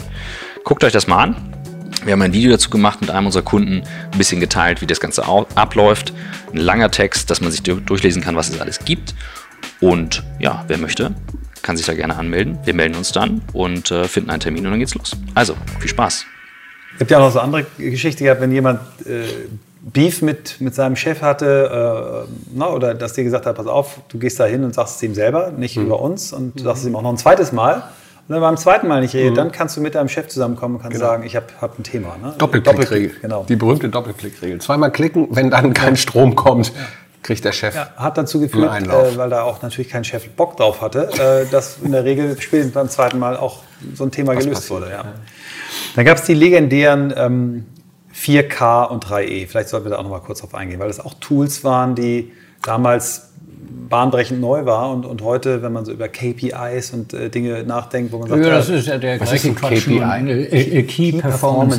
Guckt 0.64 0.84
euch 0.84 0.94
das 0.94 1.08
mal 1.08 1.24
an. 1.24 1.36
Wir 2.06 2.14
haben 2.14 2.22
ein 2.22 2.34
Video 2.34 2.52
dazu 2.52 2.70
gemacht 2.70 3.02
mit 3.02 3.10
einem 3.10 3.26
unserer 3.26 3.42
Kunden, 3.44 3.82
ein 4.12 4.18
bisschen 4.20 4.40
geteilt, 4.40 4.82
wie 4.84 4.88
das 4.88 5.00
Ganze 5.00 5.26
abläuft. 5.26 6.14
Ein 6.54 6.58
langer 6.58 6.92
Text, 6.92 7.32
dass 7.32 7.42
man 7.42 7.50
sich 7.50 7.64
du- 7.64 7.80
durchlesen 7.80 8.22
kann, 8.22 8.36
was 8.36 8.50
es 8.50 8.62
alles 8.62 8.78
gibt. 8.86 9.16
Und 9.80 10.24
ja, 10.40 10.64
wer 10.68 10.78
möchte, 10.78 11.16
kann 11.64 11.78
sich 11.78 11.88
da 11.88 11.96
gerne 11.96 12.16
anmelden. 12.16 12.60
Wir 12.64 12.76
melden 12.76 12.94
uns 12.96 13.12
dann 13.12 13.42
und 13.54 13.90
äh, 13.90 14.04
finden 14.08 14.30
einen 14.30 14.40
Termin 14.40 14.66
und 14.68 14.72
dann 14.72 14.80
geht's 14.80 14.94
los. 14.94 15.18
Also, 15.34 15.58
viel 15.80 15.90
Spaß. 15.90 16.26
Es 17.00 17.08
gibt 17.08 17.12
ja 17.12 17.20
auch 17.20 17.28
noch 17.28 17.32
so 17.32 17.40
andere 17.40 17.66
Geschichte 17.78 18.26
gehabt, 18.26 18.42
wenn 18.42 18.52
jemand 18.52 18.82
äh, 19.06 19.24
Beef 19.80 20.22
mit, 20.22 20.60
mit 20.60 20.76
seinem 20.76 20.98
Chef 20.98 21.22
hatte, 21.22 22.26
äh, 22.28 22.30
na, 22.54 22.68
oder 22.68 22.94
dass 22.94 23.14
dir 23.14 23.24
gesagt 23.24 23.46
hat, 23.46 23.56
pass 23.56 23.68
auf, 23.68 24.02
du 24.10 24.20
gehst 24.20 24.38
da 24.38 24.46
hin 24.46 24.66
und 24.66 24.76
sagst 24.76 24.98
es 24.98 25.04
ihm 25.04 25.16
selber, 25.16 25.52
nicht 25.56 25.78
über 25.78 26.02
uns, 26.02 26.34
und 26.34 26.60
du 26.60 26.64
sagst 26.66 26.82
es 26.82 26.90
ihm 26.90 26.98
auch 26.98 27.02
noch 27.02 27.12
ein 27.12 27.18
zweites 27.18 27.54
Mal. 27.54 27.76
Und 28.28 28.36
wenn 28.36 28.42
beim 28.42 28.58
zweiten 28.58 28.90
Mal 28.90 29.00
nicht 29.00 29.14
redet, 29.14 29.38
dann 29.38 29.54
kannst 29.54 29.78
du 29.78 29.82
mit 29.82 29.96
deinem 29.96 30.10
Chef 30.10 30.28
zusammenkommen 30.28 30.76
und 30.76 30.82
kannst 30.82 31.00
sagen, 31.00 31.24
ich 31.24 31.38
habe 31.38 31.46
hab 31.62 31.80
ein 31.80 31.84
Thema. 31.84 32.18
Ne? 32.22 32.34
Doppelklickregel. 32.38 33.12
genau. 33.22 33.46
Die 33.48 33.56
berühmte 33.56 33.88
Doppelklickregel. 33.88 34.60
Zweimal 34.60 34.92
klicken, 34.92 35.30
wenn 35.32 35.50
dann 35.50 35.74
kein 35.74 35.96
Strom 35.96 36.36
kommt, 36.36 36.74
kriegt 37.24 37.46
der 37.46 37.54
Chef. 37.54 37.76
Ja, 37.76 37.92
hat 37.96 38.18
dazu 38.18 38.42
geführt, 38.42 38.72
äh, 38.84 39.18
weil 39.18 39.30
da 39.30 39.44
auch 39.44 39.62
natürlich 39.62 39.90
kein 39.90 40.04
Chef 40.04 40.28
Bock 40.32 40.58
drauf 40.58 40.82
hatte, 40.82 41.10
äh, 41.14 41.50
dass 41.50 41.78
in 41.82 41.94
der 41.94 42.04
Regel 42.04 42.40
spätestens 42.40 42.74
beim 42.74 42.90
zweiten 42.90 43.20
Mal 43.20 43.38
auch 43.38 43.60
so 43.96 44.04
ein 44.04 44.12
Thema 44.12 44.34
gelöst 44.34 44.54
passiert, 44.54 44.70
wurde. 44.70 44.92
Ja. 44.92 45.06
Dann 46.00 46.06
gab 46.06 46.18
es 46.18 46.24
die 46.24 46.34
legendären 46.34 47.14
ähm, 47.18 47.66
4K 48.16 48.86
und 48.88 49.06
3E. 49.06 49.48
Vielleicht 49.48 49.68
sollten 49.68 49.88
wir 49.88 49.90
da 49.90 49.98
auch 49.98 50.04
noch 50.04 50.12
mal 50.12 50.22
kurz 50.22 50.40
drauf 50.40 50.56
eingehen, 50.56 50.80
weil 50.80 50.88
das 50.88 51.02
auch 51.02 51.14
Tools 51.16 51.66
waren, 51.66 51.94
die 51.94 52.32
damals 52.64 53.32
bahnbrechend 53.90 54.40
neu 54.40 54.66
war 54.66 54.92
und, 54.92 55.06
und 55.06 55.22
heute, 55.24 55.62
wenn 55.62 55.74
man 55.74 55.84
so 55.84 55.92
über 55.92 56.08
KPIs 56.08 56.92
und 56.94 57.14
äh, 57.14 57.28
Dinge 57.30 57.66
nachdenkt, 57.66 58.14
wo 58.14 58.20
man 58.20 58.30
sagt, 58.30 58.46
Ja, 58.46 58.50
das 58.50 58.70
ja, 58.70 58.76
ist 58.76 58.88
ja 58.88 58.98
der 58.98 59.20
Was 59.20 59.28
gleiche 59.28 59.48
ist 59.50 59.54
ein 59.54 59.56
Quatsch, 59.56 59.84
KPI? 59.84 59.98
äh, 60.00 60.80
äh, 60.80 60.84
Key, 60.84 61.12
Performance 61.12 61.20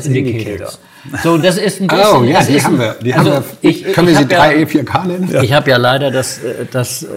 Performance 0.03 0.09
Indicator. 0.11 0.51
Indicator. 0.51 0.79
So, 1.23 1.39
das 1.39 1.57
ist 1.57 1.81
ein 1.81 1.87
bisschen. 1.87 2.07
Oh 2.15 2.23
ja, 2.25 2.43
die 2.43 2.57
ist 2.57 2.65
haben 2.67 2.75
ein- 2.75 2.81
wir. 2.81 2.97
Die 3.03 3.15
also 3.15 3.33
haben 3.37 3.45
wir. 3.63 3.71
ich, 3.71 3.85
Können 3.95 4.09
wir 4.09 4.17
sie 4.17 4.25
hab 4.25 4.33
ja- 4.33 4.43
3E4K 4.51 5.07
nennen? 5.07 5.35
Ich 5.43 5.53
habe 5.55 5.71
ja 5.71 5.79
leider 5.79 6.11
das, 6.11 6.45
äh, 6.45 6.67
das, 6.71 7.05
äh, 7.05 7.09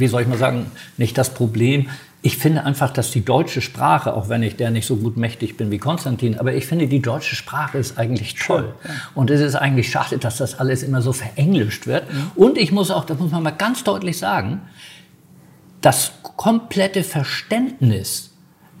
wie 0.00 0.06
soll 0.06 0.22
ich 0.22 0.28
mal 0.28 0.38
sagen, 0.38 0.70
nicht 0.96 1.18
das 1.18 1.28
Problem. 1.28 1.90
Ich 2.26 2.38
finde 2.38 2.64
einfach, 2.64 2.90
dass 2.90 3.12
die 3.12 3.24
deutsche 3.24 3.60
Sprache, 3.60 4.12
auch 4.12 4.28
wenn 4.28 4.42
ich 4.42 4.56
der 4.56 4.72
nicht 4.72 4.84
so 4.84 4.96
gut 4.96 5.16
mächtig 5.16 5.56
bin 5.56 5.70
wie 5.70 5.78
Konstantin, 5.78 6.40
aber 6.40 6.54
ich 6.54 6.66
finde, 6.66 6.88
die 6.88 7.00
deutsche 7.00 7.36
Sprache 7.36 7.78
ist 7.78 7.98
eigentlich 7.98 8.34
toll. 8.34 8.74
Ja. 8.82 8.90
Und 9.14 9.30
es 9.30 9.40
ist 9.40 9.54
eigentlich 9.54 9.92
schade, 9.92 10.18
dass 10.18 10.38
das 10.38 10.58
alles 10.58 10.82
immer 10.82 11.02
so 11.02 11.12
verenglischt 11.12 11.86
wird. 11.86 12.12
Mhm. 12.12 12.32
Und 12.34 12.58
ich 12.58 12.72
muss 12.72 12.90
auch, 12.90 13.04
das 13.04 13.20
muss 13.20 13.30
man 13.30 13.44
mal 13.44 13.52
ganz 13.52 13.84
deutlich 13.84 14.18
sagen, 14.18 14.62
das 15.82 16.14
komplette 16.36 17.04
Verständnis 17.04 18.32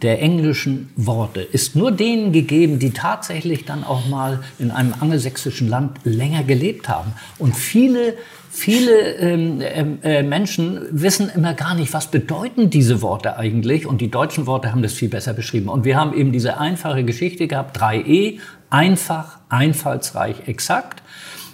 der 0.02 0.20
englischen 0.20 0.90
Worte 0.96 1.40
ist 1.40 1.76
nur 1.76 1.92
denen 1.92 2.32
gegeben, 2.32 2.80
die 2.80 2.90
tatsächlich 2.90 3.64
dann 3.64 3.84
auch 3.84 4.08
mal 4.08 4.42
in 4.58 4.72
einem 4.72 4.92
angelsächsischen 4.98 5.68
Land 5.68 6.00
länger 6.02 6.42
gelebt 6.42 6.88
haben. 6.88 7.12
Und 7.38 7.54
viele, 7.54 8.14
viele 8.56 9.16
ähm, 9.16 9.60
ähm, 9.60 9.98
äh, 10.02 10.22
Menschen 10.22 10.80
wissen 10.90 11.30
immer 11.34 11.52
gar 11.52 11.74
nicht, 11.74 11.92
was 11.92 12.10
bedeuten 12.10 12.70
diese 12.70 13.02
Worte 13.02 13.36
eigentlich. 13.36 13.86
Und 13.86 14.00
die 14.00 14.10
deutschen 14.10 14.46
Worte 14.46 14.72
haben 14.72 14.82
das 14.82 14.94
viel 14.94 15.10
besser 15.10 15.34
beschrieben. 15.34 15.68
Und 15.68 15.84
wir 15.84 15.96
haben 15.96 16.14
eben 16.14 16.32
diese 16.32 16.58
einfache 16.58 17.04
Geschichte 17.04 17.48
gehabt, 17.48 17.78
3e, 17.78 18.38
einfach, 18.70 19.38
einfallsreich, 19.50 20.48
exakt. 20.48 21.02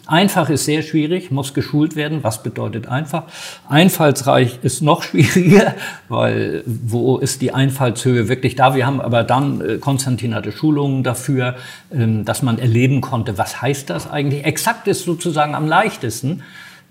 Einfach 0.06 0.48
ist 0.48 0.64
sehr 0.64 0.82
schwierig, 0.82 1.30
muss 1.32 1.54
geschult 1.54 1.96
werden. 1.96 2.22
Was 2.22 2.42
bedeutet 2.44 2.86
einfach? 2.86 3.24
Einfallsreich 3.68 4.60
ist 4.62 4.80
noch 4.80 5.02
schwieriger, 5.02 5.74
weil 6.08 6.62
wo 6.66 7.18
ist 7.18 7.42
die 7.42 7.52
Einfallshöhe 7.52 8.28
wirklich 8.28 8.54
da? 8.54 8.76
Wir 8.76 8.86
haben 8.86 9.00
aber 9.00 9.24
dann, 9.24 9.60
äh, 9.60 9.78
Konstantin 9.78 10.36
hatte 10.36 10.52
Schulungen 10.52 11.02
dafür, 11.02 11.56
ähm, 11.92 12.24
dass 12.24 12.42
man 12.42 12.58
erleben 12.58 13.00
konnte, 13.00 13.38
was 13.38 13.60
heißt 13.60 13.90
das 13.90 14.08
eigentlich? 14.08 14.44
Exakt 14.44 14.86
ist 14.86 15.04
sozusagen 15.04 15.56
am 15.56 15.66
leichtesten. 15.66 16.42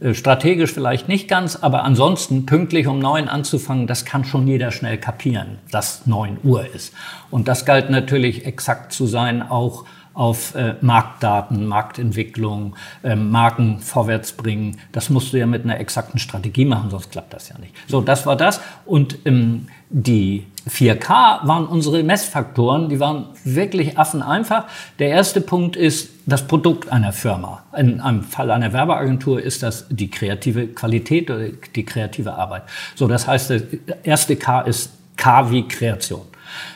Äh, 0.02 0.16
strategisch 0.16 0.74
vielleicht 0.74 1.08
nicht 1.08 1.28
ganz, 1.28 1.56
aber 1.56 1.84
ansonsten 1.84 2.46
pünktlich 2.46 2.88
um 2.88 3.00
neun 3.00 3.30
anzufangen, 3.30 3.88
das 3.88 4.04
kann 4.04 4.26
schon 4.26 4.48
jeder 4.48 4.72
schnell 4.72 4.98
kapieren, 4.98 5.60
dass 5.70 6.08
neun 6.08 6.38
Uhr 6.44 6.66
ist. 6.74 6.94
Und 7.30 7.48
das 7.48 7.66
galt 7.66 7.90
natürlich 7.90 8.46
exakt 8.46 8.92
zu 8.94 9.06
sein, 9.06 9.42
auch 9.44 9.86
auf 10.14 10.56
äh, 10.56 10.76
Marktdaten, 10.82 11.68
Marktentwicklung, 11.68 12.76
äh, 13.04 13.16
Marken 13.16 13.80
vorwärts 13.80 14.34
bringen. 14.34 14.78
Das 14.92 15.10
musst 15.10 15.32
du 15.32 15.38
ja 15.38 15.46
mit 15.46 15.64
einer 15.64 15.80
exakten 15.80 16.20
Strategie 16.20 16.66
machen, 16.66 16.90
sonst 16.90 17.12
klappt 17.12 17.34
das 17.34 17.48
ja 17.50 17.58
nicht. 17.60 17.74
So, 17.88 18.02
das 18.02 18.26
war 18.26 18.36
das. 18.36 18.60
Und 18.86 19.20
ähm, 19.26 19.68
die 19.92 20.46
4K 20.70 21.48
waren 21.48 21.66
unsere 21.66 22.04
Messfaktoren, 22.04 22.88
die 22.88 23.00
waren 23.00 23.26
wirklich 23.44 23.98
affeneinfach. 23.98 24.66
Der 25.00 25.10
erste 25.10 25.42
Punkt 25.42 25.76
ist 25.76 26.12
das 26.26 26.48
Produkt 26.48 26.92
einer 26.92 27.14
Firma. 27.14 27.64
In 27.76 28.00
einem 28.00 28.24
Fall 28.24 28.52
einer 28.52 28.72
Werbeagentur 28.72 29.42
ist 29.42 29.64
das 29.64 29.88
die 29.90 30.10
kreative 30.10 30.68
Qualität 30.68 31.30
oder 31.30 31.50
die 31.50 31.84
kreative 31.84 32.34
Arbeit. 32.34 32.64
So, 32.96 33.08
das 33.08 33.28
heißt, 33.28 33.50
der 33.50 33.62
erste 34.04 34.36
K 34.36 34.62
ist 34.62 34.92
K 35.18 35.52
wie 35.52 35.68
Kreation. 35.68 36.22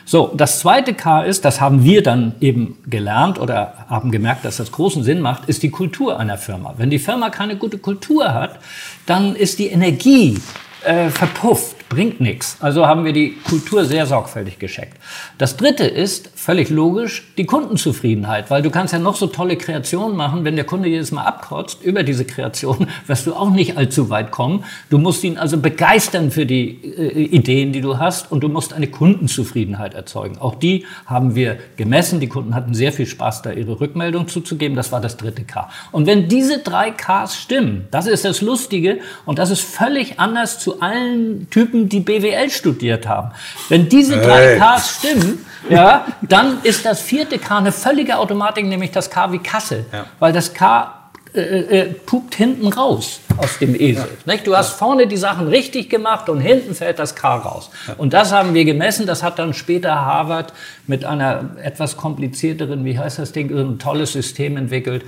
So, 0.04 0.32
das 0.34 0.60
zweite 0.60 0.94
K 0.94 1.22
ist, 1.22 1.44
das 1.44 1.60
haben 1.60 1.84
wir 1.84 2.02
dann 2.02 2.34
eben 2.40 2.78
gelernt 2.86 3.38
oder 3.38 3.86
haben 3.88 4.10
gemerkt, 4.10 4.44
dass 4.44 4.56
das 4.56 4.72
großen 4.72 5.02
Sinn 5.04 5.20
macht, 5.20 5.48
ist 5.48 5.62
die 5.62 5.70
Kultur 5.70 6.18
einer 6.18 6.38
Firma. 6.38 6.74
Wenn 6.76 6.90
die 6.90 6.98
Firma 6.98 7.30
keine 7.30 7.56
gute 7.56 7.78
Kultur 7.78 8.32
hat, 8.32 8.58
dann 9.04 9.36
ist 9.36 9.58
die 9.58 9.68
Energie 9.68 10.38
äh, 10.84 11.10
verpufft, 11.10 11.75
bringt 11.88 12.20
nichts. 12.20 12.56
Also 12.60 12.86
haben 12.86 13.04
wir 13.04 13.12
die 13.12 13.36
Kultur 13.48 13.84
sehr 13.84 14.06
sorgfältig 14.06 14.58
gescheckt. 14.58 14.98
Das 15.38 15.56
dritte 15.56 15.84
ist, 15.84 16.30
völlig 16.34 16.68
logisch, 16.70 17.24
die 17.36 17.44
Kundenzufriedenheit, 17.44 18.50
weil 18.50 18.62
du 18.62 18.70
kannst 18.70 18.92
ja 18.92 18.98
noch 18.98 19.16
so 19.16 19.28
tolle 19.28 19.56
Kreationen 19.56 20.16
machen, 20.16 20.44
wenn 20.44 20.56
der 20.56 20.64
Kunde 20.64 20.88
jedes 20.88 21.12
Mal 21.12 21.24
abkotzt 21.24 21.82
über 21.82 22.02
diese 22.02 22.24
Kreation, 22.24 22.88
wirst 23.06 23.26
du 23.26 23.34
auch 23.34 23.50
nicht 23.50 23.76
allzu 23.76 24.10
weit 24.10 24.30
kommen. 24.30 24.64
Du 24.90 24.98
musst 24.98 25.22
ihn 25.24 25.38
also 25.38 25.58
begeistern 25.58 26.30
für 26.30 26.46
die 26.46 26.70
äh, 26.84 27.24
Ideen, 27.24 27.72
die 27.72 27.80
du 27.80 27.98
hast 27.98 28.32
und 28.32 28.40
du 28.40 28.48
musst 28.48 28.72
eine 28.72 28.88
Kundenzufriedenheit 28.88 29.94
erzeugen. 29.94 30.38
Auch 30.38 30.56
die 30.56 30.84
haben 31.06 31.34
wir 31.34 31.58
gemessen. 31.76 32.20
Die 32.20 32.28
Kunden 32.28 32.54
hatten 32.54 32.74
sehr 32.74 32.92
viel 32.92 33.06
Spaß, 33.06 33.42
da 33.42 33.52
ihre 33.52 33.80
Rückmeldung 33.80 34.28
zuzugeben. 34.28 34.76
Das 34.76 34.90
war 34.92 35.00
das 35.00 35.16
dritte 35.16 35.44
K. 35.44 35.68
Und 35.92 36.06
wenn 36.06 36.28
diese 36.28 36.58
drei 36.58 36.90
Ks 36.90 37.36
stimmen, 37.36 37.86
das 37.90 38.06
ist 38.06 38.24
das 38.24 38.40
Lustige 38.40 38.98
und 39.24 39.38
das 39.38 39.50
ist 39.50 39.62
völlig 39.62 40.18
anders 40.18 40.58
zu 40.58 40.80
allen 40.80 41.48
Typen, 41.50 41.75
die 41.84 42.00
BWL 42.00 42.50
studiert 42.50 43.06
haben. 43.06 43.30
Wenn 43.68 43.88
diese 43.88 44.20
drei 44.20 44.58
hey. 44.58 44.60
Ks 44.60 44.96
stimmen, 44.96 45.46
ja, 45.68 46.06
dann 46.22 46.62
ist 46.62 46.84
das 46.84 47.00
vierte 47.00 47.38
K 47.38 47.58
eine 47.58 47.72
völlige 47.72 48.18
Automatik, 48.18 48.64
nämlich 48.66 48.90
das 48.90 49.10
K 49.10 49.32
wie 49.32 49.38
Kasse. 49.38 49.84
Ja. 49.92 50.06
Weil 50.18 50.32
das 50.32 50.54
K 50.54 50.95
äh, 51.36 51.80
äh, 51.80 51.84
pupt 51.92 52.34
hinten 52.34 52.68
raus 52.68 53.20
aus 53.36 53.58
dem 53.58 53.74
Esel. 53.74 54.08
Ja. 54.24 54.36
Du 54.38 54.56
hast 54.56 54.70
vorne 54.70 55.06
die 55.06 55.18
Sachen 55.18 55.48
richtig 55.48 55.90
gemacht 55.90 56.30
und 56.30 56.40
hinten 56.40 56.74
fällt 56.74 56.98
das 56.98 57.14
K 57.14 57.36
raus. 57.36 57.70
Ja. 57.86 57.94
Und 57.98 58.14
das 58.14 58.32
haben 58.32 58.54
wir 58.54 58.64
gemessen. 58.64 59.06
Das 59.06 59.22
hat 59.22 59.38
dann 59.38 59.52
später 59.52 59.94
Harvard 59.94 60.54
mit 60.86 61.04
einer 61.04 61.50
etwas 61.62 61.98
komplizierteren, 61.98 62.84
wie 62.86 62.98
heißt 62.98 63.18
das 63.18 63.32
Ding, 63.32 63.50
ein 63.54 63.78
tolles 63.78 64.12
System 64.12 64.56
entwickelt, 64.56 65.04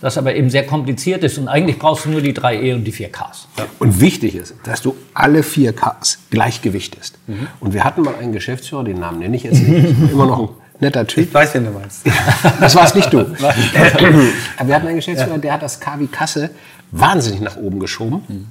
das 0.00 0.16
aber 0.16 0.36
eben 0.36 0.50
sehr 0.50 0.64
kompliziert 0.66 1.24
ist. 1.24 1.38
Und 1.38 1.48
eigentlich 1.48 1.78
brauchst 1.78 2.04
du 2.04 2.10
nur 2.10 2.20
die 2.20 2.32
drei 2.32 2.62
E 2.62 2.74
und 2.74 2.84
die 2.84 2.92
vier 2.92 3.10
Ks. 3.10 3.48
Ja. 3.58 3.66
Und 3.80 4.00
wichtig 4.00 4.36
ist, 4.36 4.54
dass 4.62 4.82
du 4.82 4.94
alle 5.14 5.42
vier 5.42 5.72
Ks 5.72 6.18
gleichgewichtest. 6.30 7.18
Mhm. 7.26 7.48
Und 7.58 7.74
wir 7.74 7.82
hatten 7.82 8.02
mal 8.02 8.14
einen 8.14 8.32
Geschäftsführer, 8.32 8.84
den 8.84 9.00
Namen 9.00 9.18
nenne 9.18 9.36
ich 9.36 9.42
jetzt 9.42 9.60
nicht, 9.60 9.96
immer 10.12 10.26
noch 10.26 10.38
ein 10.38 10.61
netter 10.82 11.06
Typ. 11.06 11.28
Ich 11.28 11.34
weiß, 11.34 11.54
wen 11.54 11.64
du 11.64 11.70
meinst. 11.70 12.02
das 12.60 12.74
war 12.74 12.84
es 12.84 12.94
nicht 12.94 13.12
du. 13.12 13.20
Aber 13.20 14.68
wir 14.68 14.74
hatten 14.74 14.86
einen 14.86 14.96
Geschäftsführer, 14.96 15.38
der 15.38 15.54
hat 15.54 15.62
das 15.62 15.80
K 15.80 15.98
wie 15.98 16.08
Kasse 16.08 16.50
wahnsinnig 16.90 17.40
nach 17.40 17.56
oben 17.56 17.80
geschoben. 17.80 18.22
Mhm. 18.28 18.46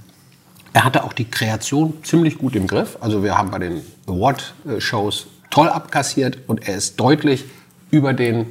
Er 0.73 0.85
hatte 0.85 1.03
auch 1.03 1.13
die 1.13 1.29
Kreation 1.29 2.01
ziemlich 2.03 2.37
gut 2.37 2.55
im 2.55 2.65
Griff. 2.65 2.97
Also 3.01 3.23
wir 3.23 3.37
haben 3.37 3.51
bei 3.51 3.59
den 3.59 3.81
Award-Shows 4.07 5.27
toll 5.49 5.67
abkassiert 5.67 6.37
und 6.47 6.67
er 6.67 6.75
ist 6.75 6.99
deutlich 6.99 7.43
über 7.91 8.13
den 8.13 8.47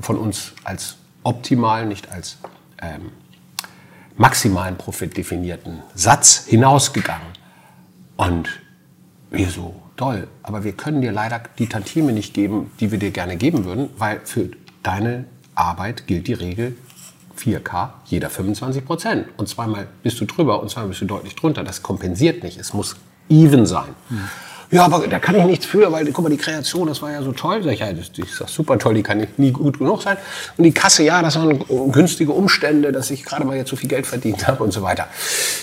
von 0.00 0.16
uns 0.16 0.52
als 0.62 0.96
optimal, 1.24 1.84
nicht 1.84 2.12
als 2.12 2.38
ähm, 2.80 3.10
maximalen 4.16 4.76
Profit 4.76 5.16
definierten 5.16 5.82
Satz 5.96 6.44
hinausgegangen. 6.46 7.26
Und 8.16 8.48
wir 9.30 9.50
so, 9.50 9.77
toll, 9.98 10.28
aber 10.42 10.64
wir 10.64 10.72
können 10.72 11.02
dir 11.02 11.12
leider 11.12 11.42
die 11.58 11.66
Tantime 11.66 12.12
nicht 12.12 12.32
geben, 12.32 12.70
die 12.80 12.90
wir 12.90 12.98
dir 12.98 13.10
gerne 13.10 13.36
geben 13.36 13.64
würden, 13.64 13.90
weil 13.98 14.20
für 14.24 14.48
deine 14.82 15.24
Arbeit 15.54 16.06
gilt 16.06 16.28
die 16.28 16.34
Regel 16.34 16.76
4K, 17.38 17.90
jeder 18.06 18.30
25 18.30 18.84
Prozent. 18.84 19.26
Und 19.36 19.48
zweimal 19.48 19.86
bist 20.02 20.20
du 20.20 20.24
drüber 20.24 20.62
und 20.62 20.70
zweimal 20.70 20.90
bist 20.90 21.02
du 21.02 21.04
deutlich 21.04 21.34
drunter. 21.36 21.62
Das 21.64 21.82
kompensiert 21.82 22.42
nicht. 22.42 22.58
Es 22.58 22.72
muss 22.72 22.96
even 23.28 23.66
sein. 23.66 23.88
Hm. 24.08 24.28
Ja, 24.70 24.84
aber 24.84 25.06
da 25.06 25.18
kann 25.18 25.34
ich 25.34 25.44
nichts 25.44 25.64
für, 25.64 25.90
weil 25.90 26.04
guck 26.12 26.24
mal, 26.24 26.30
die 26.30 26.36
Kreation, 26.36 26.88
das 26.88 27.00
war 27.00 27.10
ja 27.10 27.22
so 27.22 27.32
toll. 27.32 27.62
Sag 27.62 27.72
ich, 27.72 27.80
ja, 27.80 27.92
das, 27.92 28.12
das 28.12 28.28
ist 28.28 28.54
super 28.54 28.78
toll, 28.78 28.94
die 28.94 29.02
kann 29.02 29.26
nie 29.38 29.50
gut 29.50 29.78
genug 29.78 30.02
sein. 30.02 30.18
Und 30.58 30.64
die 30.64 30.72
Kasse, 30.72 31.04
ja, 31.04 31.22
das 31.22 31.36
waren 31.36 31.64
günstige 31.90 32.32
Umstände, 32.32 32.92
dass 32.92 33.10
ich 33.10 33.24
gerade 33.24 33.46
mal 33.46 33.56
jetzt 33.56 33.70
so 33.70 33.76
viel 33.76 33.88
Geld 33.88 34.06
verdient 34.06 34.46
habe 34.46 34.62
und 34.62 34.72
so 34.72 34.82
weiter. 34.82 35.06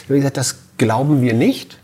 Wie 0.07 0.15
gesagt, 0.15 0.37
das 0.37 0.55
glauben 0.77 1.21
wir 1.21 1.33
nicht. 1.33 1.77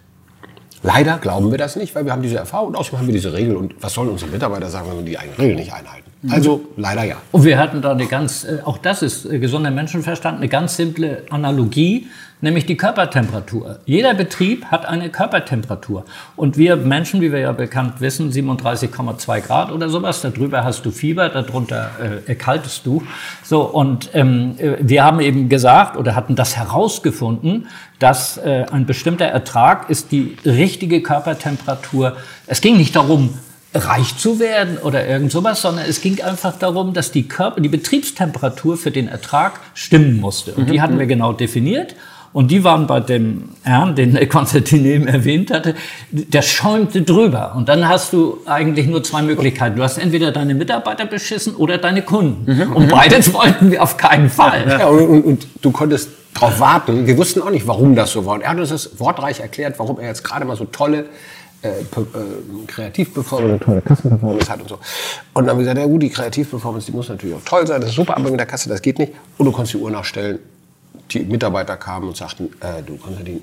Leider 0.83 1.19
glauben 1.19 1.51
wir 1.51 1.57
das 1.57 1.75
nicht, 1.75 1.93
weil 1.93 2.05
wir 2.05 2.11
haben 2.11 2.23
diese 2.23 2.37
Erfahrung 2.37 2.69
und 2.69 2.75
außerdem 2.75 2.99
haben 2.99 3.07
wir 3.07 3.13
diese 3.13 3.33
Regel. 3.33 3.55
Und 3.55 3.75
was 3.81 3.93
sollen 3.93 4.09
unsere 4.09 4.31
Mitarbeiter 4.31 4.69
sagen, 4.69 4.89
wenn 4.89 4.97
wir 4.97 5.05
die 5.05 5.17
eigene 5.17 5.37
Regel 5.37 5.55
nicht 5.55 5.73
einhalten? 5.73 6.10
Mhm. 6.21 6.31
Also 6.31 6.61
leider 6.77 7.03
ja. 7.03 7.17
Und 7.31 7.43
wir 7.43 7.57
hatten 7.57 7.81
da 7.81 7.91
eine 7.91 8.05
ganz, 8.05 8.43
äh, 8.43 8.59
auch 8.63 8.77
das 8.77 9.01
ist 9.01 9.25
äh, 9.25 9.39
gesunder 9.39 9.71
Menschenverstand, 9.71 10.37
eine 10.37 10.47
ganz 10.47 10.75
simple 10.75 11.23
Analogie 11.29 12.07
nämlich 12.41 12.65
die 12.65 12.75
Körpertemperatur. 12.75 13.79
Jeder 13.85 14.13
Betrieb 14.13 14.65
hat 14.65 14.85
eine 14.85 15.09
Körpertemperatur. 15.09 16.05
Und 16.35 16.57
wir 16.57 16.75
Menschen, 16.75 17.21
wie 17.21 17.31
wir 17.31 17.39
ja 17.39 17.51
bekannt 17.51 18.01
wissen, 18.01 18.31
37,2 18.31 19.41
Grad 19.41 19.71
oder 19.71 19.89
sowas, 19.89 20.21
darüber 20.21 20.63
hast 20.63 20.85
du 20.85 20.91
Fieber, 20.91 21.29
darunter 21.29 21.91
äh, 22.01 22.29
erkaltest 22.29 22.85
du. 22.85 23.03
So, 23.43 23.61
und 23.61 24.09
ähm, 24.13 24.55
äh, 24.57 24.77
wir 24.81 25.03
haben 25.03 25.19
eben 25.19 25.49
gesagt 25.49 25.97
oder 25.97 26.15
hatten 26.15 26.35
das 26.35 26.57
herausgefunden, 26.57 27.67
dass 27.99 28.37
äh, 28.37 28.65
ein 28.71 28.85
bestimmter 28.85 29.25
Ertrag 29.25 29.89
ist 29.89 30.11
die 30.11 30.35
richtige 30.43 31.01
Körpertemperatur. 31.01 32.17
Es 32.47 32.61
ging 32.61 32.77
nicht 32.77 32.95
darum, 32.95 33.35
reich 33.73 34.17
zu 34.17 34.39
werden 34.39 34.77
oder 34.77 35.07
irgend 35.07 35.31
sowas, 35.31 35.61
sondern 35.61 35.85
es 35.87 36.01
ging 36.01 36.21
einfach 36.21 36.57
darum, 36.57 36.93
dass 36.93 37.11
die 37.11 37.27
Körper, 37.27 37.61
die 37.61 37.69
Betriebstemperatur 37.69 38.77
für 38.77 38.91
den 38.91 39.07
Ertrag 39.07 39.59
stimmen 39.73 40.19
musste. 40.19 40.53
Und 40.53 40.69
die 40.69 40.81
hatten 40.81 40.99
wir 40.99 41.05
genau 41.05 41.33
definiert. 41.33 41.95
Und 42.33 42.49
die 42.49 42.63
waren 42.63 42.87
bei 42.87 43.01
dem 43.01 43.49
Herrn, 43.63 43.93
den 43.95 44.17
Konstantin 44.29 44.85
eben 44.85 45.07
erwähnt 45.07 45.51
hatte, 45.51 45.75
der 46.11 46.41
schäumte 46.41 47.01
drüber. 47.01 47.53
Und 47.57 47.67
dann 47.67 47.87
hast 47.89 48.13
du 48.13 48.37
eigentlich 48.45 48.87
nur 48.87 49.03
zwei 49.03 49.21
Möglichkeiten. 49.21 49.75
Du 49.75 49.83
hast 49.83 49.97
entweder 49.97 50.31
deine 50.31 50.55
Mitarbeiter 50.55 51.05
beschissen 51.05 51.55
oder 51.55 51.77
deine 51.77 52.03
Kunden. 52.03 52.49
Mhm. 52.49 52.73
Und 52.73 52.89
beides 52.89 53.33
wollten 53.33 53.71
wir 53.71 53.83
auf 53.83 53.97
keinen 53.97 54.29
Fall. 54.29 54.65
Ja, 54.65 54.87
und, 54.87 55.07
und, 55.07 55.21
und 55.23 55.47
du 55.61 55.71
konntest 55.71 56.09
darauf 56.33 56.59
warten. 56.61 57.05
Wir 57.05 57.17
wussten 57.17 57.41
auch 57.41 57.49
nicht, 57.49 57.67
warum 57.67 57.95
das 57.95 58.11
so 58.11 58.25
war. 58.25 58.35
Und 58.35 58.41
er 58.41 58.51
hat 58.51 58.59
uns 58.59 58.69
das 58.69 58.97
wortreich 58.97 59.41
erklärt, 59.41 59.77
warum 59.77 59.99
er 59.99 60.07
jetzt 60.07 60.23
gerade 60.23 60.45
mal 60.45 60.55
so 60.55 60.63
tolle 60.63 61.07
äh, 61.63 61.81
äh, 61.81 61.85
Kreativperformance, 62.67 63.63
tolle 63.63 63.81
Kassenperformance 63.81 64.49
hat 64.49 64.61
und 64.61 64.69
so. 64.69 64.79
Und 65.33 65.45
dann 65.45 65.51
haben 65.51 65.57
wir 65.57 65.63
gesagt, 65.63 65.77
ja 65.77 65.85
gut, 65.85 66.01
die 66.01 66.09
Kreativperformance, 66.09 66.87
die 66.87 66.91
muss 66.91 67.09
natürlich 67.09 67.35
auch 67.35 67.45
toll 67.45 67.67
sein, 67.67 67.81
das 67.81 67.91
ist 67.91 67.95
super, 67.95 68.17
aber 68.17 68.29
mit 68.29 68.39
der 68.39 68.47
Kasse, 68.47 68.69
das 68.69 68.81
geht 68.81 68.99
nicht. 68.99 69.13
Und 69.37 69.45
du 69.45 69.51
konntest 69.51 69.73
die 69.73 69.77
Uhr 69.77 69.91
nachstellen 69.91 70.39
die 71.13 71.19
Mitarbeiter 71.25 71.77
kamen 71.77 72.07
und 72.07 72.17
sagten, 72.17 72.49
äh, 72.61 72.81
du 72.83 72.97
Konstantin, 72.97 73.41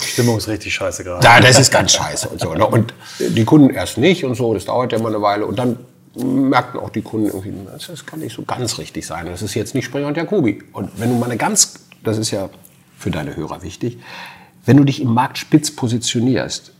Stimmung 0.00 0.38
ist 0.38 0.48
richtig 0.48 0.74
scheiße 0.74 1.04
gerade. 1.04 1.22
da, 1.22 1.40
das 1.40 1.58
ist 1.58 1.70
ganz 1.70 1.92
scheiße 1.92 2.28
und 2.28 2.40
so. 2.40 2.54
Ne? 2.54 2.66
Und 2.66 2.94
die 3.18 3.44
Kunden 3.44 3.70
erst 3.70 3.98
nicht 3.98 4.24
und 4.24 4.34
so, 4.34 4.52
das 4.54 4.64
dauert 4.66 4.92
ja 4.92 4.98
immer 4.98 5.08
eine 5.08 5.22
Weile. 5.22 5.46
Und 5.46 5.58
dann 5.58 5.78
merkten 6.14 6.80
auch 6.80 6.90
die 6.90 7.02
Kunden 7.02 7.26
irgendwie, 7.26 7.52
das 7.72 8.04
kann 8.04 8.20
nicht 8.20 8.34
so 8.34 8.42
ganz 8.42 8.78
richtig 8.78 9.06
sein. 9.06 9.26
Das 9.26 9.42
ist 9.42 9.54
jetzt 9.54 9.74
nicht 9.74 9.84
Springer 9.84 10.08
und 10.08 10.16
Jacobi. 10.16 10.62
Und 10.72 10.90
wenn 10.98 11.10
du 11.10 11.16
mal 11.16 11.26
eine 11.26 11.36
ganz, 11.36 11.74
das 12.02 12.18
ist 12.18 12.30
ja 12.30 12.50
für 12.98 13.10
deine 13.10 13.36
Hörer 13.36 13.62
wichtig, 13.62 13.98
wenn 14.66 14.76
du 14.76 14.84
dich 14.84 15.00
im 15.00 15.12
Markt 15.14 15.38
spitz 15.38 15.70
positionierst, 15.70 16.72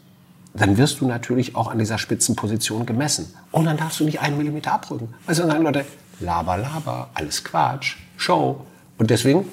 dann 0.54 0.76
wirst 0.76 1.00
du 1.00 1.06
natürlich 1.06 1.54
auch 1.54 1.70
an 1.70 1.78
dieser 1.78 1.98
Spitzenposition 1.98 2.86
gemessen. 2.86 3.34
Und 3.52 3.66
dann 3.66 3.76
darfst 3.76 4.00
du 4.00 4.04
nicht 4.04 4.20
einen 4.20 4.36
Millimeter 4.36 4.72
abrücken. 4.72 5.14
Weil 5.26 5.34
sonst 5.34 5.50
sagen 5.50 5.64
Leute, 5.64 5.84
laber, 6.20 6.56
laber, 6.56 7.10
alles 7.14 7.42
Quatsch, 7.44 7.96
Show. 8.16 8.64
Und 8.98 9.10
deswegen 9.10 9.46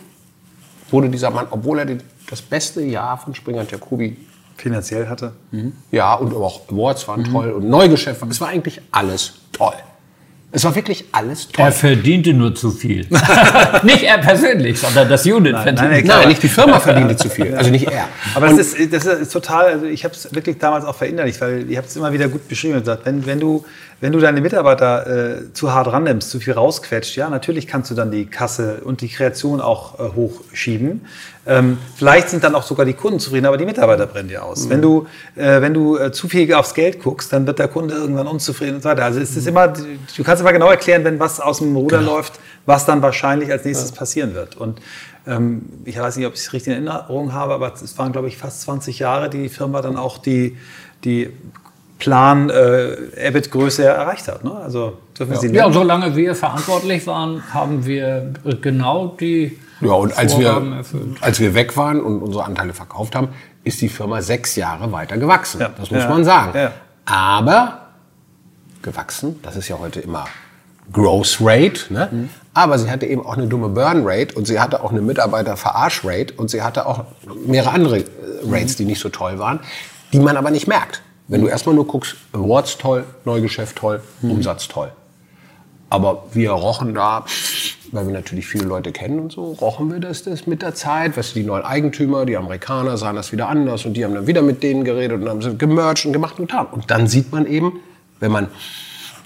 wurde 0.90 1.10
dieser 1.10 1.30
Mann, 1.30 1.48
obwohl 1.52 1.80
er 1.80 1.86
den, 1.86 2.02
das 2.30 2.42
beste 2.42 2.82
Jahr 2.82 3.18
von 3.18 3.36
Springer 3.36 3.62
und 3.62 3.72
Jacobi 3.72 4.18
Finanziell 4.58 5.08
hatte. 5.08 5.34
ja, 5.92 6.16
und 6.16 6.34
auch 6.34 6.68
Awards 6.68 7.08
waren 7.08 7.24
toll 7.24 7.52
und 7.52 7.70
Neugeschäft. 7.70 8.24
Es 8.28 8.42
war 8.42 8.48
eigentlich 8.48 8.82
alles 8.92 9.36
toll. 9.52 9.76
Es 10.50 10.64
war 10.64 10.74
wirklich 10.76 11.04
alles 11.12 11.50
toll. 11.50 11.66
Er 11.66 11.72
verdiente 11.74 12.34
nur 12.34 12.56
zu 12.56 12.72
viel. 12.72 13.06
nicht 13.84 14.04
er 14.04 14.18
persönlich, 14.20 14.80
sondern 14.80 15.10
das 15.10 15.26
Unit 15.26 15.58
verdiente. 15.58 15.84
nein, 15.84 16.04
klar. 16.06 16.20
Nein, 16.20 16.30
nicht 16.30 16.42
die 16.42 16.48
Firma 16.48 16.80
verdiente 16.80 17.18
zu 17.18 17.30
viel. 17.30 17.54
Also 17.58 17.70
nicht 17.70 17.88
er. 17.88 18.08
Aber 18.34 18.48
das 18.48 18.60
ist, 18.60 18.94
das 18.94 19.06
ist 19.06 19.34
total, 19.34 19.66
also 19.66 19.86
ich 19.86 20.06
habe 20.06 20.14
es 20.14 20.34
wirklich 20.34 20.58
damals 20.58 20.86
auch 20.86 20.96
verinnerlicht, 20.96 21.42
weil 21.42 21.70
ihr 21.70 21.78
habt 21.78 21.90
es 21.90 21.96
immer 21.96 22.14
wieder 22.14 22.30
gut 22.30 22.48
beschrieben 22.48 22.76
und 22.76 22.82
gesagt, 22.82 23.06
wenn, 23.06 23.26
wenn, 23.26 23.40
du, 23.40 23.66
wenn 24.00 24.14
du 24.14 24.20
deine 24.20 24.40
Mitarbeiter 24.42 25.40
äh, 25.40 25.54
zu 25.54 25.74
hart 25.74 25.88
rannimmst, 25.88 26.30
zu 26.30 26.40
viel 26.40 26.54
rausquetscht, 26.54 27.18
ja, 27.18 27.30
natürlich 27.30 27.68
kannst 27.68 27.92
du 27.92 27.96
dann 27.96 28.12
die 28.12 28.26
Kasse 28.26 28.82
und 28.84 29.02
die 29.02 29.10
Kreation 29.10 29.60
auch 29.60 30.00
äh, 30.00 30.16
hochschieben. 30.16 31.02
Ähm, 31.48 31.78
vielleicht 31.96 32.30
sind 32.30 32.44
dann 32.44 32.56
auch 32.56 32.64
sogar 32.64 32.86
die 32.86 32.94
Kunden 32.94 33.20
zufrieden, 33.20 33.46
aber 33.46 33.58
die 33.58 33.66
Mitarbeiter 33.66 34.06
brennen 34.06 34.28
dir 34.28 34.44
aus. 34.44 34.70
Wenn 34.70 34.82
du, 34.82 35.08
äh, 35.36 35.62
wenn 35.62 35.74
du 35.74 35.98
äh, 35.98 36.12
zu 36.12 36.28
viel 36.28 36.54
aufs 36.54 36.74
Geld 36.74 37.02
guckst, 37.02 37.32
dann 37.32 37.48
wird 37.48 37.58
der 37.60 37.70
Kunde 37.70 37.96
irgendwann 37.96 38.28
unzufrieden 38.28 38.76
und 38.76 38.84
so 38.84 38.90
weiter. 38.90 39.06
Also 39.06 39.22
es 39.22 39.36
ist 39.38 39.48
immer, 39.48 39.70
du 39.70 40.24
kannst 40.26 40.42
immer 40.42 40.52
genau 40.52 40.70
erklären, 40.70 41.06
wenn 41.06 41.20
was 41.22 41.40
aus 41.40 41.60
dem 41.60 41.74
Ruder 41.76 42.02
läuft, 42.02 42.34
was 42.66 42.86
dann 42.86 43.02
wahrscheinlich 43.02 43.50
als 43.50 43.64
nächstes 43.64 43.94
passieren 43.94 44.34
wird. 44.36 44.58
Und 44.58 44.80
ähm, 45.26 45.62
ich 45.86 45.98
weiß 45.98 46.18
nicht, 46.18 46.28
ob 46.28 46.34
ich 46.34 46.42
es 46.42 46.52
richtig 46.52 46.76
in 46.76 46.86
Erinnerung 46.86 47.32
habe, 47.32 47.54
aber 47.54 47.74
es 47.74 47.98
waren, 47.98 48.12
glaube 48.12 48.28
ich, 48.28 48.38
fast 48.38 48.62
20 48.64 49.00
Jahre, 49.00 49.30
die 49.30 49.44
die 49.44 49.50
Firma 49.50 49.82
dann 49.82 49.96
auch 49.96 50.18
die, 50.18 50.58
die 51.06 51.30
Plan 51.98 52.50
äh, 52.50 52.94
EBIT-Größe 53.16 53.86
erreicht 53.86 54.28
hat. 54.28 54.44
Ne? 54.44 54.52
Also 54.54 54.98
dürfen 55.18 55.36
Sie 55.38 55.48
Ja, 55.48 55.64
nennen? 55.64 55.74
solange 55.74 56.16
wir 56.16 56.36
verantwortlich 56.36 57.08
waren, 57.08 57.42
haben 57.54 57.86
wir 57.86 58.34
genau 58.62 59.16
die 59.20 59.58
Ja, 59.82 59.92
und 59.94 60.18
als 60.18 60.38
wir, 60.38 60.84
als 61.22 61.40
wir 61.40 61.54
weg 61.54 61.78
waren 61.78 62.00
und 62.02 62.22
unsere 62.22 62.44
Anteile 62.46 62.74
verkauft 62.74 63.16
haben, 63.16 63.30
ist 63.64 63.82
die 63.82 63.90
Firma 63.90 64.22
sechs 64.22 64.56
Jahre 64.56 64.92
weiter 64.92 65.18
gewachsen. 65.18 65.62
Ja. 65.62 65.70
Das 65.78 65.92
muss 65.92 66.04
Ja. 66.04 66.10
man 66.10 66.24
sagen. 66.24 66.58
Ja. 66.58 66.72
Aber 67.06 67.80
gewachsen, 68.82 69.40
das 69.44 69.56
ist 69.56 69.68
ja 69.68 69.78
heute 69.80 70.00
immer 70.00 70.26
Growth 70.94 71.38
Rate, 71.42 71.94
ne? 71.94 72.08
Mhm. 72.12 72.30
aber 72.54 72.80
sie 72.80 72.90
hatte 72.90 73.06
eben 73.06 73.26
auch 73.26 73.36
eine 73.36 73.48
dumme 73.48 73.68
Burn 73.70 74.04
Rate 74.06 74.36
und 74.36 74.48
sie 74.48 74.60
hatte 74.60 74.82
auch 74.84 74.92
eine 74.92 75.02
Mitarbeiter-Verarsch 75.02 76.02
Rate 76.06 76.34
und 76.36 76.50
sie 76.50 76.62
hatte 76.62 76.86
auch 76.86 77.04
mehrere 77.46 77.72
andere 77.72 77.98
äh, 78.00 78.04
Rates, 78.50 78.78
die 78.78 78.86
nicht 78.86 79.02
so 79.02 79.10
toll 79.10 79.38
waren, 79.40 79.60
die 80.14 80.20
man 80.20 80.38
aber 80.38 80.50
nicht 80.52 80.68
merkt. 80.68 81.02
Wenn 81.28 81.42
du 81.42 81.48
erstmal 81.48 81.76
nur 81.76 81.86
guckst, 81.88 82.16
Awards 82.32 82.78
toll, 82.78 83.04
Neugeschäft 83.26 83.76
toll, 83.76 84.02
Mhm. 84.22 84.32
Umsatz 84.32 84.68
toll. 84.70 84.92
Aber 85.90 86.26
wir 86.34 86.52
rochen 86.52 86.94
da, 86.94 87.26
weil 87.92 88.08
wir 88.08 88.14
natürlich 88.14 88.46
viele 88.48 88.66
Leute 88.66 88.92
kennen 88.92 89.20
und 89.20 89.32
so, 89.32 89.54
rochen 89.54 89.92
wir 89.92 90.00
das, 90.00 90.24
das 90.24 90.46
mit 90.46 90.62
der 90.62 90.76
Zeit. 90.76 91.16
Weißt 91.16 91.36
du, 91.36 91.40
die 91.40 91.46
neuen 91.46 91.64
Eigentümer, 91.64 92.26
die 92.26 92.36
Amerikaner 92.36 92.98
sahen 92.98 93.16
das 93.16 93.32
wieder 93.32 93.48
anders 93.48 93.86
und 93.86 93.94
die 93.94 94.04
haben 94.04 94.14
dann 94.14 94.28
wieder 94.28 94.42
mit 94.42 94.64
denen 94.64 94.84
geredet 94.84 95.22
und 95.22 95.30
haben 95.30 95.42
sie 95.42 95.58
gemercht 95.58 96.06
und 96.06 96.12
gemacht 96.14 96.40
und 96.40 96.48
getan. 96.50 96.68
Und 96.72 96.92
dann 96.92 97.08
sieht 97.08 97.32
man 97.32 97.46
eben, 97.48 97.80
wenn 98.20 98.32
man 98.32 98.48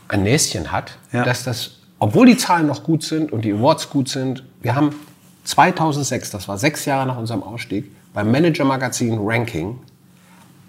ein 0.07 0.23
Näschen 0.23 0.71
hat, 0.71 0.97
Ja. 1.11 1.23
dass 1.23 1.43
das, 1.43 1.77
obwohl 1.97 2.27
die 2.27 2.37
Zahlen 2.37 2.67
noch 2.67 2.83
gut 2.83 3.03
sind 3.03 3.31
und 3.31 3.43
die 3.43 3.53
Awards 3.53 3.89
gut 3.89 4.09
sind, 4.09 4.43
wir 4.61 4.75
haben 4.75 4.93
2006, 5.45 6.29
das 6.29 6.47
war 6.47 6.57
sechs 6.59 6.85
Jahre 6.85 7.07
nach 7.07 7.17
unserem 7.17 7.41
Ausstieg, 7.41 7.91
beim 8.13 8.29
Manager 8.29 8.65
Magazin 8.65 9.17
Ranking 9.19 9.79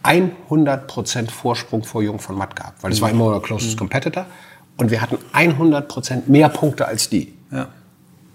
100% 0.05 1.30
Vorsprung 1.30 1.84
vor 1.84 2.03
Jung 2.03 2.18
von 2.18 2.36
Matt 2.36 2.57
gehabt, 2.57 2.82
weil 2.82 2.93
es 2.93 3.01
war 3.01 3.11
immer 3.11 3.26
unser 3.26 3.40
closest 3.43 3.76
competitor 3.78 4.26
und 4.76 4.90
wir 4.90 5.00
hatten 5.00 5.18
100% 5.32 6.22
mehr 6.26 6.48
Punkte 6.48 6.86
als 6.86 7.08
die. 7.08 7.34
Ja. 7.50 7.68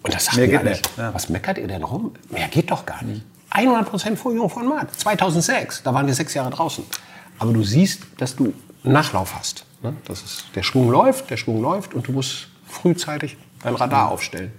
Und 0.03 0.13
das 0.13 0.25
sagten 0.25 0.41
Mehr 0.41 0.49
wir 0.49 0.57
geht 0.57 0.59
alle, 0.59 0.69
nicht, 0.71 0.89
ja. 0.97 1.13
was 1.13 1.29
meckert 1.29 1.57
ihr 1.57 1.67
denn 1.67 1.83
rum? 1.83 2.13
Mehr 2.29 2.47
geht 2.47 2.71
doch 2.71 2.85
gar 2.85 3.03
nicht. 3.03 3.23
100% 3.51 4.15
vor 4.15 4.33
Jung 4.33 4.49
von 4.49 4.67
Matt, 4.67 4.93
2006, 4.99 5.83
da 5.83 5.93
waren 5.93 6.05
wir 6.05 6.13
sechs 6.13 6.33
Jahre 6.33 6.49
draußen. 6.49 6.83
Aber 7.39 7.53
du 7.53 7.63
siehst, 7.63 8.01
dass 8.17 8.35
du 8.35 8.53
einen 8.83 8.93
Nachlauf 8.93 9.35
hast. 9.35 9.65
Ne? 9.81 9.93
Das 10.05 10.23
ist, 10.23 10.45
der 10.55 10.63
Schwung 10.63 10.89
läuft, 10.89 11.29
der 11.29 11.37
Schwung 11.37 11.61
läuft 11.61 11.93
und 11.93 12.07
du 12.07 12.11
musst 12.11 12.47
frühzeitig 12.67 13.37
dein 13.63 13.75
Radar 13.75 14.11
aufstellen. 14.11 14.51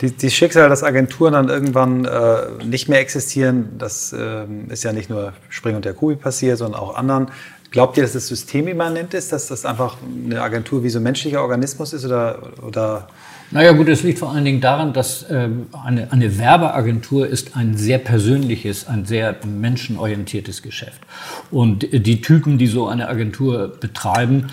Die, 0.00 0.10
die 0.10 0.30
Schicksal, 0.30 0.68
dass 0.68 0.82
Agenturen 0.82 1.32
dann 1.32 1.48
irgendwann 1.48 2.04
äh, 2.04 2.64
nicht 2.64 2.88
mehr 2.88 3.00
existieren, 3.00 3.78
das 3.78 4.12
ähm, 4.12 4.70
ist 4.70 4.82
ja 4.82 4.92
nicht 4.92 5.10
nur 5.10 5.32
Spring 5.48 5.76
und 5.76 5.84
der 5.84 5.94
Kubi 5.94 6.16
passiert, 6.16 6.58
sondern 6.58 6.80
auch 6.80 6.96
anderen. 6.96 7.30
Glaubt 7.70 7.96
ihr, 7.96 8.02
dass 8.02 8.14
das 8.14 8.26
systemimmanent 8.26 9.14
ist, 9.14 9.32
dass 9.32 9.46
das 9.46 9.64
einfach 9.64 9.96
eine 10.24 10.42
Agentur 10.42 10.82
wie 10.82 10.88
so 10.88 10.98
ein 10.98 11.04
menschlicher 11.04 11.40
Organismus 11.40 11.92
ist 11.92 12.04
oder, 12.04 12.40
oder 12.66 13.06
Naja 13.52 13.70
gut, 13.72 13.88
es 13.88 14.02
liegt 14.02 14.18
vor 14.18 14.32
allen 14.32 14.44
Dingen 14.44 14.60
daran, 14.60 14.92
dass 14.92 15.24
ähm, 15.30 15.66
eine, 15.84 16.10
eine 16.10 16.36
Werbeagentur 16.36 17.28
ist 17.28 17.56
ein 17.56 17.76
sehr 17.76 17.98
persönliches, 17.98 18.88
ein 18.88 19.04
sehr 19.04 19.36
menschenorientiertes 19.46 20.62
Geschäft. 20.62 21.00
Und 21.52 21.86
die 21.92 22.20
Typen, 22.20 22.58
die 22.58 22.66
so 22.66 22.88
eine 22.88 23.08
Agentur 23.08 23.68
betreiben, 23.68 24.48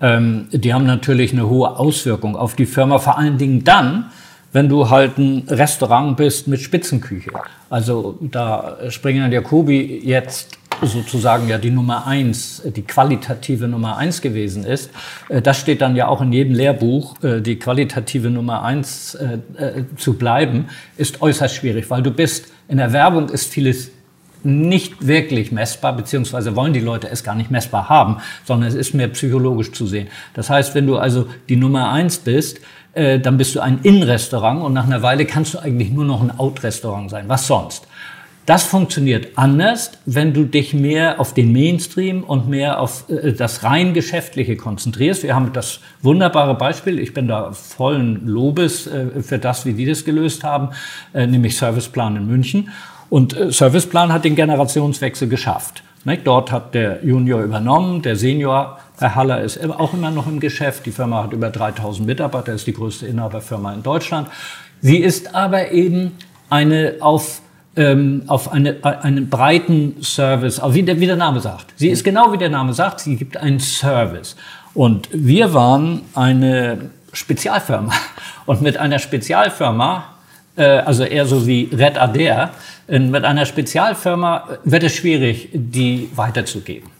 ähm, 0.00 0.48
die 0.50 0.72
haben 0.72 0.86
natürlich 0.86 1.32
eine 1.32 1.50
hohe 1.50 1.78
Auswirkung 1.78 2.36
auf 2.36 2.56
die 2.56 2.66
Firma, 2.66 2.98
vor 2.98 3.18
allen 3.18 3.36
Dingen 3.36 3.64
dann, 3.64 4.10
wenn 4.52 4.70
du 4.70 4.88
halt 4.88 5.18
ein 5.18 5.44
Restaurant 5.48 6.16
bist 6.16 6.48
mit 6.48 6.60
Spitzenküche. 6.60 7.30
Also 7.68 8.18
da 8.20 8.78
Springer 8.88 9.26
und 9.26 9.32
Jacobi 9.32 10.00
jetzt 10.04 10.58
sozusagen 10.82 11.48
ja 11.48 11.58
die 11.58 11.70
Nummer 11.70 12.06
eins, 12.06 12.60
äh, 12.60 12.70
die 12.70 12.82
qualitative 12.82 13.68
Nummer 13.68 13.96
eins 13.96 14.20
gewesen 14.20 14.64
ist. 14.64 14.90
Äh, 15.28 15.42
Das 15.42 15.58
steht 15.58 15.80
dann 15.80 15.96
ja 15.96 16.08
auch 16.08 16.20
in 16.20 16.32
jedem 16.32 16.54
Lehrbuch, 16.54 17.22
äh, 17.22 17.40
die 17.40 17.58
qualitative 17.58 18.30
Nummer 18.30 18.62
eins 18.62 19.16
zu 19.96 20.14
bleiben, 20.14 20.66
ist 20.96 21.22
äußerst 21.22 21.54
schwierig, 21.54 21.90
weil 21.90 22.02
du 22.02 22.10
bist, 22.10 22.46
in 22.68 22.78
der 22.78 22.92
Werbung 22.92 23.28
ist 23.28 23.52
vieles 23.52 23.90
nicht 24.42 25.06
wirklich 25.06 25.52
messbar, 25.52 25.94
beziehungsweise 25.94 26.56
wollen 26.56 26.72
die 26.72 26.80
Leute 26.80 27.08
es 27.08 27.22
gar 27.22 27.34
nicht 27.34 27.50
messbar 27.50 27.88
haben, 27.88 28.18
sondern 28.44 28.68
es 28.68 28.74
ist 28.74 28.94
mehr 28.94 29.08
psychologisch 29.08 29.72
zu 29.72 29.86
sehen. 29.86 30.08
Das 30.34 30.50
heißt, 30.50 30.74
wenn 30.74 30.86
du 30.86 30.96
also 30.96 31.26
die 31.48 31.56
Nummer 31.56 31.90
eins 31.90 32.18
bist, 32.18 32.60
dann 32.94 33.38
bist 33.38 33.54
du 33.54 33.60
ein 33.60 33.80
In-Restaurant 33.82 34.62
und 34.62 34.72
nach 34.72 34.86
einer 34.86 35.02
Weile 35.02 35.24
kannst 35.26 35.54
du 35.54 35.58
eigentlich 35.58 35.90
nur 35.90 36.04
noch 36.04 36.20
ein 36.20 36.36
Out-Restaurant 36.36 37.10
sein. 37.10 37.24
Was 37.28 37.46
sonst? 37.46 37.86
Das 38.44 38.64
funktioniert 38.64 39.28
anders, 39.36 39.92
wenn 40.04 40.34
du 40.34 40.44
dich 40.44 40.74
mehr 40.74 41.20
auf 41.20 41.32
den 41.32 41.52
Mainstream 41.52 42.24
und 42.24 42.48
mehr 42.48 42.80
auf 42.80 43.08
äh, 43.08 43.32
das 43.32 43.62
rein 43.62 43.94
Geschäftliche 43.94 44.56
konzentrierst. 44.56 45.22
Wir 45.22 45.34
haben 45.34 45.52
das 45.52 45.78
wunderbare 46.02 46.56
Beispiel, 46.56 46.98
ich 46.98 47.14
bin 47.14 47.28
da 47.28 47.52
vollen 47.52 48.26
Lobes 48.26 48.88
äh, 48.88 49.22
für 49.22 49.38
das, 49.38 49.64
wie 49.64 49.74
die 49.74 49.86
das 49.86 50.04
gelöst 50.04 50.42
haben, 50.42 50.70
äh, 51.14 51.26
nämlich 51.26 51.56
Serviceplan 51.56 52.16
in 52.16 52.26
München. 52.26 52.70
Und 53.10 53.36
Serviceplan 53.50 54.12
hat 54.12 54.24
den 54.24 54.34
Generationswechsel 54.34 55.28
geschafft. 55.28 55.82
Dort 56.24 56.50
hat 56.50 56.74
der 56.74 57.04
Junior 57.04 57.42
übernommen, 57.42 58.00
der 58.00 58.16
Senior, 58.16 58.78
Herr 58.98 59.14
Haller 59.14 59.42
ist 59.42 59.62
auch 59.62 59.92
immer 59.92 60.10
noch 60.10 60.26
im 60.26 60.40
Geschäft. 60.40 60.86
Die 60.86 60.92
Firma 60.92 61.22
hat 61.24 61.34
über 61.34 61.50
3000 61.50 62.06
Mitarbeiter, 62.06 62.54
ist 62.54 62.66
die 62.66 62.72
größte 62.72 63.06
Inhaberfirma 63.06 63.74
in 63.74 63.82
Deutschland. 63.82 64.28
Sie 64.80 64.96
ist 64.96 65.34
aber 65.34 65.72
eben 65.72 66.12
eine 66.48 66.96
auf 67.00 67.42
ähm, 67.76 68.24
auf 68.26 68.52
eine, 68.52 68.76
einen 68.82 69.30
breiten 69.30 70.02
Service, 70.02 70.60
auf 70.60 70.74
wie 70.74 70.82
der, 70.82 71.00
wie 71.00 71.06
der 71.06 71.16
Name 71.16 71.40
sagt. 71.40 71.72
Sie 71.76 71.88
ist 71.88 72.04
genau 72.04 72.32
wie 72.32 72.38
der 72.38 72.50
Name 72.50 72.74
sagt, 72.74 73.00
sie 73.00 73.16
gibt 73.16 73.36
einen 73.36 73.60
Service. 73.60 74.36
Und 74.74 75.08
wir 75.12 75.54
waren 75.54 76.02
eine 76.14 76.90
Spezialfirma. 77.12 77.92
Und 78.46 78.62
mit 78.62 78.76
einer 78.76 78.98
Spezialfirma, 78.98 80.04
äh, 80.56 80.64
also 80.64 81.04
eher 81.04 81.26
so 81.26 81.46
wie 81.46 81.70
Red 81.72 81.98
Adair, 81.98 82.50
äh, 82.88 82.98
mit 82.98 83.24
einer 83.24 83.46
Spezialfirma 83.46 84.48
wird 84.64 84.82
es 84.82 84.94
schwierig, 84.94 85.48
die 85.52 86.10
weiterzugeben. 86.14 86.90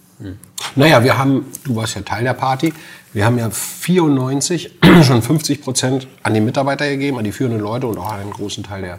Naja, 0.77 1.03
wir 1.03 1.19
haben, 1.19 1.47
du 1.65 1.75
warst 1.75 1.97
ja 1.97 2.03
Teil 2.03 2.23
der 2.23 2.35
Party, 2.35 2.73
wir 3.13 3.25
haben 3.25 3.39
ja 3.39 3.51
94 3.51 4.79
schon 5.03 5.21
50 5.21 5.61
Prozent 5.61 6.07
an 6.23 6.33
die 6.33 6.41
Mitarbeiter 6.41 6.89
gegeben, 6.89 7.19
an 7.19 7.25
die 7.25 7.33
führenden 7.33 7.61
Leute 7.61 7.87
und 7.89 7.99
auch 7.99 8.13
an 8.13 8.21
einen 8.21 8.31
großen 8.31 8.63
Teil 8.63 8.83
der 8.83 8.99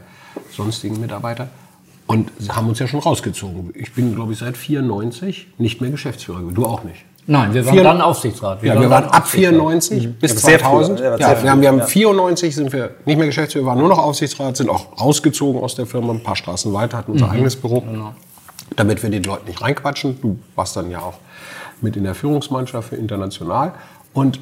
sonstigen 0.52 1.00
Mitarbeiter. 1.00 1.50
Und 2.14 2.32
haben 2.50 2.68
uns 2.70 2.80
ja 2.80 2.88
schon 2.88 3.00
rausgezogen. 3.00 3.72
Ich 3.76 3.94
bin, 3.94 4.16
glaube 4.16 4.34
ich, 4.34 4.40
seit 4.40 4.56
94 4.58 5.48
nicht 5.58 5.82
mehr 5.82 5.90
Geschäftsführer. 5.92 6.42
Du 6.54 6.66
auch 6.66 6.84
nicht. 6.84 7.04
Nein, 7.26 7.54
wir 7.54 7.66
waren 7.66 7.74
Vier- 7.74 7.84
dann 7.84 8.02
Aufsichtsrat. 8.02 8.62
Ja, 8.64 8.80
wir 8.80 8.90
waren 8.90 9.06
ab 9.06 9.24
Aufsichtsrat. 9.24 9.54
94 9.54 10.10
bis 10.20 10.34
Ja, 10.34 10.38
sehr 10.40 10.60
früh, 10.60 10.84
2000. 10.84 11.00
ja, 11.00 11.20
wir 11.44 11.52
haben, 11.52 11.62
wir 11.62 11.68
haben 11.70 11.78
ja. 11.80 11.86
94 11.86 12.54
sind 12.54 12.74
wir 12.74 12.92
nicht 13.06 13.18
mehr 13.18 13.28
Geschäftsführer, 13.28 13.66
waren 13.66 13.80
nur 13.80 13.88
noch 13.88 13.98
Aufsichtsrat, 14.00 14.58
sind 14.58 14.70
auch 14.70 15.00
rausgezogen 15.00 15.62
aus 15.62 15.76
der 15.76 15.86
Firma, 15.86 16.12
ein 16.14 16.22
paar 16.22 16.36
Straßen 16.36 16.74
weiter, 16.74 16.98
hatten 16.98 17.14
unser 17.14 17.32
eigenes 17.32 17.56
Büro, 17.56 17.82
damit 18.76 19.02
wir 19.04 19.10
die 19.10 19.20
Leute 19.20 19.46
nicht 19.46 19.62
reinquatschen. 19.62 20.20
Du 20.22 20.38
warst 20.56 20.76
dann 20.76 20.92
ja 20.92 21.00
auch 21.00 21.14
mit 21.80 21.96
in 21.96 22.04
der 22.04 22.14
Führungsmannschaft 22.16 22.90
für 22.90 22.96
international 22.98 23.72
und 24.14 24.40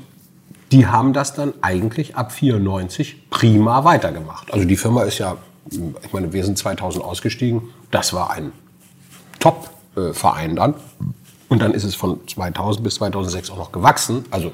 die 0.72 0.88
haben 0.88 1.14
das 1.14 1.34
dann 1.36 1.54
eigentlich 1.62 2.16
ab 2.16 2.32
94 2.32 3.30
prima 3.30 3.84
weitergemacht. 3.84 4.52
Also 4.54 4.66
die 4.66 4.78
Firma 4.78 5.04
ist 5.04 5.20
ja, 5.20 5.36
ich 5.70 6.14
meine, 6.14 6.34
wir 6.34 6.44
sind 6.44 6.58
2000 6.58 7.04
ausgestiegen, 7.04 7.62
das 7.92 8.14
war 8.14 8.32
ein 8.32 8.52
Top-Verein 9.40 10.56
dann. 10.56 10.76
Und 11.50 11.62
dann 11.62 11.74
ist 11.74 11.84
es 11.84 11.96
von 11.96 12.20
2000 12.28 12.84
bis 12.84 12.96
2006 12.96 13.52
auch 13.52 13.58
noch 13.58 13.72
gewachsen. 13.72 14.26
Also 14.32 14.52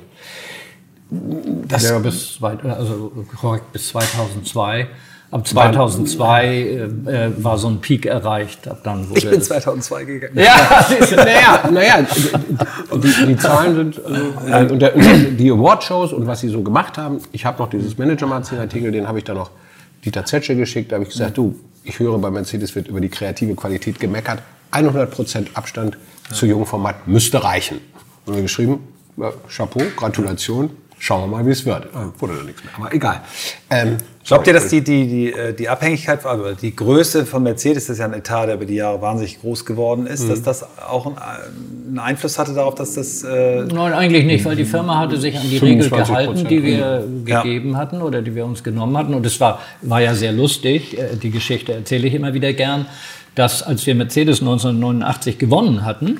das 1.10 1.84
Ja, 1.84 2.00
bis, 2.00 2.40
also 2.42 3.12
korrekt, 3.40 3.72
bis 3.72 3.90
2002. 3.90 4.88
Ab 5.30 5.46
2002 5.46 6.46
äh, 6.46 6.84
äh, 6.86 7.44
war 7.44 7.58
so 7.58 7.68
ein 7.68 7.82
Peak 7.82 8.06
erreicht. 8.06 8.66
Ab 8.68 8.80
dann 8.84 9.10
wurde 9.10 9.20
Ich 9.20 9.30
bin 9.30 9.42
2002 9.42 10.04
gegangen. 10.06 10.38
ja, 10.38 10.86
naja, 11.18 11.70
naja, 11.70 12.08
die, 12.96 13.26
die 13.28 13.38
Zahlen 13.38 13.76
sind, 13.76 14.02
also, 14.50 14.74
und, 14.74 14.80
der, 14.80 14.96
und 14.96 15.38
die 15.38 15.52
Awardshows 15.52 16.14
und 16.14 16.28
was 16.28 16.40
sie 16.40 16.48
so 16.48 16.62
gemacht 16.62 16.98
haben. 16.98 17.20
Ich 17.34 17.46
habe 17.46 17.62
noch 17.62 17.70
dieses 17.70 17.98
Manager-Magazin-Artikel, 17.98 18.92
den 18.92 19.08
habe 19.08 19.18
ich 19.18 19.26
dann 19.26 19.36
noch 19.36 19.52
Dieter 20.08 20.24
Zetsche 20.26 20.56
geschickt. 20.56 20.92
Da 20.92 20.96
habe 20.96 21.04
ich 21.04 21.12
gesagt, 21.12 21.38
du, 21.38 21.54
ich 21.84 22.00
höre 22.00 22.18
bei 22.18 22.32
Mercedes 22.32 22.76
wird 22.76 22.88
über 22.88 23.02
die 23.02 23.10
kreative 23.10 23.56
Qualität 23.56 24.00
gemeckert. 24.00 24.42
100% 24.72 25.48
Abstand 25.54 25.98
zu 26.32 26.46
Jungformat 26.46 27.10
müsste 27.10 27.44
reichen. 27.44 27.82
Und 28.26 28.36
wir 28.36 28.42
geschrieben, 28.42 28.80
ja, 29.18 29.34
Chapeau, 29.50 29.82
Gratulation, 29.98 30.70
schauen 31.00 31.22
wir 31.30 31.38
mal, 31.38 31.46
wie 31.46 31.52
es 31.52 31.66
wird. 31.66 31.86
Äh, 31.86 32.20
Wurde 32.20 32.36
dann 32.38 32.46
nichts 32.46 32.64
mehr, 32.64 32.74
aber 32.78 32.94
egal. 32.94 33.22
Ähm, 33.70 33.98
Glaubt 34.26 34.46
ihr, 34.46 34.52
dass 34.52 34.68
die, 34.68 34.82
die, 34.84 35.08
die, 35.08 35.32
äh, 35.32 35.54
die 35.54 35.70
Abhängigkeit, 35.70 36.26
also 36.26 36.54
die 36.54 36.76
Größe 36.76 37.26
von 37.26 37.44
Mercedes, 37.44 37.86
das 37.86 37.94
ist 37.94 38.00
ja 38.00 38.06
ein 38.06 38.14
Etat, 38.14 38.48
der 38.48 38.56
über 38.56 38.66
die 38.66 38.76
Jahre 38.76 39.02
wahnsinnig 39.02 39.40
groß 39.40 39.64
geworden 39.66 40.06
ist, 40.06 40.30
dass 40.30 40.42
das 40.44 40.66
auch 40.86 41.06
einen, 41.06 41.18
einen 41.18 42.00
Einfluss 42.00 42.38
hatte 42.38 42.54
darauf, 42.54 42.76
dass 42.76 42.96
das... 42.96 43.24
Äh, 43.24 43.64
Nein, 43.64 43.94
eigentlich 43.94 44.26
nicht, 44.26 44.44
weil 44.44 44.58
die 44.58 44.66
Firma 44.66 45.00
hatte 45.00 45.16
sich 45.16 45.38
an 45.38 45.50
die 45.50 45.60
25 45.60 45.94
Regel 45.94 46.06
gehalten, 46.34 46.48
die 46.50 46.62
wir 46.64 47.08
Ja. 47.26 47.42
gegeben 47.42 47.78
hatten 47.78 48.02
oder 48.02 48.22
die 48.22 48.36
wir 48.36 48.44
uns 48.46 48.64
genommen 48.66 48.98
hatten. 48.98 49.14
Und 49.14 49.26
es 49.26 49.40
war, 49.40 49.62
war 49.82 50.02
ja 50.02 50.14
sehr 50.14 50.34
lustig, 50.34 50.98
äh, 51.00 51.16
die 51.16 51.32
Geschichte 51.32 51.72
erzähle 51.74 52.08
ich 52.08 52.14
immer 52.14 52.34
wieder 52.34 52.52
gern, 52.52 52.86
dass 53.36 53.64
als 53.64 53.86
wir 53.86 53.96
Mercedes 53.96 54.42
1989 54.42 55.38
gewonnen 55.38 55.86
hatten, 55.86 56.20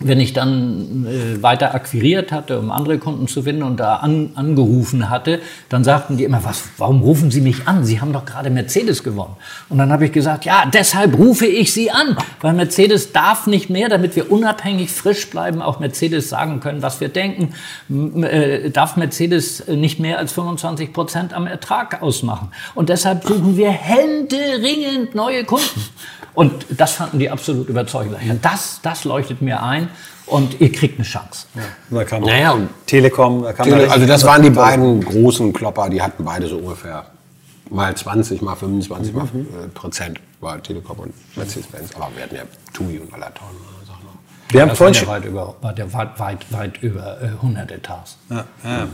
wenn 0.00 0.18
ich 0.18 0.32
dann 0.32 1.06
äh, 1.06 1.42
weiter 1.42 1.74
akquiriert 1.74 2.32
hatte, 2.32 2.58
um 2.58 2.70
andere 2.70 2.98
Kunden 2.98 3.28
zu 3.28 3.42
finden 3.42 3.62
und 3.62 3.78
da 3.78 3.96
an, 3.96 4.30
angerufen 4.34 5.08
hatte, 5.08 5.40
dann 5.68 5.84
sagten 5.84 6.16
die 6.16 6.24
immer, 6.24 6.42
was, 6.44 6.64
warum 6.78 7.00
rufen 7.00 7.30
Sie 7.30 7.40
mich 7.40 7.68
an? 7.68 7.84
Sie 7.84 8.00
haben 8.00 8.12
doch 8.12 8.24
gerade 8.24 8.50
Mercedes 8.50 9.04
gewonnen. 9.04 9.36
Und 9.68 9.78
dann 9.78 9.92
habe 9.92 10.06
ich 10.06 10.12
gesagt, 10.12 10.44
ja, 10.44 10.64
deshalb 10.72 11.16
rufe 11.16 11.46
ich 11.46 11.72
Sie 11.72 11.90
an, 11.92 12.16
weil 12.40 12.54
Mercedes 12.54 13.12
darf 13.12 13.46
nicht 13.46 13.70
mehr, 13.70 13.88
damit 13.88 14.16
wir 14.16 14.32
unabhängig 14.32 14.90
frisch 14.90 15.30
bleiben, 15.30 15.62
auch 15.62 15.78
Mercedes 15.78 16.28
sagen 16.28 16.58
können, 16.58 16.82
was 16.82 17.00
wir 17.00 17.08
denken, 17.08 17.54
äh, 18.24 18.70
darf 18.70 18.96
Mercedes 18.96 19.68
nicht 19.68 20.00
mehr 20.00 20.18
als 20.18 20.32
25 20.32 20.92
Prozent 20.92 21.32
am 21.32 21.46
Ertrag 21.46 22.02
ausmachen. 22.02 22.48
Und 22.74 22.88
deshalb 22.88 23.24
suchen 23.24 23.56
wir 23.56 23.70
händeringend 23.70 25.14
neue 25.14 25.44
Kunden. 25.44 25.82
Und 26.34 26.66
das 26.70 26.92
fanden 26.92 27.18
die 27.18 27.30
absolut 27.30 27.68
überzeugend. 27.68 28.16
Ja, 28.26 28.34
das, 28.40 28.80
das 28.82 29.04
leuchtet 29.04 29.40
mir 29.40 29.62
ein 29.62 29.88
und 30.26 30.60
ihr 30.60 30.72
kriegt 30.72 30.98
eine 30.98 31.06
Chance. 31.06 31.46
da 31.90 32.04
kam 32.04 32.22
Naja, 32.24 32.52
und 32.52 32.68
Telekom, 32.86 33.42
da 33.44 33.52
kam 33.52 33.66
Tele- 33.68 33.86
da 33.86 33.92
Also 33.92 34.06
das 34.06 34.24
waren 34.24 34.42
die 34.42 34.50
beiden 34.50 35.04
großen 35.04 35.52
Klopper, 35.52 35.88
die 35.90 36.02
hatten 36.02 36.24
beide 36.24 36.46
so 36.48 36.56
ungefähr 36.58 37.06
mal 37.70 37.94
20, 37.94 38.42
mal 38.42 38.56
25 38.56 39.14
mal 39.14 39.24
äh, 39.26 39.68
Prozent 39.72 40.20
war 40.40 40.62
Telekom 40.62 40.98
und 40.98 41.14
Mercedes-Benz. 41.36 41.90
Aber 41.94 42.08
wir 42.16 42.24
hatten 42.24 42.34
ja 42.36 42.42
TUI 42.72 42.98
und 42.98 43.12
Alaton. 43.14 43.46
und 43.48 43.86
Sachen. 43.86 44.00
Wir 44.50 44.60
haben 44.62 44.68
Das 44.70 44.78
vorhin 44.78 44.94
waren 44.94 45.22
ja 45.22 45.22
schon, 45.22 45.22
weit 45.22 45.24
über, 45.24 45.54
weit, 45.62 45.78
ja 45.78 45.92
weit, 45.92 46.18
weit, 46.20 46.52
weit 46.52 46.82
über 46.82 47.22
äh, 47.22 47.26
100 47.26 47.70
Etats. 47.70 48.18
Ja, 48.30 48.44
ja. 48.64 48.86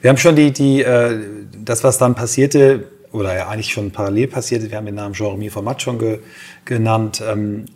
Wir 0.00 0.10
haben 0.10 0.16
schon 0.16 0.34
die, 0.36 0.50
die, 0.52 0.82
äh, 0.82 1.18
das, 1.64 1.84
was 1.84 1.98
dann 1.98 2.14
passierte, 2.14 2.84
oder 3.12 3.34
ja 3.36 3.48
eigentlich 3.48 3.72
schon 3.72 3.90
parallel 3.90 4.28
passierte, 4.28 4.70
wir 4.70 4.76
haben 4.76 4.86
den 4.86 4.94
Namen 4.94 5.14
Jean-Remy 5.14 5.50
Format 5.50 5.82
schon 5.82 5.98
ge, 5.98 6.20
genannt. 6.64 7.22
Ähm, 7.26 7.66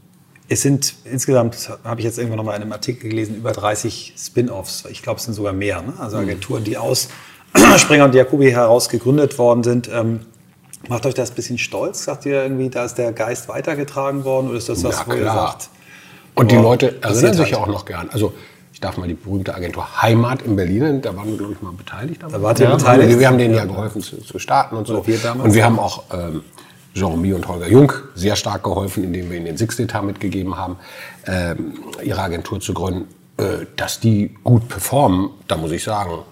es 0.48 0.62
sind 0.62 0.94
insgesamt, 1.04 1.70
habe 1.84 2.00
ich 2.00 2.04
jetzt 2.04 2.18
irgendwann 2.18 2.36
noch 2.38 2.44
mal 2.44 2.54
in 2.54 2.62
einem 2.62 2.72
Artikel 2.72 3.08
gelesen, 3.08 3.36
über 3.36 3.52
30 3.52 4.14
Spin-offs. 4.18 4.84
Ich 4.90 5.02
glaube, 5.02 5.18
es 5.18 5.24
sind 5.24 5.34
sogar 5.34 5.52
mehr. 5.52 5.80
Ne? 5.82 5.94
Also 5.98 6.18
Agenturen, 6.18 6.64
die 6.64 6.76
aus 6.76 7.08
Springer 7.78 8.04
und 8.04 8.14
Jacobi 8.14 8.50
heraus 8.50 8.88
gegründet 8.88 9.38
worden 9.38 9.64
sind. 9.64 9.88
Ähm, 9.92 10.20
macht 10.88 11.06
euch 11.06 11.14
das 11.14 11.30
ein 11.30 11.34
bisschen 11.34 11.58
stolz? 11.58 12.04
Sagt 12.04 12.26
ihr 12.26 12.42
irgendwie, 12.42 12.68
da 12.68 12.84
ist 12.84 12.96
der 12.96 13.12
Geist 13.12 13.48
weitergetragen 13.48 14.24
worden? 14.24 14.48
Oder 14.48 14.58
ist 14.58 14.68
das 14.68 14.84
was, 14.84 14.98
Ja, 14.98 15.04
wo 15.06 15.12
ihr 15.14 15.22
klar. 15.22 15.46
sagt? 15.52 15.70
Und 16.34 16.50
die 16.50 16.56
Leute 16.56 16.88
passiert 16.88 17.24
erinnern 17.24 17.34
sich 17.38 17.50
ja 17.50 17.58
halt. 17.58 17.68
auch 17.68 17.72
noch 17.72 17.84
gern. 17.86 18.10
Also 18.10 18.34
ich 18.74 18.80
darf 18.80 18.96
mal 18.96 19.06
die 19.06 19.14
berühmte 19.14 19.54
Agentur 19.54 20.02
Heimat 20.02 20.42
in 20.42 20.56
Berlin, 20.56 21.00
da 21.00 21.16
waren 21.16 21.28
wir, 21.28 21.38
glaube 21.38 21.52
ich, 21.52 21.62
mal 21.62 21.72
beteiligt. 21.72 22.20
Da 22.28 22.42
wart 22.42 22.58
ihr 22.58 22.66
ja, 22.68 22.74
beteiligt? 22.74 23.08
Wir, 23.08 23.20
wir 23.20 23.28
haben 23.28 23.38
denen 23.38 23.54
ja 23.54 23.64
geholfen 23.66 24.02
zu, 24.02 24.20
zu 24.20 24.40
starten 24.40 24.74
und 24.74 24.88
so. 24.88 24.94
Oder 24.94 25.06
wir 25.06 25.18
damals? 25.18 25.48
Und 25.48 25.54
wir 25.54 25.64
haben 25.64 25.78
auch 25.78 26.02
ähm, 26.12 26.42
Jean-Mi 26.92 27.32
und 27.34 27.46
Holger 27.46 27.68
Jung 27.68 27.92
sehr 28.16 28.34
stark 28.34 28.64
geholfen, 28.64 29.04
indem 29.04 29.30
wir 29.30 29.36
ihnen 29.36 29.46
den 29.46 29.56
Sixth-Etat 29.56 30.02
mitgegeben 30.02 30.56
haben, 30.56 30.76
ähm, 31.28 31.74
ihre 32.02 32.20
Agentur 32.20 32.58
zu 32.58 32.74
gründen. 32.74 33.06
Äh, 33.36 33.66
dass 33.76 34.00
die 34.00 34.34
gut 34.42 34.68
performen, 34.68 35.30
da 35.46 35.56
muss 35.56 35.70
ich 35.70 35.84
sagen, 35.84 36.22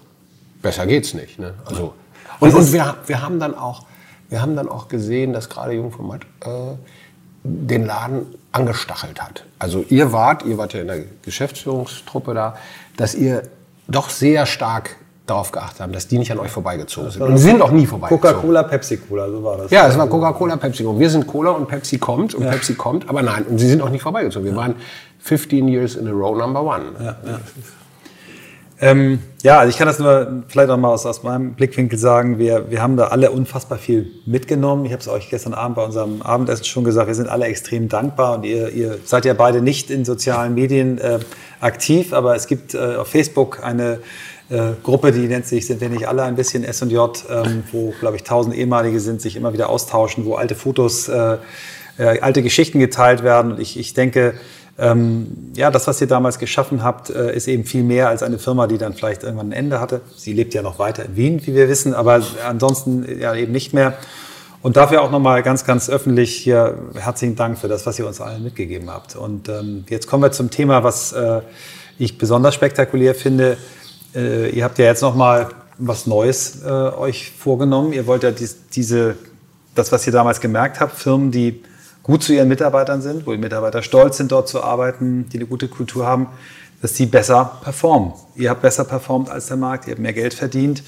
besser 0.61 0.85
geht's 0.85 1.13
nicht. 1.13 1.39
Ne? 1.39 1.53
Also, 1.65 1.93
und 2.41 2.53
und 2.53 2.73
wir, 2.73 2.95
wir, 3.07 3.21
haben 3.21 3.39
dann 3.39 3.55
auch, 3.55 3.85
wir 4.27 4.41
haben 4.41 4.57
dann 4.57 4.67
auch 4.67 4.89
gesehen, 4.89 5.31
dass 5.31 5.47
gerade 5.47 5.73
Jungformat 5.73 6.23
äh, 6.41 6.75
den 7.43 7.85
Laden 7.85 8.25
angestachelt 8.51 9.21
hat. 9.21 9.43
Also 9.59 9.83
ihr 9.89 10.11
wart, 10.11 10.45
ihr 10.45 10.57
wart 10.57 10.73
ja 10.73 10.81
in 10.81 10.87
der 10.87 10.99
Geschäftsführungstruppe 11.23 12.33
da, 12.33 12.55
dass 12.97 13.15
ihr 13.15 13.43
doch 13.87 14.09
sehr 14.09 14.45
stark 14.45 14.95
darauf 15.25 15.51
geachtet 15.51 15.81
habt, 15.81 15.95
dass 15.95 16.07
die 16.07 16.17
nicht 16.17 16.31
an 16.31 16.39
euch 16.39 16.51
vorbeigezogen 16.51 17.11
sind. 17.11 17.21
Und 17.21 17.37
sie 17.37 17.43
sind 17.43 17.61
auch 17.61 17.71
nie 17.71 17.85
vorbeigezogen. 17.85 18.21
Coca-Cola, 18.21 18.63
Pepsi-Cola, 18.63 19.29
so 19.29 19.43
war 19.43 19.57
das. 19.57 19.71
Ja, 19.71 19.87
es 19.87 19.97
war 19.97 20.07
Coca-Cola, 20.07 20.57
Pepsi. 20.57 20.83
Und 20.83 20.99
wir 20.99 21.09
sind 21.09 21.27
Cola 21.27 21.51
und 21.51 21.67
Pepsi 21.67 21.97
kommt 21.97 22.35
und 22.35 22.49
Pepsi 22.49 22.75
kommt, 22.75 23.07
aber 23.07 23.21
nein, 23.21 23.43
und 23.43 23.57
sie 23.57 23.67
sind 23.67 23.81
auch 23.81 23.89
nicht 23.89 24.01
vorbeigezogen. 24.01 24.45
Wir 24.45 24.55
waren 24.55 24.75
15 25.19 25.67
years 25.69 25.95
in 25.95 26.07
a 26.07 26.11
row 26.11 26.37
number 26.37 26.61
one. 26.61 27.15
Ähm, 28.79 29.19
ja, 29.43 29.59
also 29.59 29.69
ich 29.69 29.77
kann 29.77 29.87
das 29.87 29.99
nur 29.99 30.43
vielleicht 30.47 30.69
auch 30.69 30.77
mal 30.77 30.89
aus, 30.89 31.05
aus 31.05 31.23
meinem 31.23 31.53
Blickwinkel 31.53 31.97
sagen. 31.97 32.39
Wir, 32.39 32.69
wir 32.71 32.81
haben 32.81 32.97
da 32.97 33.07
alle 33.07 33.31
unfassbar 33.31 33.77
viel 33.77 34.11
mitgenommen. 34.25 34.85
Ich 34.85 34.91
habe 34.91 35.01
es 35.01 35.07
euch 35.07 35.29
gestern 35.29 35.53
Abend 35.53 35.75
bei 35.75 35.83
unserem 35.83 36.21
Abendessen 36.21 36.65
schon 36.65 36.83
gesagt. 36.83 37.07
Wir 37.07 37.15
sind 37.15 37.29
alle 37.29 37.45
extrem 37.45 37.87
dankbar 37.87 38.37
und 38.37 38.45
ihr, 38.45 38.69
ihr 38.69 38.99
seid 39.05 39.25
ja 39.25 39.33
beide 39.33 39.61
nicht 39.61 39.89
in 39.89 40.05
sozialen 40.05 40.55
Medien 40.55 40.97
äh, 40.97 41.19
aktiv, 41.61 42.13
aber 42.13 42.35
es 42.35 42.47
gibt 42.47 42.73
äh, 42.73 42.95
auf 42.97 43.07
Facebook 43.07 43.63
eine 43.63 43.99
äh, 44.49 44.71
Gruppe, 44.83 45.11
die 45.11 45.27
nennt 45.27 45.45
sich 45.45 45.67
Sind 45.67 45.81
wir 45.81 45.89
nicht 45.89 46.07
alle 46.07 46.23
ein 46.23 46.35
bisschen 46.35 46.63
S&J, 46.63 47.23
ähm, 47.29 47.63
wo, 47.71 47.93
glaube 47.99 48.17
ich, 48.17 48.23
tausend 48.23 48.55
ehemalige 48.55 48.99
sind, 48.99 49.21
sich 49.21 49.35
immer 49.35 49.53
wieder 49.53 49.69
austauschen, 49.69 50.25
wo 50.25 50.35
alte 50.35 50.55
Fotos, 50.55 51.07
äh, 51.07 51.37
äh, 51.97 52.19
alte 52.19 52.41
Geschichten 52.41 52.79
geteilt 52.79 53.23
werden. 53.23 53.53
Und 53.53 53.59
ich, 53.59 53.79
ich 53.79 53.93
denke, 53.93 54.33
ähm, 54.77 55.51
ja, 55.55 55.69
das, 55.69 55.85
was 55.85 56.01
ihr 56.01 56.07
damals 56.07 56.39
geschaffen 56.39 56.83
habt, 56.83 57.09
äh, 57.11 57.35
ist 57.35 57.47
eben 57.47 57.63
viel 57.63 57.83
mehr 57.83 58.09
als 58.09 58.23
eine 58.23 58.39
Firma, 58.39 58.65
die 58.65 58.79
dann 58.79 58.93
vielleicht 58.93 59.23
irgendwann 59.23 59.49
ein 59.49 59.51
Ende 59.51 59.79
hatte. 59.79 60.01
Sie 60.15 60.33
lebt 60.33 60.53
ja 60.55 60.63
noch 60.63 60.79
weiter 60.79 61.05
in 61.05 61.15
Wien, 61.15 61.41
wie 61.45 61.53
wir 61.53 61.69
wissen, 61.69 61.93
aber 61.93 62.21
ansonsten 62.47 63.03
äh, 63.05 63.19
ja 63.19 63.35
eben 63.35 63.51
nicht 63.51 63.73
mehr. 63.73 63.93
Und 64.63 64.77
dafür 64.77 65.01
auch 65.01 65.11
nochmal 65.11 65.43
ganz, 65.43 65.65
ganz 65.65 65.89
öffentlich 65.89 66.35
hier 66.35 66.77
herzlichen 66.95 67.35
Dank 67.35 67.59
für 67.59 67.67
das, 67.67 67.85
was 67.85 67.99
ihr 67.99 68.07
uns 68.07 68.21
allen 68.21 68.43
mitgegeben 68.43 68.89
habt. 68.89 69.15
Und 69.15 69.49
ähm, 69.49 69.83
jetzt 69.89 70.07
kommen 70.07 70.23
wir 70.23 70.31
zum 70.31 70.49
Thema, 70.49 70.83
was 70.83 71.11
äh, 71.11 71.41
ich 71.99 72.17
besonders 72.17 72.55
spektakulär 72.55 73.13
finde. 73.13 73.57
Äh, 74.15 74.49
ihr 74.49 74.63
habt 74.63 74.79
ja 74.79 74.85
jetzt 74.85 75.01
nochmal 75.01 75.49
was 75.77 76.07
Neues 76.07 76.63
äh, 76.63 76.69
euch 76.69 77.31
vorgenommen. 77.31 77.93
Ihr 77.93 78.07
wollt 78.07 78.23
ja 78.23 78.31
dies, 78.31 78.57
diese, 78.73 79.17
das, 79.75 79.91
was 79.91 80.07
ihr 80.07 80.13
damals 80.13 80.39
gemerkt 80.39 80.79
habt, 80.79 80.95
Firmen, 80.95 81.31
die 81.31 81.61
gut 82.03 82.21
zu 82.21 82.33
ihren 82.33 82.49
Mitarbeitern 82.49 83.01
sind, 83.01 83.25
wo 83.25 83.31
die 83.31 83.37
Mitarbeiter 83.37 83.81
stolz 83.81 84.17
sind, 84.17 84.31
dort 84.31 84.49
zu 84.49 84.61
arbeiten, 84.61 85.27
die 85.29 85.37
eine 85.37 85.47
gute 85.47 85.69
Kultur 85.69 86.05
haben, 86.05 86.27
dass 86.81 86.93
die 86.93 87.05
besser 87.05 87.59
performen. 87.63 88.11
Ihr 88.35 88.49
habt 88.49 88.61
besser 88.61 88.83
performt 88.83 89.29
als 89.29 89.47
der 89.47 89.57
Markt, 89.57 89.87
ihr 89.87 89.91
habt 89.91 90.01
mehr 90.01 90.13
Geld 90.13 90.33
verdient 90.33 90.83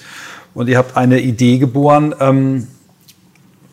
und 0.53 0.67
ihr 0.67 0.77
habt 0.77 0.97
eine 0.97 1.21
Idee 1.21 1.57
geboren, 1.57 2.13
ähm, 2.19 2.67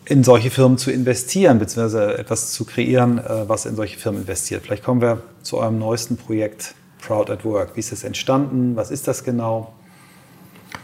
in 0.05 0.25
solche 0.25 0.51
Firmen 0.51 0.79
zu 0.79 0.91
investieren, 0.91 1.59
beziehungsweise 1.59 2.19
etwas 2.19 2.53
zu 2.53 2.65
kreieren, 2.65 3.19
äh, 3.19 3.49
was 3.49 3.67
in 3.67 3.77
solche 3.77 3.99
Firmen 3.99 4.23
investiert. 4.23 4.63
Vielleicht 4.65 4.85
kommen 4.85 5.01
wir 5.01 5.23
zu 5.43 5.59
eurem 5.59 5.79
neuesten 5.79 6.17
Projekt 6.17 6.75
Proud 7.01 7.31
at 7.31 7.45
Work. 7.45 7.75
Wie 7.75 7.81
ist 7.81 7.93
das 7.93 8.05
entstanden? 8.05 8.77
Was 8.77 8.91
ist 8.91 9.09
das 9.09 9.25
genau? 9.25 9.73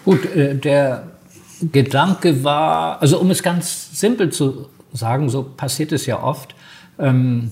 Gut, 0.04 0.24
äh, 0.34 0.56
der 0.56 1.04
Gedanke 1.61 2.44
war, 2.44 3.00
also 3.00 3.18
um 3.18 3.30
es 3.30 3.42
ganz 3.42 3.98
simpel 3.98 4.30
zu 4.30 4.68
sagen, 4.93 5.28
so 5.28 5.43
passiert 5.43 5.93
es 5.93 6.07
ja 6.07 6.22
oft. 6.22 6.55
Ähm, 6.99 7.51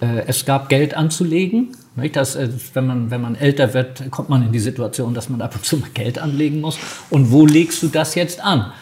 Äh, 0.00 0.24
es 0.26 0.44
gab 0.44 0.68
Geld 0.68 0.94
anzulegen. 0.94 1.76
Das, 2.12 2.34
äh, 2.34 2.48
wenn, 2.74 2.86
man, 2.86 3.10
wenn 3.10 3.20
man 3.20 3.36
älter 3.36 3.72
wird, 3.74 4.10
kommt 4.10 4.28
man 4.28 4.44
in 4.44 4.50
die 4.50 4.58
Situation, 4.58 5.14
dass 5.14 5.28
man 5.28 5.40
ab 5.40 5.54
und 5.54 5.64
zu 5.64 5.76
mal 5.76 5.88
Geld 5.94 6.18
anlegen 6.18 6.60
muss. 6.60 6.78
Und 7.10 7.30
wo 7.30 7.46
legst 7.46 7.80
du 7.82 7.88
das 7.88 8.16
jetzt 8.16 8.44
an? 8.44 8.72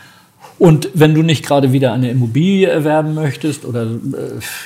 Und 0.59 0.89
wenn 0.95 1.14
du 1.14 1.23
nicht 1.23 1.45
gerade 1.45 1.73
wieder 1.73 1.93
eine 1.93 2.11
Immobilie 2.11 2.66
erwerben 2.68 3.14
möchtest 3.14 3.64
oder 3.64 3.87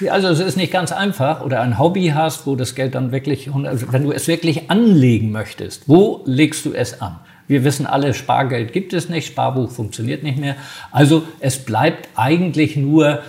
äh, 0.01 0.09
also 0.09 0.29
es 0.29 0.39
ist 0.39 0.57
nicht 0.57 0.73
ganz 0.73 0.93
einfach 0.93 1.45
oder 1.45 1.61
ein 1.63 1.79
Hobby 1.79 2.13
hast, 2.15 2.47
wo 2.47 2.55
das 2.55 2.75
Geld 2.75 2.95
dann 2.95 3.11
wirklich, 3.11 3.51
also 3.53 3.93
wenn 3.93 4.05
du 4.05 4.13
es 4.13 4.29
wirklich 4.29 4.71
anlegen 4.71 5.33
möchtest, 5.33 5.89
wo 5.89 6.23
legst 6.27 6.65
du 6.65 6.73
es 6.73 7.01
an? 7.01 7.17
Wir 7.49 7.65
wissen 7.65 7.87
alle, 7.87 8.15
Spargeld 8.15 8.73
gibt 8.73 8.93
es 8.93 9.09
nicht, 9.09 9.29
Sparbuch 9.29 9.71
funktioniert 9.71 10.23
nicht 10.23 10.39
mehr. 10.39 10.57
Also 10.91 11.25
es 11.41 11.65
bleibt 11.65 12.09
eigentlich 12.17 12.77
nur 12.77 13.23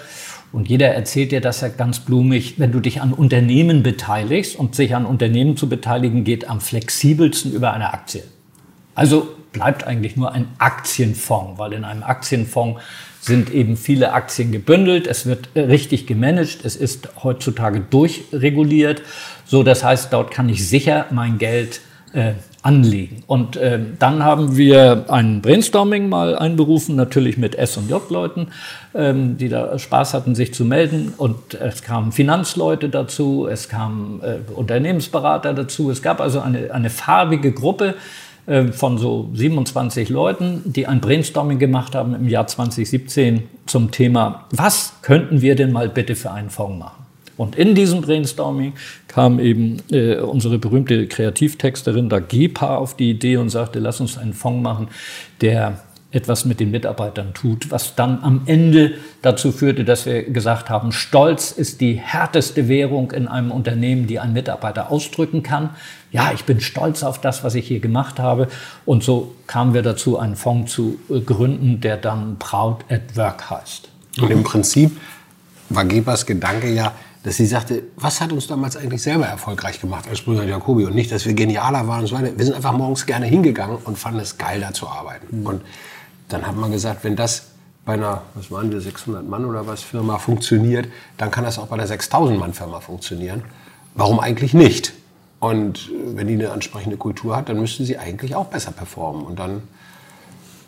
und 0.51 0.69
jeder 0.69 0.87
erzählt 0.87 1.31
dir 1.31 1.41
das 1.41 1.61
ja 1.61 1.67
ganz 1.67 1.99
blumig, 1.99 2.55
wenn 2.57 2.71
du 2.71 2.79
dich 2.79 3.01
an 3.01 3.13
Unternehmen 3.13 3.83
beteiligst 3.83 4.55
und 4.55 4.75
sich 4.75 4.95
an 4.95 5.05
Unternehmen 5.05 5.57
zu 5.57 5.67
beteiligen 5.69 6.23
geht 6.23 6.49
am 6.49 6.61
flexibelsten 6.61 7.51
über 7.53 7.73
eine 7.73 7.93
Aktie. 7.93 8.23
Also 8.95 9.27
bleibt 9.51 9.85
eigentlich 9.85 10.15
nur 10.15 10.31
ein 10.31 10.47
Aktienfonds, 10.57 11.59
weil 11.59 11.73
in 11.73 11.83
einem 11.83 12.03
Aktienfonds 12.03 12.81
sind 13.19 13.53
eben 13.53 13.75
viele 13.75 14.13
Aktien 14.13 14.51
gebündelt, 14.51 15.05
es 15.05 15.25
wird 15.25 15.49
richtig 15.55 16.07
gemanagt, 16.07 16.59
es 16.63 16.75
ist 16.75 17.09
heutzutage 17.23 17.81
durchreguliert. 17.81 19.01
So, 19.45 19.63
das 19.63 19.83
heißt, 19.83 20.13
dort 20.13 20.31
kann 20.31 20.47
ich 20.47 20.67
sicher 20.67 21.07
mein 21.11 21.37
Geld 21.37 21.81
äh, 22.13 22.33
anlegen. 22.67 23.23
Und 23.27 23.55
äh, 23.55 23.79
dann 23.97 24.25
haben 24.25 24.57
wir 24.57 25.05
ein 25.07 25.41
Brainstorming 25.41 26.09
mal 26.09 26.37
einberufen, 26.37 26.97
natürlich 26.97 27.37
mit 27.37 27.55
S- 27.55 27.77
und 27.77 27.89
J-Leuten, 27.89 28.49
ähm, 28.93 29.37
die 29.37 29.47
da 29.47 29.79
Spaß 29.79 30.13
hatten, 30.13 30.35
sich 30.35 30.53
zu 30.53 30.65
melden. 30.65 31.13
Und 31.15 31.53
es 31.53 31.81
kamen 31.81 32.11
Finanzleute 32.11 32.89
dazu, 32.89 33.47
es 33.49 33.69
kamen 33.69 34.21
äh, 34.21 34.51
Unternehmensberater 34.53 35.53
dazu. 35.53 35.89
Es 35.89 36.01
gab 36.01 36.19
also 36.19 36.41
eine, 36.41 36.73
eine 36.73 36.89
farbige 36.89 37.53
Gruppe 37.53 37.95
äh, 38.47 38.65
von 38.73 38.97
so 38.97 39.29
27 39.33 40.09
Leuten, 40.09 40.61
die 40.65 40.87
ein 40.87 40.99
Brainstorming 40.99 41.59
gemacht 41.59 41.95
haben 41.95 42.15
im 42.15 42.27
Jahr 42.27 42.47
2017 42.47 43.43
zum 43.65 43.91
Thema, 43.91 44.45
was 44.51 44.91
könnten 45.01 45.41
wir 45.41 45.55
denn 45.55 45.71
mal 45.71 45.87
bitte 45.87 46.15
für 46.17 46.31
einen 46.31 46.49
Fonds 46.49 46.79
machen? 46.79 47.06
Und 47.37 47.55
in 47.55 47.75
diesem 47.75 48.01
Brainstorming 48.01 48.73
kam 49.07 49.39
eben 49.39 49.77
äh, 49.91 50.15
unsere 50.17 50.57
berühmte 50.57 51.07
Kreativtexterin 51.07 52.09
da 52.09 52.19
Gepa 52.19 52.77
auf 52.77 52.95
die 52.97 53.11
Idee 53.11 53.37
und 53.37 53.49
sagte, 53.49 53.79
lass 53.79 54.01
uns 54.01 54.17
einen 54.17 54.33
Fonds 54.33 54.63
machen, 54.63 54.87
der 55.41 55.83
etwas 56.11 56.45
mit 56.45 56.59
den 56.59 56.71
Mitarbeitern 56.71 57.33
tut, 57.33 57.69
was 57.69 57.95
dann 57.95 58.23
am 58.23 58.43
Ende 58.45 58.93
dazu 59.21 59.51
führte, 59.51 59.83
dass 59.83 60.05
wir 60.05 60.23
gesagt 60.23 60.69
haben, 60.69 60.93
Stolz 60.93 61.51
ist 61.51 61.81
die 61.81 61.95
härteste 61.95 62.69
Währung 62.69 63.11
in 63.11 63.27
einem 63.27 63.51
Unternehmen, 63.51 64.07
die 64.07 64.19
ein 64.19 64.31
Mitarbeiter 64.31 64.89
ausdrücken 64.89 65.43
kann. 65.43 65.71
Ja, 66.11 66.31
ich 66.33 66.45
bin 66.45 66.61
stolz 66.61 67.03
auf 67.03 67.19
das, 67.19 67.43
was 67.43 67.55
ich 67.55 67.67
hier 67.67 67.81
gemacht 67.81 68.19
habe. 68.19 68.47
Und 68.85 69.03
so 69.03 69.35
kamen 69.47 69.73
wir 69.73 69.81
dazu, 69.81 70.17
einen 70.17 70.37
Fonds 70.37 70.71
zu 70.71 70.97
äh, 71.09 71.19
gründen, 71.19 71.81
der 71.81 71.97
dann 71.97 72.37
Proud 72.39 72.85
at 72.89 73.15
Work 73.17 73.49
heißt. 73.49 73.89
Und 74.21 74.31
im 74.31 74.43
Prinzip 74.43 74.91
war 75.69 75.83
Gebers 75.83 76.25
Gedanke 76.25 76.73
ja, 76.73 76.93
dass 77.27 77.35
sie 77.35 77.45
sagte, 77.45 77.83
was 77.97 78.21
hat 78.21 78.31
uns 78.31 78.47
damals 78.47 78.77
eigentlich 78.77 79.01
selber 79.01 79.25
erfolgreich 79.25 79.81
gemacht 79.81 80.07
als 80.07 80.21
Brüder 80.21 80.45
Jacobi 80.45 80.85
und 80.85 80.95
nicht, 80.95 81.11
dass 81.11 81.25
wir 81.25 81.33
genialer 81.33 81.85
waren 81.85 81.99
und 81.99 82.07
so 82.07 82.15
weiter. 82.15 82.31
Wir 82.37 82.45
sind 82.45 82.55
einfach 82.55 82.71
morgens 82.71 83.05
gerne 83.05 83.25
hingegangen 83.25 83.79
und 83.83 83.97
fanden 83.97 84.21
es 84.21 84.37
geil, 84.37 84.61
da 84.61 84.71
zu 84.71 84.87
arbeiten. 84.87 85.41
Mhm. 85.41 85.45
Und 85.45 85.61
dann 86.29 86.47
hat 86.47 86.55
man 86.55 86.71
gesagt, 86.71 87.03
wenn 87.03 87.17
das 87.17 87.47
bei 87.83 87.95
einer, 87.95 88.21
was 88.33 88.49
waren 88.49 88.71
wir, 88.71 88.79
600 88.79 89.27
Mann 89.27 89.43
oder 89.43 89.67
was 89.67 89.83
Firma 89.83 90.19
funktioniert, 90.19 90.87
dann 91.17 91.29
kann 91.29 91.43
das 91.43 91.59
auch 91.59 91.67
bei 91.67 91.73
einer 91.75 91.85
6000 91.85 92.39
Mann 92.39 92.53
Firma 92.53 92.79
funktionieren. 92.79 93.43
Warum 93.93 94.21
eigentlich 94.21 94.53
nicht? 94.53 94.93
Und 95.41 95.91
wenn 96.15 96.27
die 96.27 96.35
eine 96.35 96.51
ansprechende 96.51 96.95
Kultur 96.95 97.35
hat, 97.35 97.49
dann 97.49 97.59
müsste 97.59 97.83
sie 97.83 97.97
eigentlich 97.97 98.35
auch 98.35 98.45
besser 98.45 98.71
performen. 98.71 99.25
Und 99.25 99.37
dann 99.37 99.63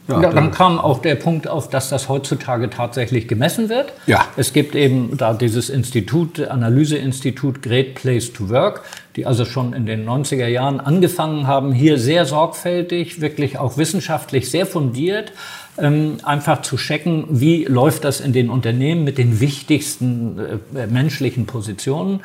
ja, 0.09 0.21
ja, 0.21 0.29
dann 0.31 0.51
kam 0.51 0.79
auch 0.79 0.99
der 0.99 1.15
Punkt 1.15 1.47
auf, 1.47 1.69
dass 1.69 1.89
das 1.89 2.09
heutzutage 2.09 2.69
tatsächlich 2.69 3.27
gemessen 3.27 3.69
wird. 3.69 3.93
Ja. 4.07 4.25
Es 4.37 4.53
gibt 4.53 4.75
eben 4.75 5.17
da 5.17 5.33
dieses 5.33 5.69
Institut, 5.69 6.39
Analyseinstitut 6.39 7.61
Great 7.61 7.95
Place 7.95 8.33
to 8.33 8.49
Work, 8.49 8.83
die 9.15 9.25
also 9.25 9.45
schon 9.45 9.73
in 9.73 9.85
den 9.85 10.07
90er 10.07 10.47
Jahren 10.47 10.79
angefangen 10.79 11.47
haben, 11.47 11.71
hier 11.71 11.97
sehr 11.97 12.25
sorgfältig, 12.25 13.21
wirklich 13.21 13.57
auch 13.59 13.77
wissenschaftlich 13.77 14.49
sehr 14.49 14.65
fundiert, 14.65 15.31
ähm, 15.77 16.17
einfach 16.23 16.61
zu 16.61 16.77
checken, 16.77 17.25
wie 17.29 17.65
läuft 17.65 18.03
das 18.03 18.19
in 18.19 18.33
den 18.33 18.49
Unternehmen 18.49 19.03
mit 19.03 19.17
den 19.17 19.39
wichtigsten 19.39 20.39
äh, 20.75 20.87
menschlichen 20.87 21.45
Positionen 21.45 22.21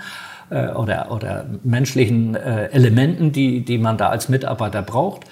äh, 0.51 0.68
oder, 0.68 1.11
oder 1.11 1.47
menschlichen 1.62 2.34
äh, 2.34 2.66
Elementen, 2.66 3.32
die, 3.32 3.64
die 3.64 3.78
man 3.78 3.97
da 3.97 4.09
als 4.09 4.28
Mitarbeiter 4.28 4.82
braucht. 4.82 5.22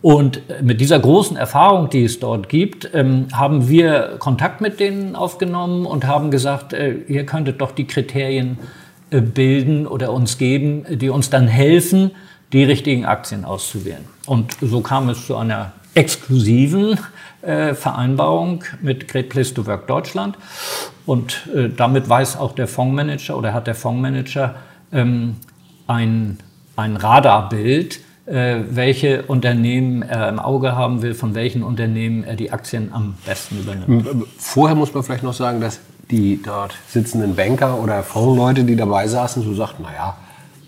Und 0.00 0.42
mit 0.62 0.80
dieser 0.80 1.00
großen 1.00 1.36
Erfahrung, 1.36 1.90
die 1.90 2.04
es 2.04 2.20
dort 2.20 2.48
gibt, 2.48 2.90
ähm, 2.94 3.26
haben 3.32 3.68
wir 3.68 4.16
Kontakt 4.18 4.60
mit 4.60 4.78
denen 4.78 5.16
aufgenommen 5.16 5.86
und 5.86 6.06
haben 6.06 6.30
gesagt, 6.30 6.72
äh, 6.72 6.94
ihr 7.08 7.26
könntet 7.26 7.60
doch 7.60 7.72
die 7.72 7.86
Kriterien 7.86 8.58
äh, 9.10 9.20
bilden 9.20 9.86
oder 9.86 10.12
uns 10.12 10.38
geben, 10.38 10.84
die 10.88 11.08
uns 11.08 11.30
dann 11.30 11.48
helfen, 11.48 12.12
die 12.52 12.62
richtigen 12.62 13.04
Aktien 13.04 13.44
auszuwählen. 13.44 14.04
Und 14.26 14.56
so 14.60 14.80
kam 14.80 15.08
es 15.08 15.26
zu 15.26 15.36
einer 15.36 15.72
exklusiven 15.94 16.92
äh, 16.92 16.96
Vereinbarung 17.40 18.64
mit 18.82 19.08
Great 19.08 19.28
Place 19.28 19.54
to 19.54 19.66
Work 19.66 19.86
Deutschland. 19.86 20.36
Und 21.06 21.48
äh, 21.54 21.68
damit 21.68 22.08
weiß 22.08 22.36
auch 22.36 22.52
der 22.52 22.68
Fondsmanager 22.68 23.36
oder 23.36 23.54
hat 23.54 23.66
der 23.66 23.74
Fondsmanager 23.74 24.56
ähm, 24.92 25.36
ein, 25.86 26.38
ein 26.76 26.96
Radarbild, 26.96 28.00
äh, 28.26 28.56
welche 28.68 29.22
Unternehmen 29.22 30.02
er 30.02 30.28
im 30.28 30.38
Auge 30.38 30.76
haben 30.76 31.00
will, 31.00 31.14
von 31.14 31.34
welchen 31.34 31.62
Unternehmen 31.62 32.24
er 32.24 32.36
die 32.36 32.52
Aktien 32.52 32.92
am 32.92 33.14
besten 33.24 33.60
übernimmt. 33.60 34.06
Vorher 34.36 34.76
muss 34.76 34.92
man 34.92 35.02
vielleicht 35.02 35.22
noch 35.22 35.32
sagen, 35.32 35.60
dass 35.60 35.80
die 36.10 36.42
dort 36.42 36.74
sitzenden 36.88 37.36
Banker 37.36 37.78
oder 37.80 38.02
Fondsleute, 38.02 38.64
die 38.64 38.76
dabei 38.76 39.06
saßen, 39.06 39.42
so 39.42 39.54
sagten, 39.54 39.84
naja, 39.84 40.16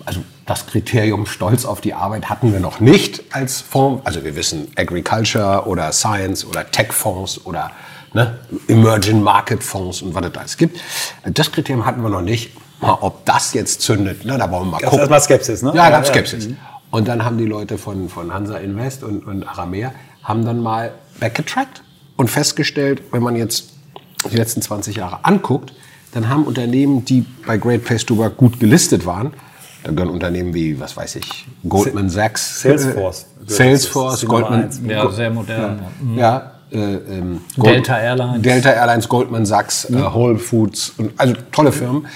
also 0.04 0.20
das 0.46 0.66
Kriterium 0.66 1.26
Stolz 1.26 1.64
auf 1.64 1.80
die 1.80 1.94
Arbeit 1.94 2.28
hatten 2.28 2.52
wir 2.52 2.60
noch 2.60 2.80
nicht 2.80 3.22
als 3.30 3.60
Fonds. 3.60 4.04
Also 4.04 4.24
wir 4.24 4.36
wissen 4.36 4.68
Agriculture 4.76 5.64
oder 5.66 5.92
Science 5.92 6.44
oder 6.44 6.70
Tech-Fonds 6.70 7.46
oder 7.46 7.70
ne, 8.14 8.38
Emerging 8.68 9.22
Market 9.22 9.62
Fonds 9.62 10.02
und 10.02 10.14
was 10.14 10.26
es 10.26 10.32
da 10.32 10.40
alles 10.40 10.56
gibt. 10.56 10.80
Das 11.24 11.52
Kriterium 11.52 11.86
hatten 11.86 12.02
wir 12.02 12.10
noch 12.10 12.22
nicht. 12.22 12.52
Ob 12.80 13.26
das 13.26 13.52
jetzt 13.52 13.82
zündet, 13.82 14.24
ne, 14.24 14.38
da 14.38 14.50
wollen 14.50 14.64
wir 14.64 14.70
mal 14.72 14.80
gucken. 14.80 15.00
Erstmal 15.00 15.20
Skepsis, 15.20 15.62
ne? 15.62 15.72
Ja, 15.74 15.90
gab 15.90 16.06
Skepsis. 16.06 16.46
Ja. 16.46 16.52
Und 16.90 17.08
dann 17.08 17.24
haben 17.24 17.36
die 17.36 17.44
Leute 17.44 17.76
von, 17.76 18.08
von 18.08 18.32
Hansa 18.32 18.56
Invest 18.56 19.02
und, 19.04 19.26
und 19.26 19.46
Aramea 19.46 19.92
haben 20.22 20.46
dann 20.46 20.60
mal 20.60 20.92
backgetrackt 21.20 21.82
und 22.16 22.30
festgestellt, 22.30 23.02
wenn 23.12 23.22
man 23.22 23.36
jetzt 23.36 23.70
die 24.30 24.36
letzten 24.36 24.62
20 24.62 24.96
Jahre 24.96 25.24
anguckt, 25.24 25.74
dann 26.12 26.28
haben 26.28 26.44
Unternehmen, 26.44 27.04
die 27.04 27.24
bei 27.46 27.56
Great 27.56 27.84
Place 27.84 28.04
to 28.04 28.16
Work 28.16 28.36
gut 28.36 28.58
gelistet 28.60 29.06
waren, 29.06 29.32
da 29.82 29.92
gehören 29.92 30.10
Unternehmen 30.10 30.54
wie, 30.54 30.78
was 30.78 30.96
weiß 30.96 31.16
ich, 31.16 31.46
Goldman 31.68 32.10
Sachs, 32.10 32.62
Salesforce, 32.62 33.26
Salesforce, 33.46 34.26
Goldman, 34.26 34.70
ja, 34.86 35.10
sehr 35.10 35.30
modern. 35.30 35.80
Ja, 36.16 36.20
ja. 36.20 36.52
Äh, 36.72 36.76
ähm, 36.78 37.40
Delta 37.56 37.98
Airlines, 37.98 38.42
Delta 38.42 38.70
Airlines, 38.70 39.08
Goldman 39.08 39.44
Sachs, 39.44 39.86
äh, 39.86 39.94
Whole 39.94 40.38
Foods, 40.38 40.92
und, 40.98 41.12
also 41.16 41.34
tolle 41.50 41.72
Firmen. 41.72 42.06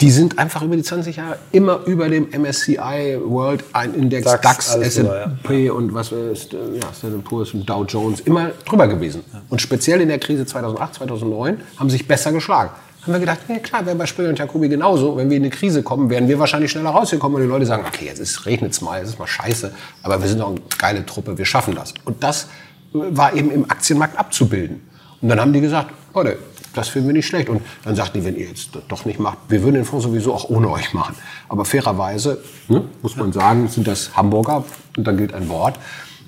Die 0.00 0.10
sind 0.10 0.38
einfach 0.38 0.62
über 0.62 0.76
die 0.76 0.82
20 0.82 1.16
Jahre 1.16 1.38
immer 1.52 1.80
über 1.86 2.08
dem 2.10 2.28
MSCI 2.30 3.18
World 3.24 3.64
Index, 3.94 4.24
DAX, 4.26 4.42
DAX 4.42 4.74
S&P 4.74 5.66
ja. 5.66 5.72
und 5.72 5.94
was 5.94 6.12
ist, 6.12 6.52
äh, 6.52 6.56
ja, 6.74 6.92
Standard 6.98 7.24
Poor's 7.24 7.54
und 7.54 7.68
Dow 7.68 7.84
Jones 7.84 8.20
immer 8.20 8.50
drüber 8.66 8.88
gewesen. 8.88 9.24
Und 9.48 9.62
speziell 9.62 10.02
in 10.02 10.08
der 10.08 10.18
Krise 10.18 10.44
2008, 10.44 10.94
2009 10.94 11.60
haben 11.78 11.88
sich 11.88 12.06
besser 12.06 12.32
geschlagen. 12.32 12.70
Haben 13.06 13.12
wir 13.12 13.20
gedacht, 13.20 13.38
ja 13.46 13.58
klar, 13.60 13.86
wäre 13.86 13.94
bei 13.94 14.04
Springer 14.04 14.30
und 14.30 14.38
Jacobi 14.38 14.68
genauso. 14.68 15.16
Wenn 15.16 15.30
wir 15.30 15.36
in 15.36 15.44
eine 15.44 15.50
Krise 15.50 15.84
kommen, 15.84 16.10
werden 16.10 16.28
wir 16.28 16.40
wahrscheinlich 16.40 16.72
schneller 16.72 16.90
rausgekommen 16.90 17.36
und 17.36 17.42
die 17.42 17.48
Leute 17.48 17.64
sagen, 17.64 17.84
okay, 17.86 18.06
jetzt 18.06 18.46
regnet 18.46 18.72
es 18.72 18.80
mal, 18.80 19.00
es 19.00 19.10
ist 19.10 19.18
mal 19.20 19.28
scheiße, 19.28 19.72
aber 20.02 20.20
wir 20.20 20.28
sind 20.28 20.40
doch 20.40 20.48
eine 20.48 20.60
geile 20.76 21.06
Truppe, 21.06 21.38
wir 21.38 21.44
schaffen 21.44 21.76
das. 21.76 21.94
Und 22.04 22.24
das 22.24 22.48
war 22.92 23.32
eben 23.32 23.52
im 23.52 23.70
Aktienmarkt 23.70 24.18
abzubilden. 24.18 24.80
Und 25.22 25.28
dann 25.28 25.40
haben 25.40 25.52
die 25.52 25.60
gesagt, 25.60 25.92
Leute, 26.14 26.36
das 26.74 26.88
finden 26.88 27.06
wir 27.06 27.14
nicht 27.14 27.26
schlecht. 27.26 27.48
Und 27.48 27.62
dann 27.84 27.94
sagten 27.94 28.18
die, 28.18 28.24
wenn 28.24 28.34
ihr 28.34 28.48
jetzt 28.48 28.70
doch 28.88 29.04
nicht 29.04 29.20
macht, 29.20 29.38
wir 29.48 29.62
würden 29.62 29.76
den 29.76 29.84
Fonds 29.84 30.04
sowieso 30.04 30.34
auch 30.34 30.50
ohne 30.50 30.68
euch 30.68 30.92
machen. 30.92 31.14
Aber 31.48 31.64
fairerweise, 31.64 32.42
ne, 32.66 32.82
muss 33.02 33.14
man 33.14 33.32
sagen, 33.32 33.68
sind 33.68 33.86
das 33.86 34.16
Hamburger 34.16 34.64
und 34.96 35.06
da 35.06 35.12
gilt 35.12 35.32
ein 35.32 35.48
Wort. 35.48 35.78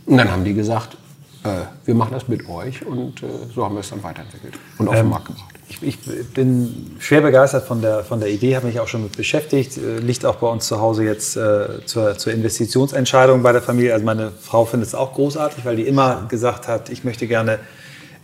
Und 0.07 0.17
dann 0.17 0.31
haben 0.31 0.45
die 0.45 0.55
gesagt, 0.55 0.97
äh, 1.43 1.65
wir 1.85 1.95
machen 1.97 2.13
das 2.13 2.29
mit 2.29 2.49
euch 2.49 2.87
und 2.87 3.21
äh, 3.25 3.27
so 3.53 3.65
haben 3.65 3.75
wir 3.75 3.81
es 3.81 3.91
dann 3.91 4.03
weiterentwickelt 4.03 4.55
und 4.79 4.89
auf 4.89 4.95
ähm, 4.95 5.07
den 5.07 5.11
Markt 5.11 5.27
gebracht. 5.27 5.58
Ich, 5.71 5.83
ich, 5.83 5.99
bin 6.35 6.97
schwer 6.99 7.21
begeistert 7.21 7.67
von 7.67 7.83
der, 7.83 8.03
von 8.03 8.21
der 8.21 8.31
Idee, 8.31 8.57
habe 8.57 8.67
mich 8.67 8.81
auch 8.81 8.89
schon 8.89 9.03
mit 9.03 9.17
beschäftigt, 9.17 9.77
äh, 9.77 9.99
liegt 9.99 10.25
auch 10.25 10.37
bei 10.37 10.47
uns 10.47 10.67
zu 10.67 10.81
Hause 10.81 11.05
jetzt 11.05 11.37
äh, 11.37 11.85
zur, 11.85 12.17
zur 12.17 12.33
Investitionsentscheidung 12.33 13.43
bei 13.43 13.53
der 13.53 13.63
Familie. 13.63 13.93
Also 13.93 14.05
meine 14.05 14.33
Frau 14.41 14.65
findet 14.65 14.89
es 14.89 14.95
auch 14.95 15.13
großartig, 15.13 15.65
weil 15.65 15.77
die 15.77 15.87
immer 15.87 16.27
gesagt 16.29 16.69
hat, 16.69 16.89
ich 16.89 17.05
möchte 17.05 17.27
gerne 17.27 17.59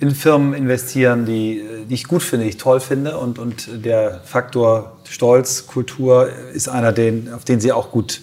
in 0.01 0.15
Firmen 0.15 0.55
investieren, 0.55 1.25
die, 1.25 1.63
die 1.89 1.95
ich 1.95 2.05
gut 2.05 2.23
finde, 2.23 2.45
die 2.45 2.51
ich 2.51 2.57
toll 2.57 2.81
finde. 2.81 3.19
Und, 3.19 3.39
und 3.39 3.85
der 3.85 4.21
Faktor 4.25 4.97
Stolz, 5.05 5.67
Kultur 5.67 6.29
ist 6.53 6.69
einer, 6.69 6.93
den, 6.93 7.33
auf 7.33 7.45
den 7.45 7.61
sie 7.61 7.73
auch 7.73 7.91
gut 7.91 8.21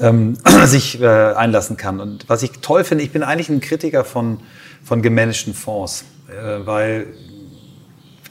ähm, 0.00 0.36
sich 0.64 1.00
äh, 1.00 1.06
einlassen 1.06 1.76
kann. 1.76 2.00
Und 2.00 2.28
was 2.28 2.42
ich 2.42 2.50
toll 2.60 2.84
finde, 2.84 3.04
ich 3.04 3.12
bin 3.12 3.22
eigentlich 3.22 3.48
ein 3.48 3.60
Kritiker 3.60 4.04
von, 4.04 4.40
von 4.82 5.02
gemanagten 5.02 5.54
Fonds, 5.54 6.04
äh, 6.28 6.66
weil 6.66 7.06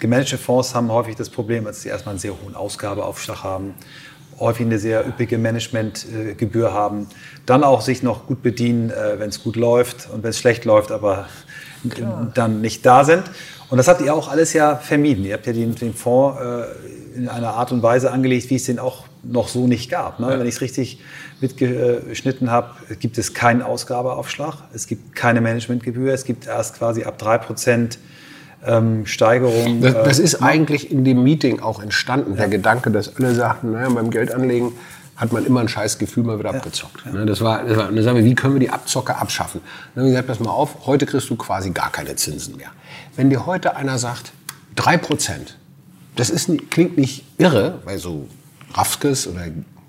gemanagte 0.04 0.38
Fonds 0.38 0.76
haben 0.76 0.92
häufig 0.92 1.16
das 1.16 1.30
Problem, 1.30 1.64
dass 1.64 1.82
sie 1.82 1.88
erstmal 1.88 2.12
einen 2.12 2.20
sehr 2.20 2.34
hohen 2.44 2.56
Ausgabeaufschlag 2.56 3.42
haben, 3.42 3.74
häufig 4.38 4.66
eine 4.66 4.78
sehr 4.78 5.08
üppige 5.08 5.38
Managementgebühr 5.38 6.74
haben, 6.74 7.08
dann 7.46 7.64
auch 7.64 7.80
sich 7.80 8.04
noch 8.04 8.28
gut 8.28 8.44
bedienen, 8.44 8.90
äh, 8.90 9.18
wenn 9.18 9.30
es 9.30 9.42
gut 9.42 9.56
läuft 9.56 10.10
und 10.12 10.22
wenn 10.22 10.32
es 10.32 10.40
schlecht 10.40 10.66
läuft, 10.66 10.92
aber 10.92 11.30
Klar. 11.90 12.30
dann 12.34 12.60
nicht 12.60 12.86
da 12.86 13.06
sind. 13.06 13.24
Und 13.70 13.78
das 13.78 13.88
habt 13.88 14.02
ihr 14.02 14.14
auch 14.14 14.30
alles 14.30 14.52
ja 14.52 14.76
vermieden. 14.76 15.24
Ihr 15.24 15.36
habt 15.36 15.48
ja 15.48 15.54
den, 15.54 15.74
den 15.74 15.94
Fonds 15.94 16.38
äh, 16.38 17.18
in 17.18 17.30
einer 17.30 17.54
Art 17.54 17.72
und 17.72 17.82
Weise 17.82 18.12
angelegt, 18.12 18.50
wie 18.50 18.58
es 18.58 18.66
den 18.66 18.80
auch 18.80 19.06
noch 19.24 19.48
so 19.48 19.68
nicht 19.68 19.90
gab. 19.90 20.20
Ne? 20.20 20.32
Ja. 20.32 20.38
Wenn 20.38 20.48
ich 20.48 20.56
es 20.56 20.62
richtig 20.62 21.00
mitgeschnitten 21.40 22.52
habe, 22.52 22.72
gibt 23.00 23.18
es 23.18 23.34
keinen 23.34 23.62
Ausgabeaufschlag, 23.62 24.56
es 24.74 24.86
gibt 24.86 25.16
keine 25.16 25.40
Managementgebühr, 25.40 26.14
es 26.14 26.26
gibt 26.26 26.46
erst 26.46 26.78
quasi 26.78 27.06
ab 27.06 27.18
3 27.20 27.38
Prozent 27.38 28.00
ähm, 28.66 29.06
Steigerung. 29.06 29.82
Das, 29.82 29.94
das 29.94 30.20
ist 30.20 30.36
äh, 30.36 30.44
eigentlich 30.44 30.92
in 30.92 31.04
dem 31.04 31.24
Meeting 31.24 31.60
auch 31.60 31.82
entstanden, 31.82 32.32
ja. 32.32 32.38
der 32.38 32.50
Gedanke, 32.50 32.92
dass 32.92 33.16
alle 33.16 33.34
sagten, 33.36 33.72
naja, 33.72 33.90
beim 33.90 34.10
Geldanlegen 34.10 34.74
hat 35.16 35.32
man 35.32 35.46
immer 35.46 35.60
ein 35.60 35.68
scheiß 35.68 36.00
Gefühl, 36.00 36.24
mal 36.24 36.40
wieder 36.40 36.50
abgezockt. 36.50 37.04
Ja. 37.06 37.26
Das 37.26 37.42
war, 37.42 37.64
das 37.64 37.78
war 37.78 37.88
eine 37.88 38.02
Sache, 38.02 38.24
wie 38.24 38.36
können 38.36 38.56
wir 38.56 38.60
die 38.60 38.72
Abzocke 38.72 39.16
abschaffen? 39.16 39.62
Dann 39.94 40.04
haben 40.04 40.12
wir 40.12 40.22
gesagt, 40.22 40.28
pass 40.28 40.40
mal 40.40 40.52
auf, 40.52 40.86
heute 40.86 41.06
kriegst 41.06 41.30
du 41.30 41.36
quasi 41.36 41.70
gar 41.70 41.92
keine 41.92 42.16
Zinsen 42.16 42.58
mehr. 42.58 42.70
Wenn 43.16 43.30
dir 43.30 43.46
heute 43.46 43.76
einer 43.76 44.00
sagt, 44.00 44.34
3 44.76 44.98
Prozent, 44.98 45.58
das 46.16 46.30
ist, 46.30 46.50
klingt 46.72 46.98
nicht 46.98 47.26
irre, 47.38 47.80
weil 47.86 48.00
so 48.00 48.28
Rafskes 48.74 49.28
oder 49.28 49.42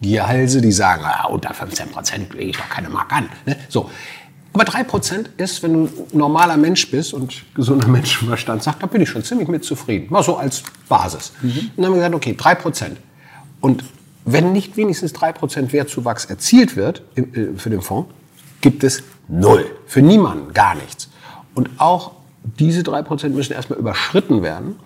Gierhalse, 0.03 0.61
die 0.61 0.72
sagen, 0.72 1.03
ah, 1.05 1.27
unter 1.29 1.55
15 1.55 1.91
Prozent 1.91 2.35
lege 2.35 2.51
ich 2.51 2.57
doch 2.57 2.68
keine 2.68 2.91
Mark 2.91 3.12
an. 3.12 3.29
Ne? 3.47 3.57
So. 3.68 3.91
Aber 4.55 4.65
3 4.65 4.85
Prozent 4.85 5.31
ist, 5.37 5.65
wenn 5.65 5.73
du 5.73 5.85
ein 5.87 6.19
normaler 6.19 6.57
Mensch 6.57 6.89
bist 6.89 7.13
und 7.13 7.45
gesunder 7.55 7.89
Menschenverstand 7.99 8.63
sagt, 8.63 8.83
da 8.83 8.87
bin 8.87 9.03
ich 9.03 9.11
schon 9.11 9.25
ziemlich 9.25 9.49
mit 9.49 9.65
zufrieden. 9.65 10.07
Mal 10.11 10.23
so 10.23 10.37
als 10.37 10.63
Basis. 10.89 11.33
Mhm. 11.43 11.49
Und 11.49 11.71
dann 11.77 11.87
haben 11.87 11.93
wir 11.93 11.97
gesagt, 11.97 12.15
okay, 12.15 12.35
3 12.39 12.55
Prozent. 12.55 12.99
Und 13.61 13.85
wenn 14.25 14.53
nicht 14.53 14.77
wenigstens 14.77 15.13
3 15.13 15.33
Prozent 15.33 15.73
Wertzuwachs 15.73 16.27
erzielt 16.27 16.77
wird 16.77 17.03
äh, 17.17 17.49
für 17.57 17.69
den 17.69 17.83
Fonds, 17.83 18.09
gibt 18.61 18.85
es 18.85 19.03
null. 19.29 19.67
Für 19.87 20.03
niemanden, 20.03 20.55
gar 20.55 20.77
nichts. 20.77 21.11
Und 21.55 21.69
auch 21.79 22.13
diese 22.43 22.85
3 22.85 23.03
Prozent 23.03 23.35
müssen 23.35 23.55
erstmal 23.55 23.79
überschritten 23.79 24.43
werden. 24.43 24.77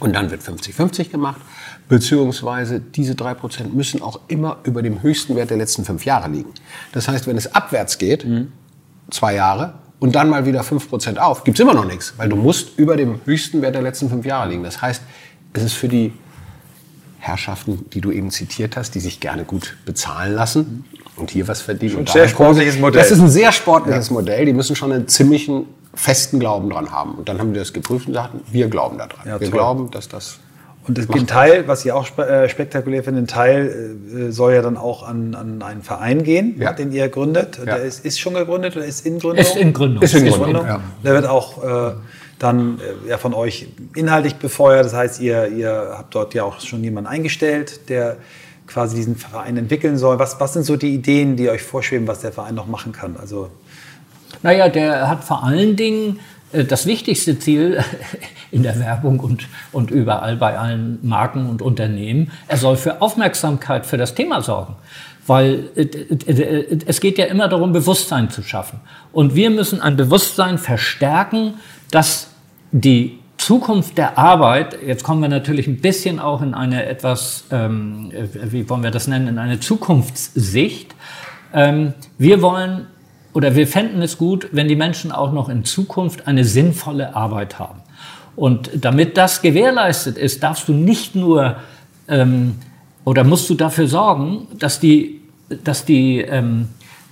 Und 0.00 0.14
dann 0.14 0.32
wird 0.32 0.42
50-50 0.42 1.10
gemacht. 1.10 1.40
Beziehungsweise 1.88 2.80
diese 2.80 3.12
3% 3.12 3.68
müssen 3.72 4.02
auch 4.02 4.18
immer 4.26 4.56
über 4.64 4.82
dem 4.82 5.02
höchsten 5.02 5.36
Wert 5.36 5.50
der 5.50 5.58
letzten 5.58 5.84
fünf 5.84 6.04
Jahre 6.04 6.28
liegen. 6.28 6.50
Das 6.92 7.06
heißt, 7.06 7.26
wenn 7.26 7.36
es 7.36 7.54
abwärts 7.54 7.98
geht, 7.98 8.24
mhm. 8.24 8.52
Zwei 9.10 9.34
Jahre, 9.34 9.74
und 10.04 10.14
dann 10.14 10.28
mal 10.28 10.44
wieder 10.44 10.60
5% 10.60 11.16
auf, 11.16 11.44
gibt 11.44 11.58
es 11.58 11.62
immer 11.62 11.72
noch 11.72 11.86
nichts, 11.86 12.12
weil 12.18 12.28
du 12.28 12.36
musst 12.36 12.78
über 12.78 12.94
dem 12.94 13.20
höchsten 13.24 13.62
Wert 13.62 13.74
der 13.74 13.80
letzten 13.80 14.10
fünf 14.10 14.26
Jahre 14.26 14.50
liegen. 14.50 14.62
Das 14.62 14.82
heißt, 14.82 15.00
es 15.54 15.62
ist 15.62 15.72
für 15.72 15.88
die 15.88 16.12
Herrschaften, 17.20 17.86
die 17.90 18.02
du 18.02 18.12
eben 18.12 18.30
zitiert 18.30 18.76
hast, 18.76 18.94
die 18.94 19.00
sich 19.00 19.18
gerne 19.18 19.44
gut 19.44 19.78
bezahlen 19.86 20.34
lassen 20.34 20.84
und 21.16 21.30
hier 21.30 21.48
was 21.48 21.62
verdienen. 21.62 22.00
Ein 22.00 22.06
sehr 22.06 22.28
sportliches 22.28 22.78
Modell. 22.78 23.00
Das 23.00 23.10
ist 23.10 23.20
ein 23.20 23.30
sehr 23.30 23.50
sportliches 23.50 24.08
ja. 24.08 24.12
Modell. 24.12 24.44
Die 24.44 24.52
müssen 24.52 24.76
schon 24.76 24.92
einen 24.92 25.08
ziemlichen 25.08 25.64
festen 25.94 26.38
Glauben 26.38 26.68
dran 26.68 26.90
haben. 26.90 27.12
Und 27.12 27.30
dann 27.30 27.38
haben 27.38 27.54
wir 27.54 27.60
das 27.60 27.72
geprüft 27.72 28.06
und 28.06 28.12
sagten, 28.12 28.40
wir 28.52 28.68
glauben 28.68 28.98
daran. 28.98 29.20
Ja, 29.24 29.40
wir 29.40 29.48
toll. 29.48 29.58
glauben, 29.58 29.90
dass 29.90 30.08
das 30.08 30.38
und 30.86 30.98
das, 30.98 31.08
ein 31.08 31.26
Teil, 31.26 31.66
was 31.66 31.84
ich 31.84 31.92
auch 31.92 32.18
äh, 32.18 32.48
spektakulär 32.48 33.02
finde, 33.02 33.22
ein 33.22 33.26
Teil 33.26 33.96
äh, 34.28 34.30
soll 34.30 34.52
ja 34.52 34.60
dann 34.60 34.76
auch 34.76 35.02
an, 35.02 35.34
an 35.34 35.62
einen 35.62 35.82
Verein 35.82 36.24
gehen, 36.24 36.56
ja. 36.58 36.72
den 36.72 36.92
ihr 36.92 37.08
gründet. 37.08 37.58
Ja. 37.58 37.64
Der 37.64 37.82
ist, 37.82 38.04
ist, 38.04 38.20
schon 38.20 38.34
gegründet 38.34 38.76
oder 38.76 38.84
ist 38.84 39.06
in 39.06 39.18
Gründung? 39.18 39.38
Ist 39.38 39.56
in 39.56 39.72
Gründung. 39.72 40.02
Ist 40.02 40.14
in 40.14 40.28
Gründung. 40.28 40.66
Ja. 40.66 40.80
Der 41.02 41.14
wird 41.14 41.26
auch 41.26 41.64
äh, 41.64 41.94
dann 42.38 42.80
äh, 43.06 43.10
ja, 43.10 43.18
von 43.18 43.32
euch 43.32 43.68
inhaltlich 43.94 44.36
befeuert. 44.36 44.84
Das 44.84 44.94
heißt, 44.94 45.20
ihr, 45.22 45.48
ihr 45.48 45.94
habt 45.96 46.14
dort 46.14 46.34
ja 46.34 46.44
auch 46.44 46.60
schon 46.60 46.84
jemanden 46.84 47.08
eingestellt, 47.08 47.88
der 47.88 48.18
quasi 48.66 48.96
diesen 48.96 49.16
Verein 49.16 49.56
entwickeln 49.56 49.96
soll. 49.96 50.18
Was, 50.18 50.38
was 50.38 50.52
sind 50.52 50.64
so 50.64 50.76
die 50.76 50.92
Ideen, 50.92 51.36
die 51.36 51.48
euch 51.48 51.62
vorschweben, 51.62 52.06
was 52.06 52.20
der 52.20 52.32
Verein 52.32 52.54
noch 52.54 52.66
machen 52.66 52.92
kann? 52.92 53.16
Also 53.18 53.48
naja, 54.42 54.68
der 54.68 55.08
hat 55.08 55.24
vor 55.24 55.44
allen 55.44 55.76
Dingen 55.76 56.20
äh, 56.52 56.64
das 56.64 56.84
wichtigste 56.86 57.38
Ziel 57.38 57.82
in 58.54 58.62
der 58.62 58.78
Werbung 58.78 59.20
und, 59.20 59.48
und 59.72 59.90
überall 59.90 60.36
bei 60.36 60.56
allen 60.56 60.98
Marken 61.02 61.48
und 61.48 61.60
Unternehmen, 61.60 62.30
er 62.46 62.56
soll 62.56 62.76
für 62.76 63.02
Aufmerksamkeit 63.02 63.84
für 63.84 63.96
das 63.96 64.14
Thema 64.14 64.40
sorgen. 64.40 64.76
Weil 65.26 65.70
äh, 65.74 65.82
äh, 65.82 66.78
es 66.86 67.00
geht 67.00 67.18
ja 67.18 67.24
immer 67.26 67.48
darum, 67.48 67.72
Bewusstsein 67.72 68.30
zu 68.30 68.42
schaffen. 68.42 68.80
Und 69.12 69.34
wir 69.34 69.50
müssen 69.50 69.80
ein 69.80 69.96
Bewusstsein 69.96 70.58
verstärken, 70.58 71.54
dass 71.90 72.28
die 72.70 73.18
Zukunft 73.38 73.98
der 73.98 74.16
Arbeit, 74.18 74.78
jetzt 74.86 75.02
kommen 75.02 75.20
wir 75.20 75.28
natürlich 75.28 75.66
ein 75.66 75.80
bisschen 75.80 76.20
auch 76.20 76.40
in 76.40 76.54
eine 76.54 76.86
etwas, 76.86 77.44
ähm, 77.50 78.12
wie 78.34 78.68
wollen 78.68 78.82
wir 78.82 78.90
das 78.90 79.08
nennen, 79.08 79.28
in 79.28 79.38
eine 79.38 79.60
Zukunftssicht. 79.60 80.94
Ähm, 81.52 81.94
wir 82.18 82.40
wollen 82.40 82.86
oder 83.32 83.56
wir 83.56 83.66
fänden 83.66 84.00
es 84.00 84.16
gut, 84.16 84.48
wenn 84.52 84.68
die 84.68 84.76
Menschen 84.76 85.10
auch 85.10 85.32
noch 85.32 85.48
in 85.48 85.64
Zukunft 85.64 86.28
eine 86.28 86.44
sinnvolle 86.44 87.16
Arbeit 87.16 87.58
haben. 87.58 87.80
Und 88.36 88.70
damit 88.74 89.16
das 89.16 89.42
gewährleistet 89.42 90.18
ist, 90.18 90.42
darfst 90.42 90.68
du 90.68 90.72
nicht 90.72 91.14
nur 91.14 91.56
ähm, 92.08 92.56
oder 93.04 93.24
musst 93.24 93.48
du 93.50 93.54
dafür 93.54 93.86
sorgen, 93.86 94.48
dass 94.58 94.80
die, 94.80 95.20
dass 95.62 95.84
die, 95.84 96.20
ähm, 96.20 96.68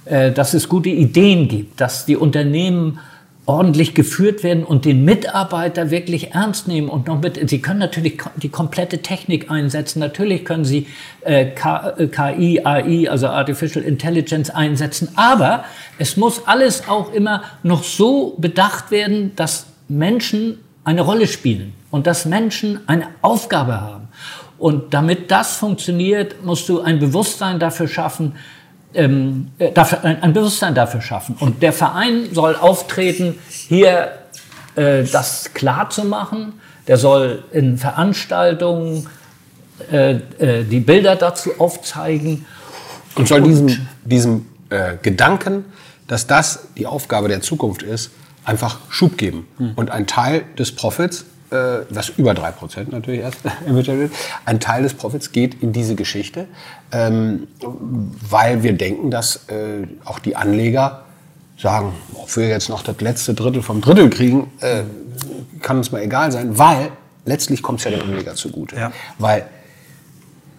äh, 0.07 0.33
dass 0.33 0.55
es 0.55 0.69
gute 0.69 0.89
Ideen 0.89 1.49
gibt, 1.49 1.81
dass 1.81 2.07
die 2.07 2.17
Unternehmen 2.17 2.99
ordentlich 3.45 3.95
geführt 3.95 4.45
werden 4.45 4.63
und 4.63 4.85
den 4.85 5.05
Mitarbeiter 5.05 5.91
wirklich 5.91 6.33
ernst 6.33 6.69
nehmen 6.69 6.89
und 6.89 7.09
noch 7.09 7.21
mit, 7.21 7.51
Sie 7.51 7.61
können 7.61 7.81
natürlich 7.81 8.23
die 8.37 8.49
komplette 8.49 9.03
Technik 9.03 9.51
einsetzen, 9.51 9.99
natürlich 9.99 10.45
können 10.45 10.65
Sie 10.65 10.87
äh, 11.23 11.47
KI, 11.47 12.59
äh, 12.59 12.65
AI, 12.65 13.11
also 13.11 13.27
Artificial 13.27 13.85
Intelligence 13.85 14.49
einsetzen, 14.49 15.09
aber 15.17 15.65
es 15.99 16.17
muss 16.17 16.47
alles 16.47 16.89
auch 16.89 17.13
immer 17.13 17.43
noch 17.65 17.83
so 17.83 18.37
bedacht 18.39 18.93
werden, 18.93 19.33
dass 19.35 19.67
Menschen 19.89 20.59
eine 20.85 21.03
Rolle 21.03 21.27
spielen 21.27 21.75
und 21.91 22.07
dass 22.07 22.25
Menschen 22.25 22.81
eine 22.89 23.09
Aufgabe 23.21 23.81
haben. 23.81 24.09
Und 24.59 24.95
damit 24.95 25.31
das 25.31 25.57
funktioniert, 25.57 26.45
musst 26.45 26.69
du 26.69 26.81
ein 26.81 26.99
Bewusstsein 26.99 27.59
dafür 27.59 27.89
schaffen, 27.89 28.37
ähm, 28.95 29.51
äh, 29.59 29.73
dafür, 29.73 30.05
ein, 30.05 30.23
ein, 30.23 30.33
Bewusstsein 30.33 30.75
dafür 30.75 31.01
schaffen. 31.01 31.37
Und 31.39 31.63
der 31.63 31.73
Verein 31.73 32.29
soll 32.33 32.57
auftreten, 32.57 33.39
hier 33.49 34.13
äh, 34.77 35.05
das 35.05 35.53
klar 35.55 35.91
zu 35.91 36.05
machen. 36.05 36.55
Der 36.87 36.97
soll 36.97 37.45
in 37.53 37.79
Veranstaltungen 37.79 39.09
äh, 39.91 40.13
äh, 40.39 40.65
die 40.65 40.81
Bilder 40.81 41.17
dazu 41.17 41.51
aufzeigen. 41.59 42.45
Und 43.15 43.29
soll 43.29 43.43
diesem, 43.43 43.87
diesem 44.05 44.47
äh, 44.71 44.97
Gedanken, 45.03 45.65
dass 46.07 46.27
das 46.27 46.69
die 46.77 46.87
Aufgabe 46.87 47.29
der 47.29 47.41
Zukunft 47.41 47.83
ist, 47.83 48.11
einfach 48.45 48.79
Schub 48.89 49.19
geben. 49.19 49.47
Mhm. 49.59 49.73
Und 49.77 49.91
ein 49.91 50.07
Teil 50.07 50.45
des 50.59 50.73
Profits 50.73 51.25
äh, 51.53 51.85
was 51.91 52.09
über 52.09 52.33
3% 52.33 52.91
natürlich 52.91 53.21
erst 53.21 53.39
erwirtschaftet 53.67 54.11
ein 54.47 54.59
Teil 54.59 54.83
des 54.83 54.95
Profits 54.95 55.33
geht 55.33 55.63
in 55.63 55.73
diese 55.73 55.95
Geschichte, 55.95 56.47
ähm, 56.93 57.47
weil 57.61 58.63
wir 58.63 58.73
denken, 58.73 59.11
dass 59.11 59.49
äh, 59.49 59.87
auch 60.05 60.19
die 60.19 60.35
Anleger 60.35 61.05
sagen, 61.59 61.93
ob 62.15 62.35
wir 62.37 62.49
jetzt 62.49 62.69
noch 62.69 62.83
das 62.83 63.01
letzte 63.01 63.35
Drittel 63.35 63.63
vom 63.63 63.83
Drittel 63.83 64.09
kriegen, 64.09 64.51
äh, 64.61 64.83
kann 65.61 65.77
uns 65.77 65.93
mal 65.93 66.03
egal 66.03 66.33
sein, 66.33 66.59
weil 66.59 66.91
letztlich 67.25 67.63
kommt 67.63 67.79
es 67.81 67.85
ja 67.85 67.91
dem 67.91 68.03
Anleger 68.03 68.35
zugute. 68.35 68.77
Ja. 68.77 68.93
Weil 69.19 69.47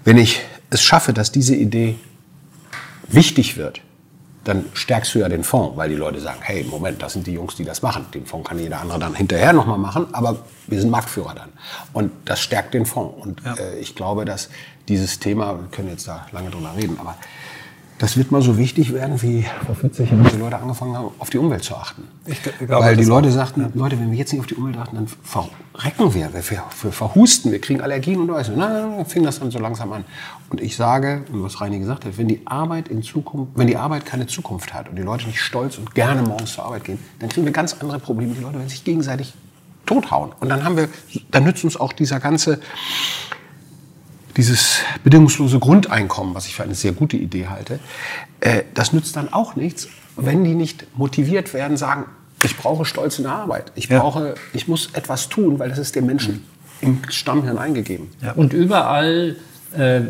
wenn 0.05 0.17
ich 0.17 0.41
es 0.69 0.81
schaffe, 0.81 1.13
dass 1.13 1.31
diese 1.31 1.55
Idee 1.55 1.95
wichtig 3.07 3.57
wird, 3.57 3.81
dann 4.43 4.65
stärkst 4.73 5.15
du 5.15 5.19
ja 5.19 5.29
den 5.29 5.43
Fonds, 5.43 5.77
weil 5.77 5.89
die 5.89 5.95
Leute 5.95 6.19
sagen, 6.19 6.39
hey, 6.41 6.63
Moment, 6.63 7.01
das 7.01 7.13
sind 7.13 7.25
die 7.27 7.33
Jungs, 7.33 7.55
die 7.55 7.63
das 7.63 7.81
machen. 7.81 8.05
Den 8.13 8.25
Fonds 8.25 8.49
kann 8.49 8.59
jeder 8.59 8.81
andere 8.81 8.99
dann 8.99 9.15
hinterher 9.15 9.53
nochmal 9.53 9.77
machen, 9.77 10.07
aber 10.11 10.37
wir 10.67 10.79
sind 10.81 10.89
Marktführer 10.89 11.33
dann. 11.33 11.49
Und 11.93 12.11
das 12.25 12.41
stärkt 12.41 12.73
den 12.73 12.85
Fonds. 12.85 13.23
Und 13.23 13.41
ja. 13.45 13.55
äh, 13.55 13.79
ich 13.79 13.95
glaube, 13.95 14.25
dass 14.25 14.49
dieses 14.89 15.19
Thema, 15.19 15.57
wir 15.59 15.67
können 15.71 15.89
jetzt 15.89 16.07
da 16.07 16.25
lange 16.31 16.49
drüber 16.49 16.73
reden, 16.75 16.97
aber 16.99 17.15
das 17.99 18.17
wird 18.17 18.31
mal 18.31 18.41
so 18.41 18.57
wichtig 18.57 18.93
werden, 18.93 19.21
wie 19.21 19.45
vor 19.65 19.75
40 19.75 20.11
Jahren 20.11 20.27
die 20.33 20.37
Leute 20.37 20.57
angefangen 20.57 20.95
haben, 20.95 21.09
auf 21.19 21.29
die 21.29 21.37
Umwelt 21.37 21.63
zu 21.63 21.75
achten. 21.75 22.03
Ich 22.25 22.41
glaube, 22.41 22.83
Weil 22.83 22.97
die 22.97 23.03
Leute 23.03 23.31
sagten, 23.31 23.71
Leute, 23.75 23.99
wenn 23.99 24.11
wir 24.11 24.17
jetzt 24.17 24.31
nicht 24.31 24.41
auf 24.41 24.47
die 24.47 24.55
Umwelt 24.55 24.77
achten, 24.77 24.95
dann 24.95 25.07
verrecken 25.07 26.13
wir, 26.13 26.33
wir, 26.33 26.43
wir 26.81 26.91
verhusten, 26.91 27.51
wir 27.51 27.61
kriegen 27.61 27.81
Allergien 27.81 28.19
und 28.19 28.29
alles. 28.31 28.51
Na, 28.55 28.67
dann 28.67 29.05
fing 29.05 29.23
das 29.23 29.39
dann 29.39 29.51
so 29.51 29.59
langsam 29.59 29.93
an. 29.93 30.05
Und 30.49 30.61
ich 30.61 30.75
sage, 30.75 31.23
was 31.29 31.61
Reini 31.61 31.79
gesagt 31.79 32.05
hat, 32.05 32.17
wenn 32.17 32.27
die 32.27 32.41
Arbeit 32.45 32.87
in 32.87 33.03
Zukunft, 33.03 33.51
wenn 33.55 33.67
die 33.67 33.77
Arbeit 33.77 34.05
keine 34.05 34.27
Zukunft 34.27 34.73
hat 34.73 34.89
und 34.89 34.95
die 34.95 35.03
Leute 35.03 35.27
nicht 35.27 35.39
stolz 35.39 35.77
und 35.77 35.93
gerne 35.95 36.23
morgens 36.23 36.53
zur 36.53 36.65
Arbeit 36.65 36.83
gehen, 36.83 36.99
dann 37.19 37.29
kriegen 37.29 37.45
wir 37.45 37.53
ganz 37.53 37.75
andere 37.79 37.99
Probleme. 37.99 38.33
Die 38.33 38.41
Leute 38.41 38.57
werden 38.57 38.69
sich 38.69 38.83
gegenseitig 38.83 39.33
tothauen. 39.85 40.31
Und 40.39 40.49
dann 40.49 40.63
haben 40.63 40.77
wir, 40.77 40.89
dann 41.31 41.43
nützt 41.43 41.63
uns 41.63 41.77
auch 41.77 41.93
dieser 41.93 42.19
ganze 42.19 42.59
dieses 44.37 44.79
bedingungslose 45.03 45.59
Grundeinkommen, 45.59 46.33
was 46.35 46.47
ich 46.47 46.55
für 46.55 46.63
eine 46.63 46.75
sehr 46.75 46.91
gute 46.91 47.17
Idee 47.17 47.47
halte, 47.47 47.79
äh, 48.39 48.63
das 48.73 48.93
nützt 48.93 49.15
dann 49.15 49.31
auch 49.31 49.55
nichts, 49.55 49.87
wenn 50.15 50.43
die 50.43 50.55
nicht 50.55 50.85
motiviert 50.97 51.53
werden, 51.53 51.77
sagen, 51.77 52.05
ich 52.43 52.57
brauche 52.57 52.85
Stolz 52.85 53.17
in 53.19 53.23
der 53.23 53.33
Arbeit. 53.33 53.71
Ich 53.75 53.87
Ja. 53.87 53.99
brauche, 53.99 54.35
ich 54.53 54.67
muss 54.67 54.89
etwas 54.93 55.29
tun, 55.29 55.59
weil 55.59 55.69
das 55.69 55.79
ist 55.79 55.95
den 55.95 56.05
Menschen 56.05 56.43
im 56.81 56.99
Stammhirn 57.09 57.57
eingegeben. 57.57 58.09
Und 58.35 58.51
überall 58.53 59.37
äh, 59.77 60.01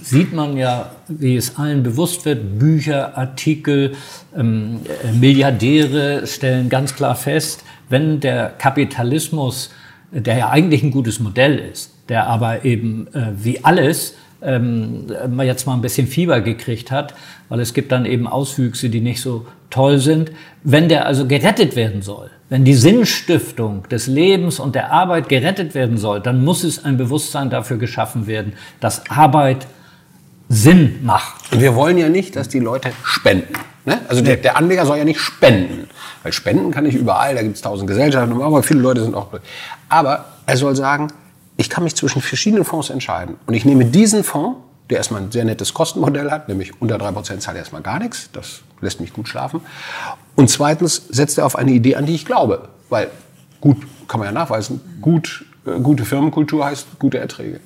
sieht 0.00 0.32
man 0.32 0.56
ja, 0.56 0.92
wie 1.08 1.36
es 1.36 1.56
allen 1.56 1.82
bewusst 1.82 2.24
wird, 2.24 2.58
Bücher, 2.58 3.18
Artikel, 3.18 3.96
ähm, 4.36 4.80
äh, 5.04 5.12
Milliardäre 5.12 6.26
stellen 6.26 6.68
ganz 6.68 6.94
klar 6.94 7.16
fest, 7.16 7.64
wenn 7.88 8.20
der 8.20 8.50
Kapitalismus, 8.50 9.70
der 10.12 10.36
ja 10.36 10.50
eigentlich 10.50 10.82
ein 10.82 10.90
gutes 10.92 11.18
Modell 11.18 11.58
ist, 11.58 11.90
der 12.08 12.26
aber 12.26 12.64
eben 12.64 13.08
äh, 13.14 13.32
wie 13.36 13.64
alles 13.64 14.14
ähm, 14.42 15.06
mal 15.30 15.46
jetzt 15.46 15.66
mal 15.66 15.74
ein 15.74 15.80
bisschen 15.80 16.06
Fieber 16.06 16.40
gekriegt 16.40 16.90
hat, 16.90 17.14
weil 17.48 17.60
es 17.60 17.74
gibt 17.74 17.92
dann 17.92 18.06
eben 18.06 18.26
Auswüchse, 18.26 18.88
die 18.88 19.00
nicht 19.00 19.20
so 19.20 19.46
toll 19.70 19.98
sind. 19.98 20.30
Wenn 20.62 20.88
der 20.88 21.06
also 21.06 21.26
gerettet 21.26 21.76
werden 21.76 22.02
soll, 22.02 22.30
wenn 22.48 22.64
die 22.64 22.74
Sinnstiftung 22.74 23.88
des 23.88 24.06
Lebens 24.06 24.60
und 24.60 24.74
der 24.74 24.92
Arbeit 24.92 25.28
gerettet 25.28 25.74
werden 25.74 25.98
soll, 25.98 26.20
dann 26.20 26.44
muss 26.44 26.64
es 26.64 26.84
ein 26.84 26.96
Bewusstsein 26.96 27.50
dafür 27.50 27.78
geschaffen 27.78 28.26
werden, 28.26 28.54
dass 28.80 29.10
Arbeit 29.10 29.66
Sinn 30.48 31.00
macht. 31.02 31.52
Und 31.52 31.60
wir 31.60 31.74
wollen 31.74 31.98
ja 31.98 32.08
nicht, 32.08 32.36
dass 32.36 32.48
die 32.48 32.60
Leute 32.60 32.90
spenden. 33.02 33.52
Ne? 33.84 34.00
Also 34.08 34.22
der, 34.22 34.36
der 34.36 34.56
Anleger 34.56 34.86
soll 34.86 34.98
ja 34.98 35.04
nicht 35.04 35.20
spenden. 35.20 35.88
Weil 36.22 36.32
spenden 36.32 36.70
kann 36.70 36.86
ich 36.86 36.94
überall, 36.94 37.34
da 37.34 37.42
gibt 37.42 37.56
es 37.56 37.62
tausend 37.62 37.88
Gesellschaften, 37.88 38.40
aber 38.40 38.62
viele 38.62 38.80
Leute 38.80 39.02
sind 39.02 39.14
auch. 39.14 39.28
Aber 39.88 40.24
er 40.46 40.56
soll 40.56 40.74
sagen, 40.74 41.08
ich 41.58 41.68
kann 41.68 41.84
mich 41.84 41.96
zwischen 41.96 42.22
verschiedenen 42.22 42.64
Fonds 42.64 42.88
entscheiden. 42.88 43.36
Und 43.46 43.52
ich 43.52 43.64
nehme 43.64 43.84
diesen 43.84 44.24
Fonds, 44.24 44.60
der 44.88 44.98
erstmal 44.98 45.22
ein 45.22 45.32
sehr 45.32 45.44
nettes 45.44 45.74
Kostenmodell 45.74 46.30
hat, 46.30 46.48
nämlich 46.48 46.80
unter 46.80 46.96
3% 46.96 47.40
zahlt 47.40 47.56
er 47.56 47.56
erstmal 47.56 47.82
gar 47.82 47.98
nichts. 47.98 48.30
Das 48.32 48.60
lässt 48.80 49.00
mich 49.00 49.12
gut 49.12 49.28
schlafen. 49.28 49.60
Und 50.36 50.48
zweitens 50.48 51.02
setzt 51.08 51.36
er 51.36 51.44
auf 51.44 51.56
eine 51.56 51.72
Idee 51.72 51.96
an, 51.96 52.06
die 52.06 52.14
ich 52.14 52.24
glaube. 52.24 52.68
Weil 52.88 53.10
gut, 53.60 53.76
kann 54.06 54.20
man 54.20 54.28
ja 54.28 54.32
nachweisen, 54.32 54.80
gut, 55.02 55.44
äh, 55.66 55.80
gute 55.80 56.04
Firmenkultur 56.04 56.64
heißt 56.64 56.98
gute 57.00 57.18
Erträge. 57.18 57.60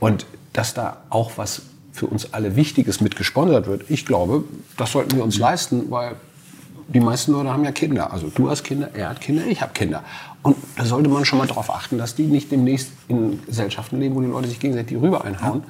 Und 0.00 0.24
dass 0.54 0.72
da 0.72 1.02
auch 1.10 1.32
was 1.36 1.62
für 1.92 2.06
uns 2.06 2.32
alle 2.32 2.56
Wichtiges 2.56 3.02
mit 3.02 3.14
gesponsert 3.14 3.66
wird, 3.66 3.84
ich 3.90 4.06
glaube, 4.06 4.44
das 4.78 4.90
sollten 4.92 5.16
wir 5.16 5.22
uns 5.22 5.38
leisten, 5.38 5.90
weil 5.90 6.16
die 6.88 7.00
meisten 7.00 7.32
Leute 7.32 7.50
haben 7.50 7.64
ja 7.64 7.72
Kinder. 7.72 8.10
Also 8.10 8.30
du 8.34 8.50
hast 8.50 8.64
Kinder, 8.64 8.88
er 8.94 9.10
hat 9.10 9.20
Kinder, 9.20 9.46
ich 9.46 9.60
habe 9.60 9.72
Kinder. 9.74 10.02
Und 10.44 10.56
da 10.76 10.84
sollte 10.84 11.08
man 11.08 11.24
schon 11.24 11.38
mal 11.38 11.48
darauf 11.48 11.70
achten, 11.70 11.96
dass 11.96 12.14
die 12.14 12.24
nicht 12.24 12.52
demnächst 12.52 12.90
in 13.08 13.40
Gesellschaften 13.46 13.98
leben, 13.98 14.14
wo 14.14 14.20
die 14.20 14.26
Leute 14.26 14.46
sich 14.46 14.60
gegenseitig 14.60 14.98
rüber 15.00 15.24
einhauen. 15.24 15.64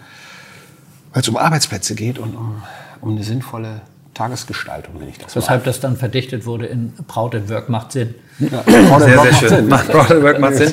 Weil 1.13 1.23
es 1.23 1.29
um 1.29 1.37
Arbeitsplätze 1.37 1.95
geht 1.95 2.19
und 2.19 2.35
um, 2.35 2.63
um 3.01 3.13
eine 3.13 3.23
sinnvolle 3.23 3.83
Tagesgestaltung, 4.15 4.95
wenn 4.99 5.09
ich 5.09 5.19
das 5.19 5.37
Weshalb 5.37 5.63
das 5.65 5.79
dann 5.79 5.97
verdichtet 5.97 6.45
wurde 6.45 6.67
in 6.67 6.93
Proud 7.07 7.37
at 7.37 7.49
Work 7.49 7.69
macht 7.69 7.93
Sinn. 7.93 8.17
Ja, 8.41 8.65
Sehr, 8.67 8.99
sehr 8.99 9.17
macht 9.17 9.35
schön. 9.39 9.49
Sinn. 9.49 9.69
Macht 9.69 9.93
Broad 9.93 10.23
Work 10.23 10.41
macht 10.41 10.57
Sinn. 10.57 10.73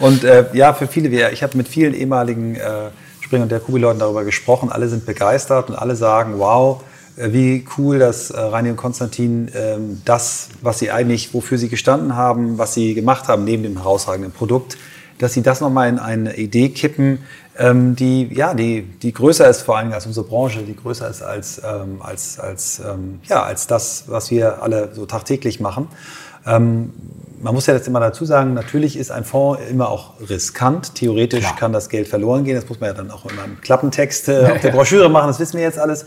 Und 0.00 0.24
äh, 0.24 0.46
ja, 0.52 0.72
für 0.72 0.88
viele, 0.88 1.30
ich 1.30 1.42
habe 1.44 1.56
mit 1.56 1.68
vielen 1.68 1.94
ehemaligen 1.94 2.56
äh, 2.56 2.90
Springer- 3.20 3.44
und 3.44 3.52
der 3.52 3.60
Kubi-Leuten 3.60 4.00
darüber 4.00 4.24
gesprochen. 4.24 4.72
Alle 4.72 4.88
sind 4.88 5.06
begeistert 5.06 5.68
und 5.68 5.76
alle 5.76 5.94
sagen, 5.94 6.34
wow, 6.38 6.82
wie 7.16 7.64
cool, 7.78 7.98
dass 7.98 8.30
äh, 8.30 8.38
Reini 8.38 8.70
und 8.70 8.76
Konstantin 8.76 9.50
ähm, 9.54 10.02
das, 10.04 10.48
was 10.60 10.78
sie 10.78 10.90
eigentlich, 10.90 11.32
wofür 11.32 11.58
sie 11.58 11.68
gestanden 11.68 12.14
haben, 12.14 12.58
was 12.58 12.74
sie 12.74 12.94
gemacht 12.94 13.28
haben, 13.28 13.44
neben 13.44 13.62
dem 13.62 13.78
herausragenden 13.78 14.32
Produkt, 14.32 14.76
dass 15.18 15.32
sie 15.32 15.42
das 15.42 15.60
nochmal 15.60 15.88
in 15.88 15.98
eine 15.98 16.36
Idee 16.36 16.68
kippen, 16.68 17.20
ähm, 17.58 17.96
die, 17.96 18.28
ja, 18.34 18.52
die, 18.52 18.82
die 18.82 19.12
größer 19.12 19.48
ist 19.48 19.62
vor 19.62 19.78
allem 19.78 19.92
als 19.92 20.04
unsere 20.04 20.26
Branche, 20.26 20.62
die 20.62 20.76
größer 20.76 21.08
ist 21.08 21.22
als, 21.22 21.60
ähm, 21.64 22.02
als, 22.02 22.38
als, 22.38 22.80
ähm, 22.80 23.20
ja, 23.24 23.42
als 23.42 23.66
das, 23.66 24.04
was 24.08 24.30
wir 24.30 24.62
alle 24.62 24.90
so 24.94 25.06
tagtäglich 25.06 25.58
machen. 25.58 25.88
Ähm, 26.46 26.92
man 27.40 27.54
muss 27.54 27.66
ja 27.66 27.74
jetzt 27.74 27.88
immer 27.88 28.00
dazu 28.00 28.24
sagen, 28.24 28.54
natürlich 28.54 28.96
ist 28.96 29.10
ein 29.10 29.24
Fonds 29.24 29.60
immer 29.70 29.88
auch 29.88 30.14
riskant. 30.28 30.94
Theoretisch 30.94 31.40
Klar. 31.40 31.56
kann 31.56 31.72
das 31.72 31.88
Geld 31.88 32.08
verloren 32.08 32.44
gehen. 32.44 32.56
Das 32.56 32.68
muss 32.68 32.80
man 32.80 32.88
ja 32.88 32.94
dann 32.94 33.10
auch 33.10 33.24
immer 33.26 33.44
im 33.44 33.60
Klappentext 33.60 34.28
äh, 34.28 34.52
auf 34.52 34.60
der 34.60 34.70
Broschüre 34.70 35.08
machen. 35.08 35.28
Das 35.28 35.38
wissen 35.38 35.56
wir 35.56 35.64
jetzt 35.64 35.78
alles. 35.78 36.06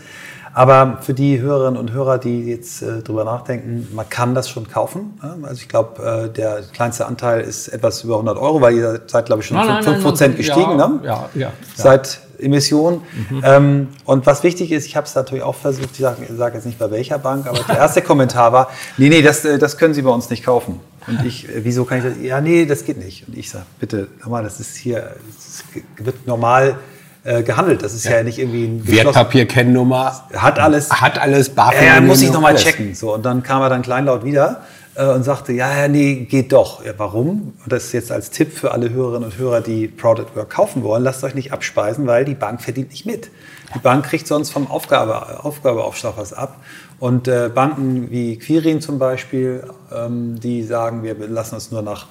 Aber 0.54 1.00
für 1.02 1.14
die 1.14 1.40
Hörerinnen 1.40 1.80
und 1.80 1.92
Hörer, 1.92 2.18
die 2.18 2.46
jetzt 2.46 2.82
äh, 2.82 3.02
drüber 3.02 3.24
nachdenken, 3.24 3.88
man 3.94 4.10
kann 4.10 4.36
das 4.36 4.50
schon 4.50 4.68
kaufen. 4.68 5.20
Ja? 5.22 5.36
Also 5.44 5.62
ich 5.62 5.70
glaube, 5.70 6.02
äh, 6.04 6.30
der 6.30 6.64
kleinste 6.74 7.06
Anteil 7.06 7.42
ist 7.42 7.68
etwas 7.68 8.04
über 8.04 8.16
100 8.16 8.38
Euro, 8.38 8.62
weil 8.62 8.76
ihr 8.76 9.02
seid, 9.08 9.26
glaube 9.26 9.42
ich, 9.42 9.48
schon 9.48 9.58
5 9.58 10.04
Prozent 10.04 10.38
gestiegen. 10.38 10.80
ja, 10.80 10.88
ne? 10.88 11.00
Ja, 11.04 11.30
ja. 11.36 11.52
seit 11.76 12.22
Emission. 12.40 13.02
Ähm, 13.44 13.90
und 14.06 14.26
was 14.26 14.44
wichtig 14.44 14.72
ist, 14.72 14.86
ich 14.86 14.96
habe 14.96 15.06
es 15.06 15.16
natürlich 15.16 15.44
auch 15.44 15.56
versucht, 15.56 15.90
ich 15.94 16.00
sage 16.00 16.26
sag 16.36 16.54
jetzt 16.54 16.66
nicht 16.66 16.80
bei 16.80 16.90
welcher 16.92 17.20
Bank, 17.20 17.48
aber 17.48 17.60
der 17.68 17.78
erste 17.78 18.02
Kommentar 18.02 18.54
war, 18.54 18.70
nee, 18.98 19.10
nee, 19.10 19.22
das, 19.22 19.46
äh, 19.46 19.58
das 19.58 19.78
können 19.78 19.94
Sie 19.94 20.02
bei 20.02 20.12
uns 20.12 20.30
nicht 20.30 20.44
kaufen. 20.44 20.80
Und 21.08 21.26
ich, 21.26 21.48
äh, 21.48 21.64
wieso 21.64 21.86
kann 21.86 22.00
ich 22.00 22.04
das? 22.04 22.14
Ja, 22.22 22.42
nee, 22.42 22.66
das 22.66 22.86
geht 22.86 22.98
nicht. 22.98 23.28
Und 23.28 23.38
ich 23.38 23.50
sage, 23.50 23.66
bitte, 23.80 24.08
nochmal, 24.22 24.44
das 24.44 24.60
ist 24.60 24.76
hier, 24.76 25.16
das 25.36 25.64
wird 25.98 26.28
normal 26.28 26.78
äh, 27.24 27.44
gehandelt. 27.44 27.84
Das 27.84 27.94
ist 27.94 28.06
ja, 28.06 28.24
nicht 28.24 28.40
irgendwie 28.40 28.66
ein 28.66 28.88
Wertpapierkennnummer. 28.88 30.24
Hat 30.34 30.60
alles. 30.60 30.90
Hat 30.90 31.20
alles, 31.20 31.50
BaFin. 31.50 31.86
Ja, 31.86 32.02
muss 32.02 32.22
ich 32.22 32.32
nochmal 32.32 32.56
checken. 32.56 32.96
So, 32.96 33.14
und 33.14 33.26
dann 33.26 33.44
kam 33.44 33.62
er 33.62 33.70
dann 33.70 33.82
kleinlaut 33.82 34.24
wieder 34.24 34.62
äh, 34.96 35.06
und 35.06 35.24
sagte, 35.24 35.54
ja, 35.54 35.76
ja, 35.76 35.88
nee, 35.88 36.26
geht 36.30 36.52
doch. 36.52 36.84
Ja, 36.86 36.94
warum? 36.98 37.54
Und 37.64 37.74
das 37.74 37.86
ist 37.86 37.92
jetzt 37.94 38.12
als 38.12 38.30
Tipp 38.30 38.54
für 38.54 38.72
alle 38.72 38.90
Hörerinnen 38.90 39.32
und 39.32 39.38
Hörer, 39.38 39.62
die 39.62 39.88
Proud 39.88 40.20
at 40.20 40.36
Work 40.36 40.50
kaufen 40.50 40.84
wollen, 40.84 41.04
lasst 41.04 41.24
euch 41.24 41.36
nicht 41.36 41.54
abspeisen, 41.54 42.08
weil 42.08 42.26
die 42.26 42.36
Bank 42.36 42.62
verdient 42.62 42.92
nicht 42.92 43.06
mit. 43.06 43.30
Die 43.76 43.80
Bank 43.80 44.06
kriegt 44.06 44.28
sonst 44.28 44.52
vom 44.52 44.70
Aufgabe, 44.70 45.44
Aufgabeaufschlag 45.44 46.14
was 46.18 46.34
ab. 46.34 46.58
Und 47.00 47.28
äh, 47.28 47.50
Banken 47.54 48.10
wie 48.10 48.38
Quirin 48.38 48.82
zum 48.82 49.00
Beispiel, 49.00 49.64
ähm, 49.96 50.40
die 50.40 50.64
sagen, 50.64 51.04
wir 51.04 51.16
lassen 51.28 51.56
uns 51.56 51.72
nur 51.72 51.82
nach 51.82 52.08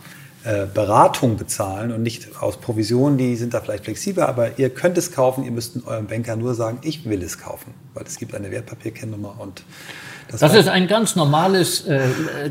Beratung 0.73 1.37
bezahlen 1.37 1.93
und 1.93 2.03
nicht 2.03 2.41
aus 2.41 2.59
Provisionen, 2.59 3.19
die 3.19 3.37
sind 3.37 3.55
da 3.55 3.61
vielleicht 3.61 3.85
flexibler, 3.85 4.29
aber 4.29 4.59
ihr 4.59 4.71
könnt 4.71 4.97
es 4.97 5.13
kaufen, 5.13 5.45
ihr 5.45 5.51
müsst 5.51 5.85
eurem 5.87 6.07
Banker 6.07 6.37
nur 6.37 6.55
sagen, 6.55 6.79
ich 6.83 7.05
will 7.05 7.23
es 7.23 7.39
kaufen, 7.39 7.75
weil 7.95 8.05
es 8.07 8.19
gibt 8.19 8.35
eine 8.35 8.51
Wertpapierkennnummer 8.51 9.35
und 9.39 9.65
das, 10.31 10.41
Das 10.41 10.55
ist 10.55 10.69
ein 10.69 10.87
ganz 10.89 11.17
normales, 11.17 11.87
äh, 11.87 12.01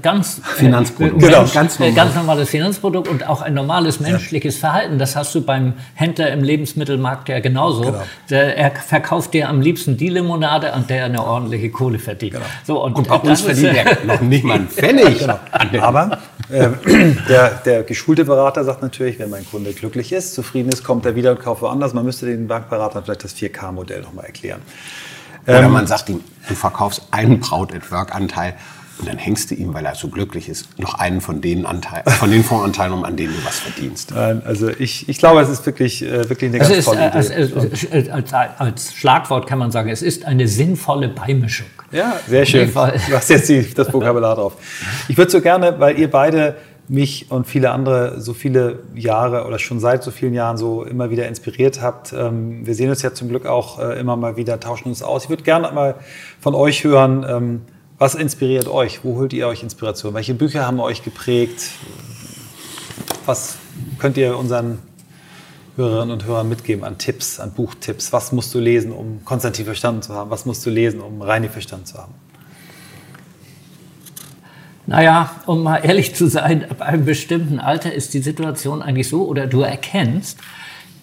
ganz 0.02 0.42
Finanzprodukt. 0.56 1.22
Äh, 1.24 1.26
Genau. 1.28 1.40
Mensch, 1.42 1.54
Ganz 1.54 1.76
äh, 1.76 1.80
normal. 1.84 1.96
ganz 1.96 2.16
normales 2.16 2.50
Finanzprodukt 2.50 3.08
und 3.08 3.28
auch 3.28 3.42
ein 3.42 3.54
normales 3.54 4.00
menschliches 4.00 4.58
Verhalten. 4.58 4.98
Das 5.00 5.16
hast 5.16 5.34
du 5.36 5.42
beim 5.42 5.74
Händler 5.94 6.32
im 6.32 6.44
Lebensmittelmarkt 6.44 7.30
ja 7.30 7.40
genauso. 7.40 7.82
Genau. 7.82 8.04
Der, 8.30 8.58
er 8.58 8.72
verkauft 8.72 9.34
dir 9.34 9.50
am 9.50 9.62
liebsten 9.62 9.98
die 9.98 10.10
Limonade, 10.10 10.74
an 10.74 10.88
der 10.88 10.98
er 11.00 11.06
eine 11.06 11.24
ordentliche 11.24 11.70
Kohle 11.70 12.00
verdient. 12.00 12.38
So, 12.66 12.84
und, 12.84 12.96
Und 12.96 13.08
bei 13.08 13.16
äh, 13.18 13.20
uns 13.30 13.42
verdient 13.42 13.76
äh, 13.76 13.84
er 13.84 14.06
noch 14.06 14.22
nicht 14.22 14.44
mal 14.44 14.56
einen 14.56 14.68
Pfennig. 14.70 15.20
der- 15.20 15.40
Aber 15.84 16.18
äh, 16.50 16.70
der, 17.30 17.50
der 17.66 17.84
geschulte 17.84 18.26
Berater 18.26 18.64
sagt 18.64 18.82
natürlich, 18.82 19.20
wenn 19.20 19.30
mein 19.30 19.46
Kunde 19.50 19.74
glücklich 19.74 20.12
ist, 20.14 20.34
zufrieden 20.34 20.70
ist, 20.70 20.84
kommt 20.84 21.06
er 21.06 21.16
wieder 21.16 21.32
und 21.32 21.40
kauft 21.40 21.62
woanders. 21.62 21.94
Man 21.94 22.06
müsste 22.06 22.26
den 22.26 22.48
Bankberatern 22.48 23.04
vielleicht 23.04 23.24
das 23.24 23.36
4K-Modell 23.36 24.02
nochmal 24.02 24.26
erklären. 24.26 24.62
Oder 25.48 25.70
man 25.70 25.88
sagt 25.88 26.10
ihm, 26.10 26.22
du 26.48 26.56
verkaufst 26.56 27.04
einen 27.12 27.40
Braut 27.40 27.74
at 27.74 27.92
Work 27.92 28.14
Anteil 28.14 28.56
und 29.00 29.08
dann 29.08 29.18
hängst 29.18 29.52
du 29.52 29.56
ihm, 29.56 29.74
weil 29.74 29.86
er 29.86 29.96
so 29.96 30.08
glücklich 30.08 30.50
ist, 30.50 30.80
noch 30.80 30.96
einen 30.96 31.22
von 31.22 31.40
den 31.42 31.66
Anteil, 31.66 32.04
von 32.20 32.32
den 32.32 32.44
Fondsanteilen 32.44 32.94
um, 32.94 33.04
an 33.04 33.16
denen 33.16 33.34
du 33.34 33.46
was 33.46 33.60
verdienst. 33.60 34.12
Nein, 34.12 34.42
also 34.46 34.70
ich, 34.70 35.08
ich 35.08 35.20
glaube, 35.20 35.42
es 35.42 35.50
ist 35.50 35.66
wirklich, 35.66 36.04
äh, 36.04 36.28
wirklich 36.30 36.50
eine 36.50 36.60
es 36.60 36.68
ganz 36.68 36.80
ist, 36.80 36.86
tolle 36.86 37.02
äh, 37.02 37.08
Idee. 37.08 37.18
es, 37.20 37.84
es, 37.84 38.10
als, 38.10 38.34
als 38.34 38.94
Schlagwort 38.96 39.48
kann 39.48 39.60
man 39.60 39.72
sagen, 39.72 39.90
es 39.90 40.02
ist 40.02 40.26
eine 40.26 40.48
sinnvolle 40.48 41.10
Beimischung. 41.10 41.68
Ja, 41.92 42.20
sehr 42.28 42.46
schön. 42.46 42.74
Du 42.74 43.16
hast 43.16 43.30
jetzt 43.30 43.48
die, 43.48 43.74
das 43.74 43.94
Vokabular 43.94 44.36
drauf. 44.36 44.54
Ich 45.08 45.18
würde 45.18 45.32
so 45.32 45.40
gerne, 45.42 45.80
weil 45.80 45.98
ihr 45.98 46.10
beide 46.10 46.56
mich 46.90 47.32
und 47.32 47.46
viele 47.48 47.72
andere 47.72 48.22
so 48.22 48.34
viele 48.34 48.80
Jahre 48.96 49.46
oder 49.46 49.60
schon 49.60 49.80
seit 49.80 50.04
so 50.04 50.12
vielen 50.12 50.34
Jahren 50.34 50.58
so 50.58 50.84
immer 50.84 51.10
wieder 51.10 51.28
inspiriert 51.28 51.82
habt. 51.82 52.14
Ähm, 52.14 52.66
wir 52.66 52.76
sehen 52.76 52.90
uns 52.90 53.02
ja 53.02 53.14
zum 53.14 53.30
Glück 53.30 53.46
auch 53.46 53.80
äh, 53.80 54.00
immer 54.00 54.16
mal 54.16 54.38
wieder, 54.38 54.60
tauschen 54.60 54.88
uns 54.88 55.04
aus. 55.04 55.26
Ich 55.26 55.30
würde 55.30 55.44
gerne 55.44 55.72
mal 55.72 55.96
von 56.40 56.56
euch 56.56 56.84
hören, 56.84 57.26
ähm, 57.28 57.62
was 57.98 58.16
inspiriert 58.16 58.68
euch? 58.68 59.04
Wo 59.04 59.16
holt 59.16 59.34
ihr 59.34 59.48
euch 59.48 59.64
Inspiration? 59.64 60.14
Welche 60.14 60.36
Bücher 60.36 60.66
haben 60.68 60.80
euch 60.80 61.04
geprägt? 61.04 61.72
Was 63.26 63.58
könnt 63.98 64.18
ihr 64.18 64.38
unseren 64.38 64.80
Hörerinnen 65.76 66.12
und 66.12 66.26
Hörern 66.26 66.48
mitgeben 66.48 66.84
an 66.84 66.98
Tipps, 67.00 67.40
an 67.40 67.52
Buchtipps? 67.52 68.14
Was 68.14 68.32
musst 68.32 68.54
du 68.54 68.60
lesen, 68.60 68.92
um 68.92 69.26
Konstantin 69.26 69.66
verstanden 69.66 70.04
zu 70.04 70.14
haben? 70.14 70.30
Was 70.30 70.46
musst 70.46 70.66
du 70.66 70.70
lesen, 70.70 71.02
um 71.02 71.22
Reini 71.22 71.50
verstanden 71.50 71.86
zu 71.88 71.98
haben? 71.98 72.14
Naja, 74.88 75.32
um 75.46 75.64
mal 75.64 75.78
ehrlich 75.78 76.16
zu 76.16 76.28
sein, 76.28 76.64
ab 76.70 76.82
einem 76.82 77.04
bestimmten 77.04 77.60
Alter 77.60 77.94
ist 77.94 78.14
die 78.14 78.22
Situation 78.22 78.82
eigentlich 78.82 79.10
so, 79.10 79.28
oder 79.28 79.46
du 79.46 79.62
erkennst, 79.62 80.40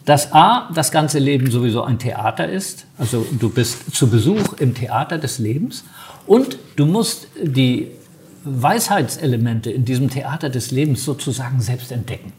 dass 0.07 0.33
A, 0.33 0.71
das 0.75 0.91
ganze 0.91 1.19
Leben 1.19 1.51
sowieso 1.51 1.83
ein 1.83 1.99
Theater 1.99 2.49
ist. 2.49 2.87
Also 2.99 3.27
du 3.39 3.51
bist 3.51 3.95
zu 3.95 4.09
Besuch 4.09 4.55
im 4.55 4.75
Theater 4.75 5.19
des 5.19 5.39
Lebens 5.39 5.85
und 6.27 6.59
du 6.77 6.87
musst 6.87 7.29
die 7.43 7.91
Weisheitselemente 8.45 9.71
in 9.71 9.85
diesem 9.85 10.11
Theater 10.11 10.51
des 10.51 10.71
Lebens 10.71 11.05
sozusagen 11.05 11.61
selbst 11.61 11.93
entdecken. 11.93 12.33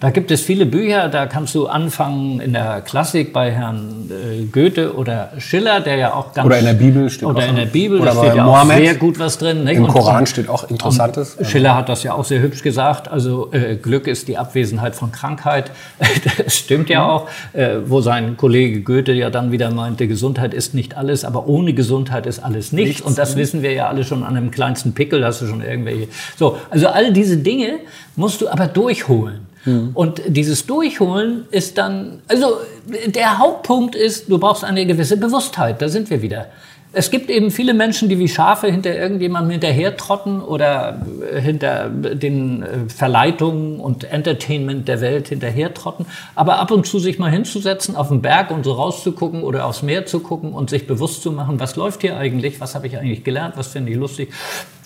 Da 0.00 0.10
gibt 0.10 0.30
es 0.30 0.42
viele 0.42 0.64
Bücher, 0.64 1.08
da 1.08 1.26
kannst 1.26 1.56
du 1.56 1.66
anfangen 1.66 2.38
in 2.38 2.52
der 2.52 2.82
Klassik 2.82 3.32
bei 3.32 3.50
Herrn 3.50 4.08
äh, 4.10 4.44
Goethe 4.44 4.94
oder 4.94 5.32
Schiller, 5.38 5.80
der 5.80 5.96
ja 5.96 6.14
auch 6.14 6.32
ganz... 6.34 6.46
Oder 6.46 6.60
in 6.60 6.66
der 6.66 6.74
Bibel 6.74 7.10
steht 7.10 7.28
Oder 7.28 7.46
in 7.48 7.56
der 7.56 7.66
Bibel, 7.66 8.00
oder 8.00 8.14
da 8.14 8.20
steht 8.22 8.36
ja 8.36 8.44
Mohammed. 8.44 8.76
auch 8.76 8.80
sehr 8.80 8.94
gut 8.94 9.18
was 9.18 9.38
drin. 9.38 9.64
nicht? 9.64 9.74
Im 9.74 9.86
Und- 9.86 9.90
Koran 9.92 10.24
steht 10.26 10.48
auch 10.48 10.70
Interessantes. 10.70 11.36
Schiller 11.42 11.74
hat 11.74 11.88
das 11.88 12.04
ja 12.04 12.12
auch 12.14 12.24
sehr 12.24 12.40
hübsch 12.40 12.62
gesagt. 12.62 13.08
Also 13.08 13.50
äh, 13.52 13.74
Glück 13.74 14.06
ist 14.06 14.28
die 14.28 14.38
Abwesenheit 14.38 14.94
von 14.94 15.10
Krankheit. 15.10 15.72
Das 16.38 16.54
stimmt 16.56 16.88
ja 16.90 17.04
auch. 17.08 17.28
Äh, 17.52 17.78
wo 17.86 18.00
sein 18.00 18.36
Kollege 18.36 18.82
Goethe 18.82 19.12
ja 19.12 19.30
dann 19.30 19.50
wieder 19.50 19.72
meinte, 19.72 20.06
Gesundheit 20.06 20.54
ist 20.54 20.74
nicht 20.74 20.96
alles, 20.96 21.24
aber 21.24 21.48
ohne 21.48 21.72
Gesundheit 21.74 22.26
ist 22.26 22.38
alles 22.38 22.70
nichts. 22.70 23.00
Und 23.00 23.18
das 23.18 23.34
wissen 23.36 23.62
wir 23.62 23.72
ja 23.72 23.88
alle 23.88 24.04
schon 24.04 24.22
an 24.22 24.36
dem 24.36 24.52
kleinsten 24.52 24.92
Pickel. 24.94 25.24
Hast 25.24 25.42
du 25.42 25.46
schon 25.48 25.60
irgendwelche. 25.60 26.06
So, 26.36 26.56
also 26.70 26.86
all 26.86 27.12
diese 27.12 27.38
Dinge 27.38 27.80
musst 28.14 28.40
du 28.42 28.48
aber 28.48 28.68
durchholen. 28.68 29.47
Und 29.94 30.22
dieses 30.26 30.66
Durchholen 30.66 31.46
ist 31.50 31.78
dann, 31.78 32.22
also 32.28 32.58
der 33.06 33.38
Hauptpunkt 33.38 33.94
ist, 33.94 34.30
du 34.30 34.38
brauchst 34.38 34.64
eine 34.64 34.86
gewisse 34.86 35.16
Bewusstheit. 35.16 35.82
Da 35.82 35.88
sind 35.88 36.10
wir 36.10 36.22
wieder. 36.22 36.46
Es 36.90 37.10
gibt 37.10 37.28
eben 37.28 37.50
viele 37.50 37.74
Menschen, 37.74 38.08
die 38.08 38.18
wie 38.18 38.28
Schafe 38.28 38.68
hinter 38.68 38.94
irgendjemandem 38.94 39.50
hinterhertrotten 39.50 40.40
oder 40.40 41.02
äh, 41.30 41.38
hinter 41.38 41.90
den 41.90 42.62
äh, 42.62 42.66
Verleitungen 42.88 43.78
und 43.78 44.04
Entertainment 44.04 44.88
der 44.88 45.02
Welt 45.02 45.28
hinterhertrotten. 45.28 46.06
Aber 46.34 46.58
ab 46.58 46.70
und 46.70 46.86
zu 46.86 46.98
sich 46.98 47.18
mal 47.18 47.30
hinzusetzen, 47.30 47.94
auf 47.94 48.08
den 48.08 48.22
Berg 48.22 48.50
und 48.50 48.64
so 48.64 48.72
rauszugucken 48.72 49.42
oder 49.42 49.66
aufs 49.66 49.82
Meer 49.82 50.06
zu 50.06 50.20
gucken 50.20 50.54
und 50.54 50.70
sich 50.70 50.86
bewusst 50.86 51.22
zu 51.22 51.30
machen, 51.30 51.60
was 51.60 51.76
läuft 51.76 52.00
hier 52.00 52.16
eigentlich, 52.16 52.58
was 52.58 52.74
habe 52.74 52.86
ich 52.86 52.96
eigentlich 52.96 53.22
gelernt, 53.22 53.58
was 53.58 53.68
finde 53.68 53.92
ich 53.92 53.98
lustig, 53.98 54.32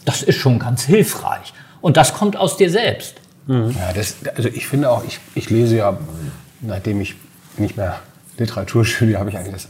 das 0.05 0.25
ist 0.25 0.37
schon 0.37 0.59
ganz 0.59 0.83
hilfreich. 0.83 1.55
Und 1.81 1.97
das 1.97 2.15
kommt 2.15 2.37
aus 2.37 2.57
dir 2.57 2.71
selbst. 2.71 3.22
Ja, 3.47 3.93
das, 3.95 4.17
also 4.37 4.49
ich 4.49 4.67
finde 4.67 4.91
auch, 4.91 5.05
ich, 5.05 5.19
ich 5.35 5.51
lese 5.51 5.77
ja, 5.77 5.99
nachdem 6.61 7.01
ich 7.01 7.17
nicht 7.59 7.77
mehr 7.77 7.99
Literatur 8.39 8.85
studiere, 8.85 9.21
habe 9.21 9.31
ich 9.31 9.37
eigentlich 9.37 9.55
das 9.55 9.69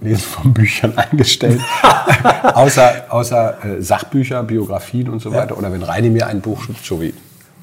Lesen 0.00 0.22
von 0.22 0.52
Büchern 0.52 0.92
eingestellt. 0.96 1.60
außer 2.42 3.06
außer 3.08 3.64
äh, 3.64 3.82
Sachbücher, 3.82 4.42
Biografien 4.42 5.08
und 5.08 5.20
so 5.20 5.32
weiter. 5.32 5.56
Oder 5.56 5.72
wenn 5.72 5.82
Reini 5.82 6.10
mir 6.10 6.26
ein 6.26 6.40
Buch 6.40 6.64
schreibt, 6.64 6.84
so 6.84 7.00
wie 7.00 7.14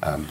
ähm, 0.02 0.26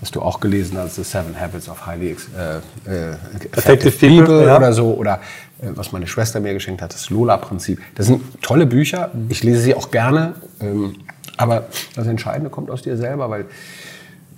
was 0.00 0.10
du 0.10 0.20
auch 0.20 0.40
gelesen 0.40 0.76
hast, 0.76 0.96
The 0.96 1.02
Seven 1.02 1.38
Habits 1.38 1.68
of 1.68 1.86
Highly 1.86 2.16
äh, 2.36 2.56
äh, 2.90 3.16
Effective 3.52 3.92
People, 3.92 4.44
ja. 4.46 4.56
oder 4.56 4.72
so. 4.72 4.92
Oder 4.94 5.20
äh, 5.62 5.68
was 5.74 5.92
meine 5.92 6.06
Schwester 6.06 6.40
mir 6.40 6.52
geschenkt 6.52 6.82
hat, 6.82 6.92
das 6.92 7.10
Lola-Prinzip. 7.10 7.80
Das 7.94 8.06
sind 8.06 8.22
tolle 8.42 8.66
Bücher. 8.66 9.10
Ich 9.28 9.42
lese 9.42 9.60
sie 9.60 9.74
auch 9.74 9.90
gerne. 9.90 10.34
Ähm, 10.60 10.96
aber 11.36 11.64
das 11.94 12.06
Entscheidende 12.06 12.50
kommt 12.50 12.70
aus 12.70 12.82
dir 12.82 12.96
selber, 12.96 13.30
weil 13.30 13.46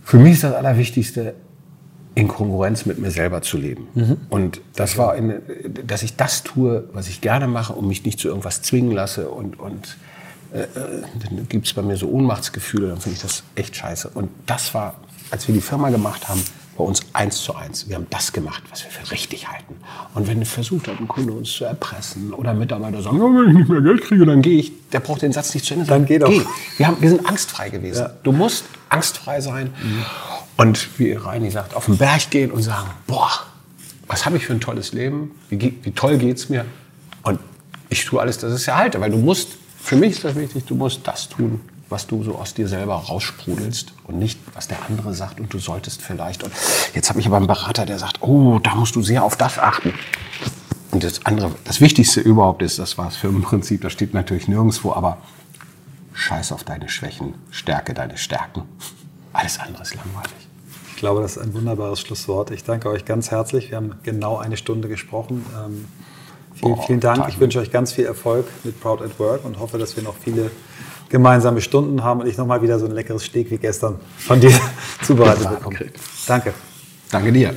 für 0.06 0.18
mich 0.18 0.34
ist 0.34 0.44
das 0.44 0.54
Allerwichtigste, 0.54 1.34
in 2.14 2.28
Konkurrenz 2.28 2.86
mit 2.86 2.98
mir 2.98 3.10
selber 3.10 3.42
zu 3.42 3.58
leben. 3.58 3.88
Und 4.30 4.60
das 4.76 4.96
war, 4.96 5.16
in, 5.16 5.42
dass 5.84 6.04
ich 6.04 6.16
das 6.16 6.44
tue, 6.44 6.88
was 6.92 7.08
ich 7.08 7.20
gerne 7.20 7.48
mache 7.48 7.72
und 7.72 7.88
mich 7.88 8.04
nicht 8.04 8.20
zu 8.20 8.28
irgendwas 8.28 8.62
zwingen 8.62 8.92
lasse. 8.92 9.28
Und, 9.28 9.58
und 9.58 9.98
äh, 10.54 10.60
äh, 10.60 10.66
dann 11.22 11.48
gibt 11.48 11.66
es 11.66 11.74
bei 11.74 11.82
mir 11.82 11.96
so 11.96 12.08
Ohnmachtsgefühle, 12.08 12.88
dann 12.88 13.00
finde 13.00 13.16
ich 13.16 13.22
das 13.22 13.42
echt 13.56 13.74
scheiße. 13.74 14.10
Und 14.14 14.30
das 14.46 14.72
war, 14.74 14.94
als 15.32 15.48
wir 15.48 15.54
die 15.56 15.60
Firma 15.60 15.90
gemacht 15.90 16.28
haben, 16.28 16.42
bei 16.76 16.84
uns 16.84 17.00
eins 17.12 17.42
zu 17.42 17.54
eins. 17.54 17.88
Wir 17.88 17.96
haben 17.96 18.06
das 18.10 18.32
gemacht, 18.32 18.62
was 18.70 18.84
wir 18.84 18.90
für 18.90 19.10
richtig 19.10 19.48
halten. 19.48 19.76
Und 20.14 20.26
wenn 20.26 20.44
versucht 20.44 20.88
hat, 20.88 21.00
ein 21.00 21.08
Kunde 21.08 21.32
uns 21.32 21.52
zu 21.52 21.64
erpressen 21.64 22.32
oder 22.32 22.54
Mitarbeiter 22.54 23.02
sagen, 23.02 23.18
ja, 23.18 23.24
wenn 23.24 23.50
ich 23.50 23.56
nicht 23.56 23.68
mehr 23.68 23.80
Geld 23.80 24.02
kriege, 24.02 24.26
dann 24.26 24.42
gehe 24.42 24.58
ich, 24.58 24.72
der 24.90 25.00
braucht 25.00 25.22
den 25.22 25.32
Satz 25.32 25.54
nicht 25.54 25.66
zu 25.66 25.74
Ende. 25.74 25.86
Dann 25.86 26.06
geh 26.06 26.18
doch. 26.18 26.30
Wir, 26.76 26.86
haben, 26.86 27.00
wir 27.00 27.08
sind 27.08 27.26
angstfrei 27.26 27.70
gewesen. 27.70 28.06
Du 28.22 28.32
musst 28.32 28.64
angstfrei 28.88 29.40
sein. 29.40 29.72
Und 30.56 30.98
wie 30.98 31.12
Reini 31.12 31.50
sagt, 31.50 31.74
auf 31.74 31.86
den 31.86 31.98
Berg 31.98 32.30
gehen 32.30 32.50
und 32.50 32.62
sagen, 32.62 32.88
boah, 33.06 33.30
was 34.06 34.24
habe 34.24 34.36
ich 34.36 34.46
für 34.46 34.52
ein 34.52 34.60
tolles 34.60 34.92
Leben? 34.92 35.32
Wie, 35.50 35.78
wie 35.82 35.90
toll 35.92 36.18
geht's 36.18 36.48
mir? 36.48 36.64
Und 37.22 37.40
ich 37.88 38.04
tue 38.04 38.20
alles, 38.20 38.38
dass 38.38 38.52
ich 38.52 38.60
es 38.60 38.68
erhalte. 38.68 39.00
Weil 39.00 39.10
du 39.10 39.18
musst, 39.18 39.48
für 39.80 39.96
mich 39.96 40.12
ist 40.12 40.24
das 40.24 40.34
wichtig, 40.34 40.64
du 40.64 40.74
musst 40.74 41.00
das 41.04 41.28
tun, 41.28 41.60
was 41.88 42.06
du 42.06 42.22
so 42.24 42.36
aus 42.36 42.54
dir 42.54 42.68
selber 42.68 42.94
raussprudelst 42.94 43.92
und 44.04 44.18
nicht, 44.18 44.40
was 44.54 44.68
der 44.68 44.78
andere 44.88 45.14
sagt 45.14 45.38
und 45.40 45.52
du 45.52 45.58
solltest 45.58 46.02
vielleicht. 46.02 46.42
Und 46.42 46.52
jetzt 46.94 47.10
habe 47.10 47.20
ich 47.20 47.26
aber 47.26 47.36
einen 47.36 47.46
Berater, 47.46 47.86
der 47.86 47.98
sagt, 47.98 48.22
oh, 48.22 48.58
da 48.58 48.74
musst 48.74 48.96
du 48.96 49.02
sehr 49.02 49.22
auf 49.22 49.36
das 49.36 49.58
achten. 49.58 49.94
Und 50.90 51.04
das 51.04 51.24
andere, 51.26 51.52
das 51.64 51.80
Wichtigste 51.80 52.20
überhaupt 52.20 52.62
ist, 52.62 52.78
das 52.78 52.98
war 52.98 53.06
das 53.06 53.16
Firmenprinzip, 53.16 53.82
das 53.82 53.92
steht 53.92 54.14
natürlich 54.14 54.48
nirgendwo, 54.48 54.92
aber 54.92 55.18
scheiß 56.14 56.52
auf 56.52 56.64
deine 56.64 56.88
Schwächen, 56.88 57.34
stärke 57.50 57.94
deine 57.94 58.16
Stärken. 58.16 58.62
Alles 59.32 59.60
andere 59.60 59.82
ist 59.82 59.94
langweilig. 59.94 60.32
Ich 60.90 60.96
glaube, 60.96 61.20
das 61.20 61.36
ist 61.36 61.42
ein 61.42 61.52
wunderbares 61.52 62.00
Schlusswort. 62.00 62.50
Ich 62.50 62.64
danke 62.64 62.88
euch 62.88 63.04
ganz 63.04 63.30
herzlich. 63.30 63.70
Wir 63.70 63.76
haben 63.76 63.96
genau 64.02 64.38
eine 64.38 64.56
Stunde 64.56 64.88
gesprochen. 64.88 65.44
Ähm, 65.54 65.84
vielen, 66.54 66.74
Boah, 66.74 66.86
vielen 66.86 67.00
Dank. 67.00 67.28
Ich 67.28 67.38
wünsche 67.38 67.58
euch 67.58 67.70
ganz 67.70 67.92
viel 67.92 68.06
Erfolg 68.06 68.46
mit 68.64 68.80
Proud 68.80 69.02
at 69.02 69.18
Work 69.18 69.44
und 69.44 69.58
hoffe, 69.58 69.76
dass 69.76 69.94
wir 69.96 70.02
noch 70.02 70.14
viele 70.16 70.50
gemeinsame 71.08 71.60
Stunden 71.60 72.02
haben 72.02 72.20
und 72.20 72.26
ich 72.26 72.36
nochmal 72.36 72.62
wieder 72.62 72.78
so 72.78 72.86
ein 72.86 72.92
leckeres 72.92 73.24
Steak 73.24 73.50
wie 73.50 73.58
gestern 73.58 73.96
von 74.18 74.40
dir 74.40 74.52
zubereitet 75.02 75.48
bekomme. 75.50 75.78
Danke. 76.26 76.52
Danke 77.10 77.32
dir. 77.32 77.54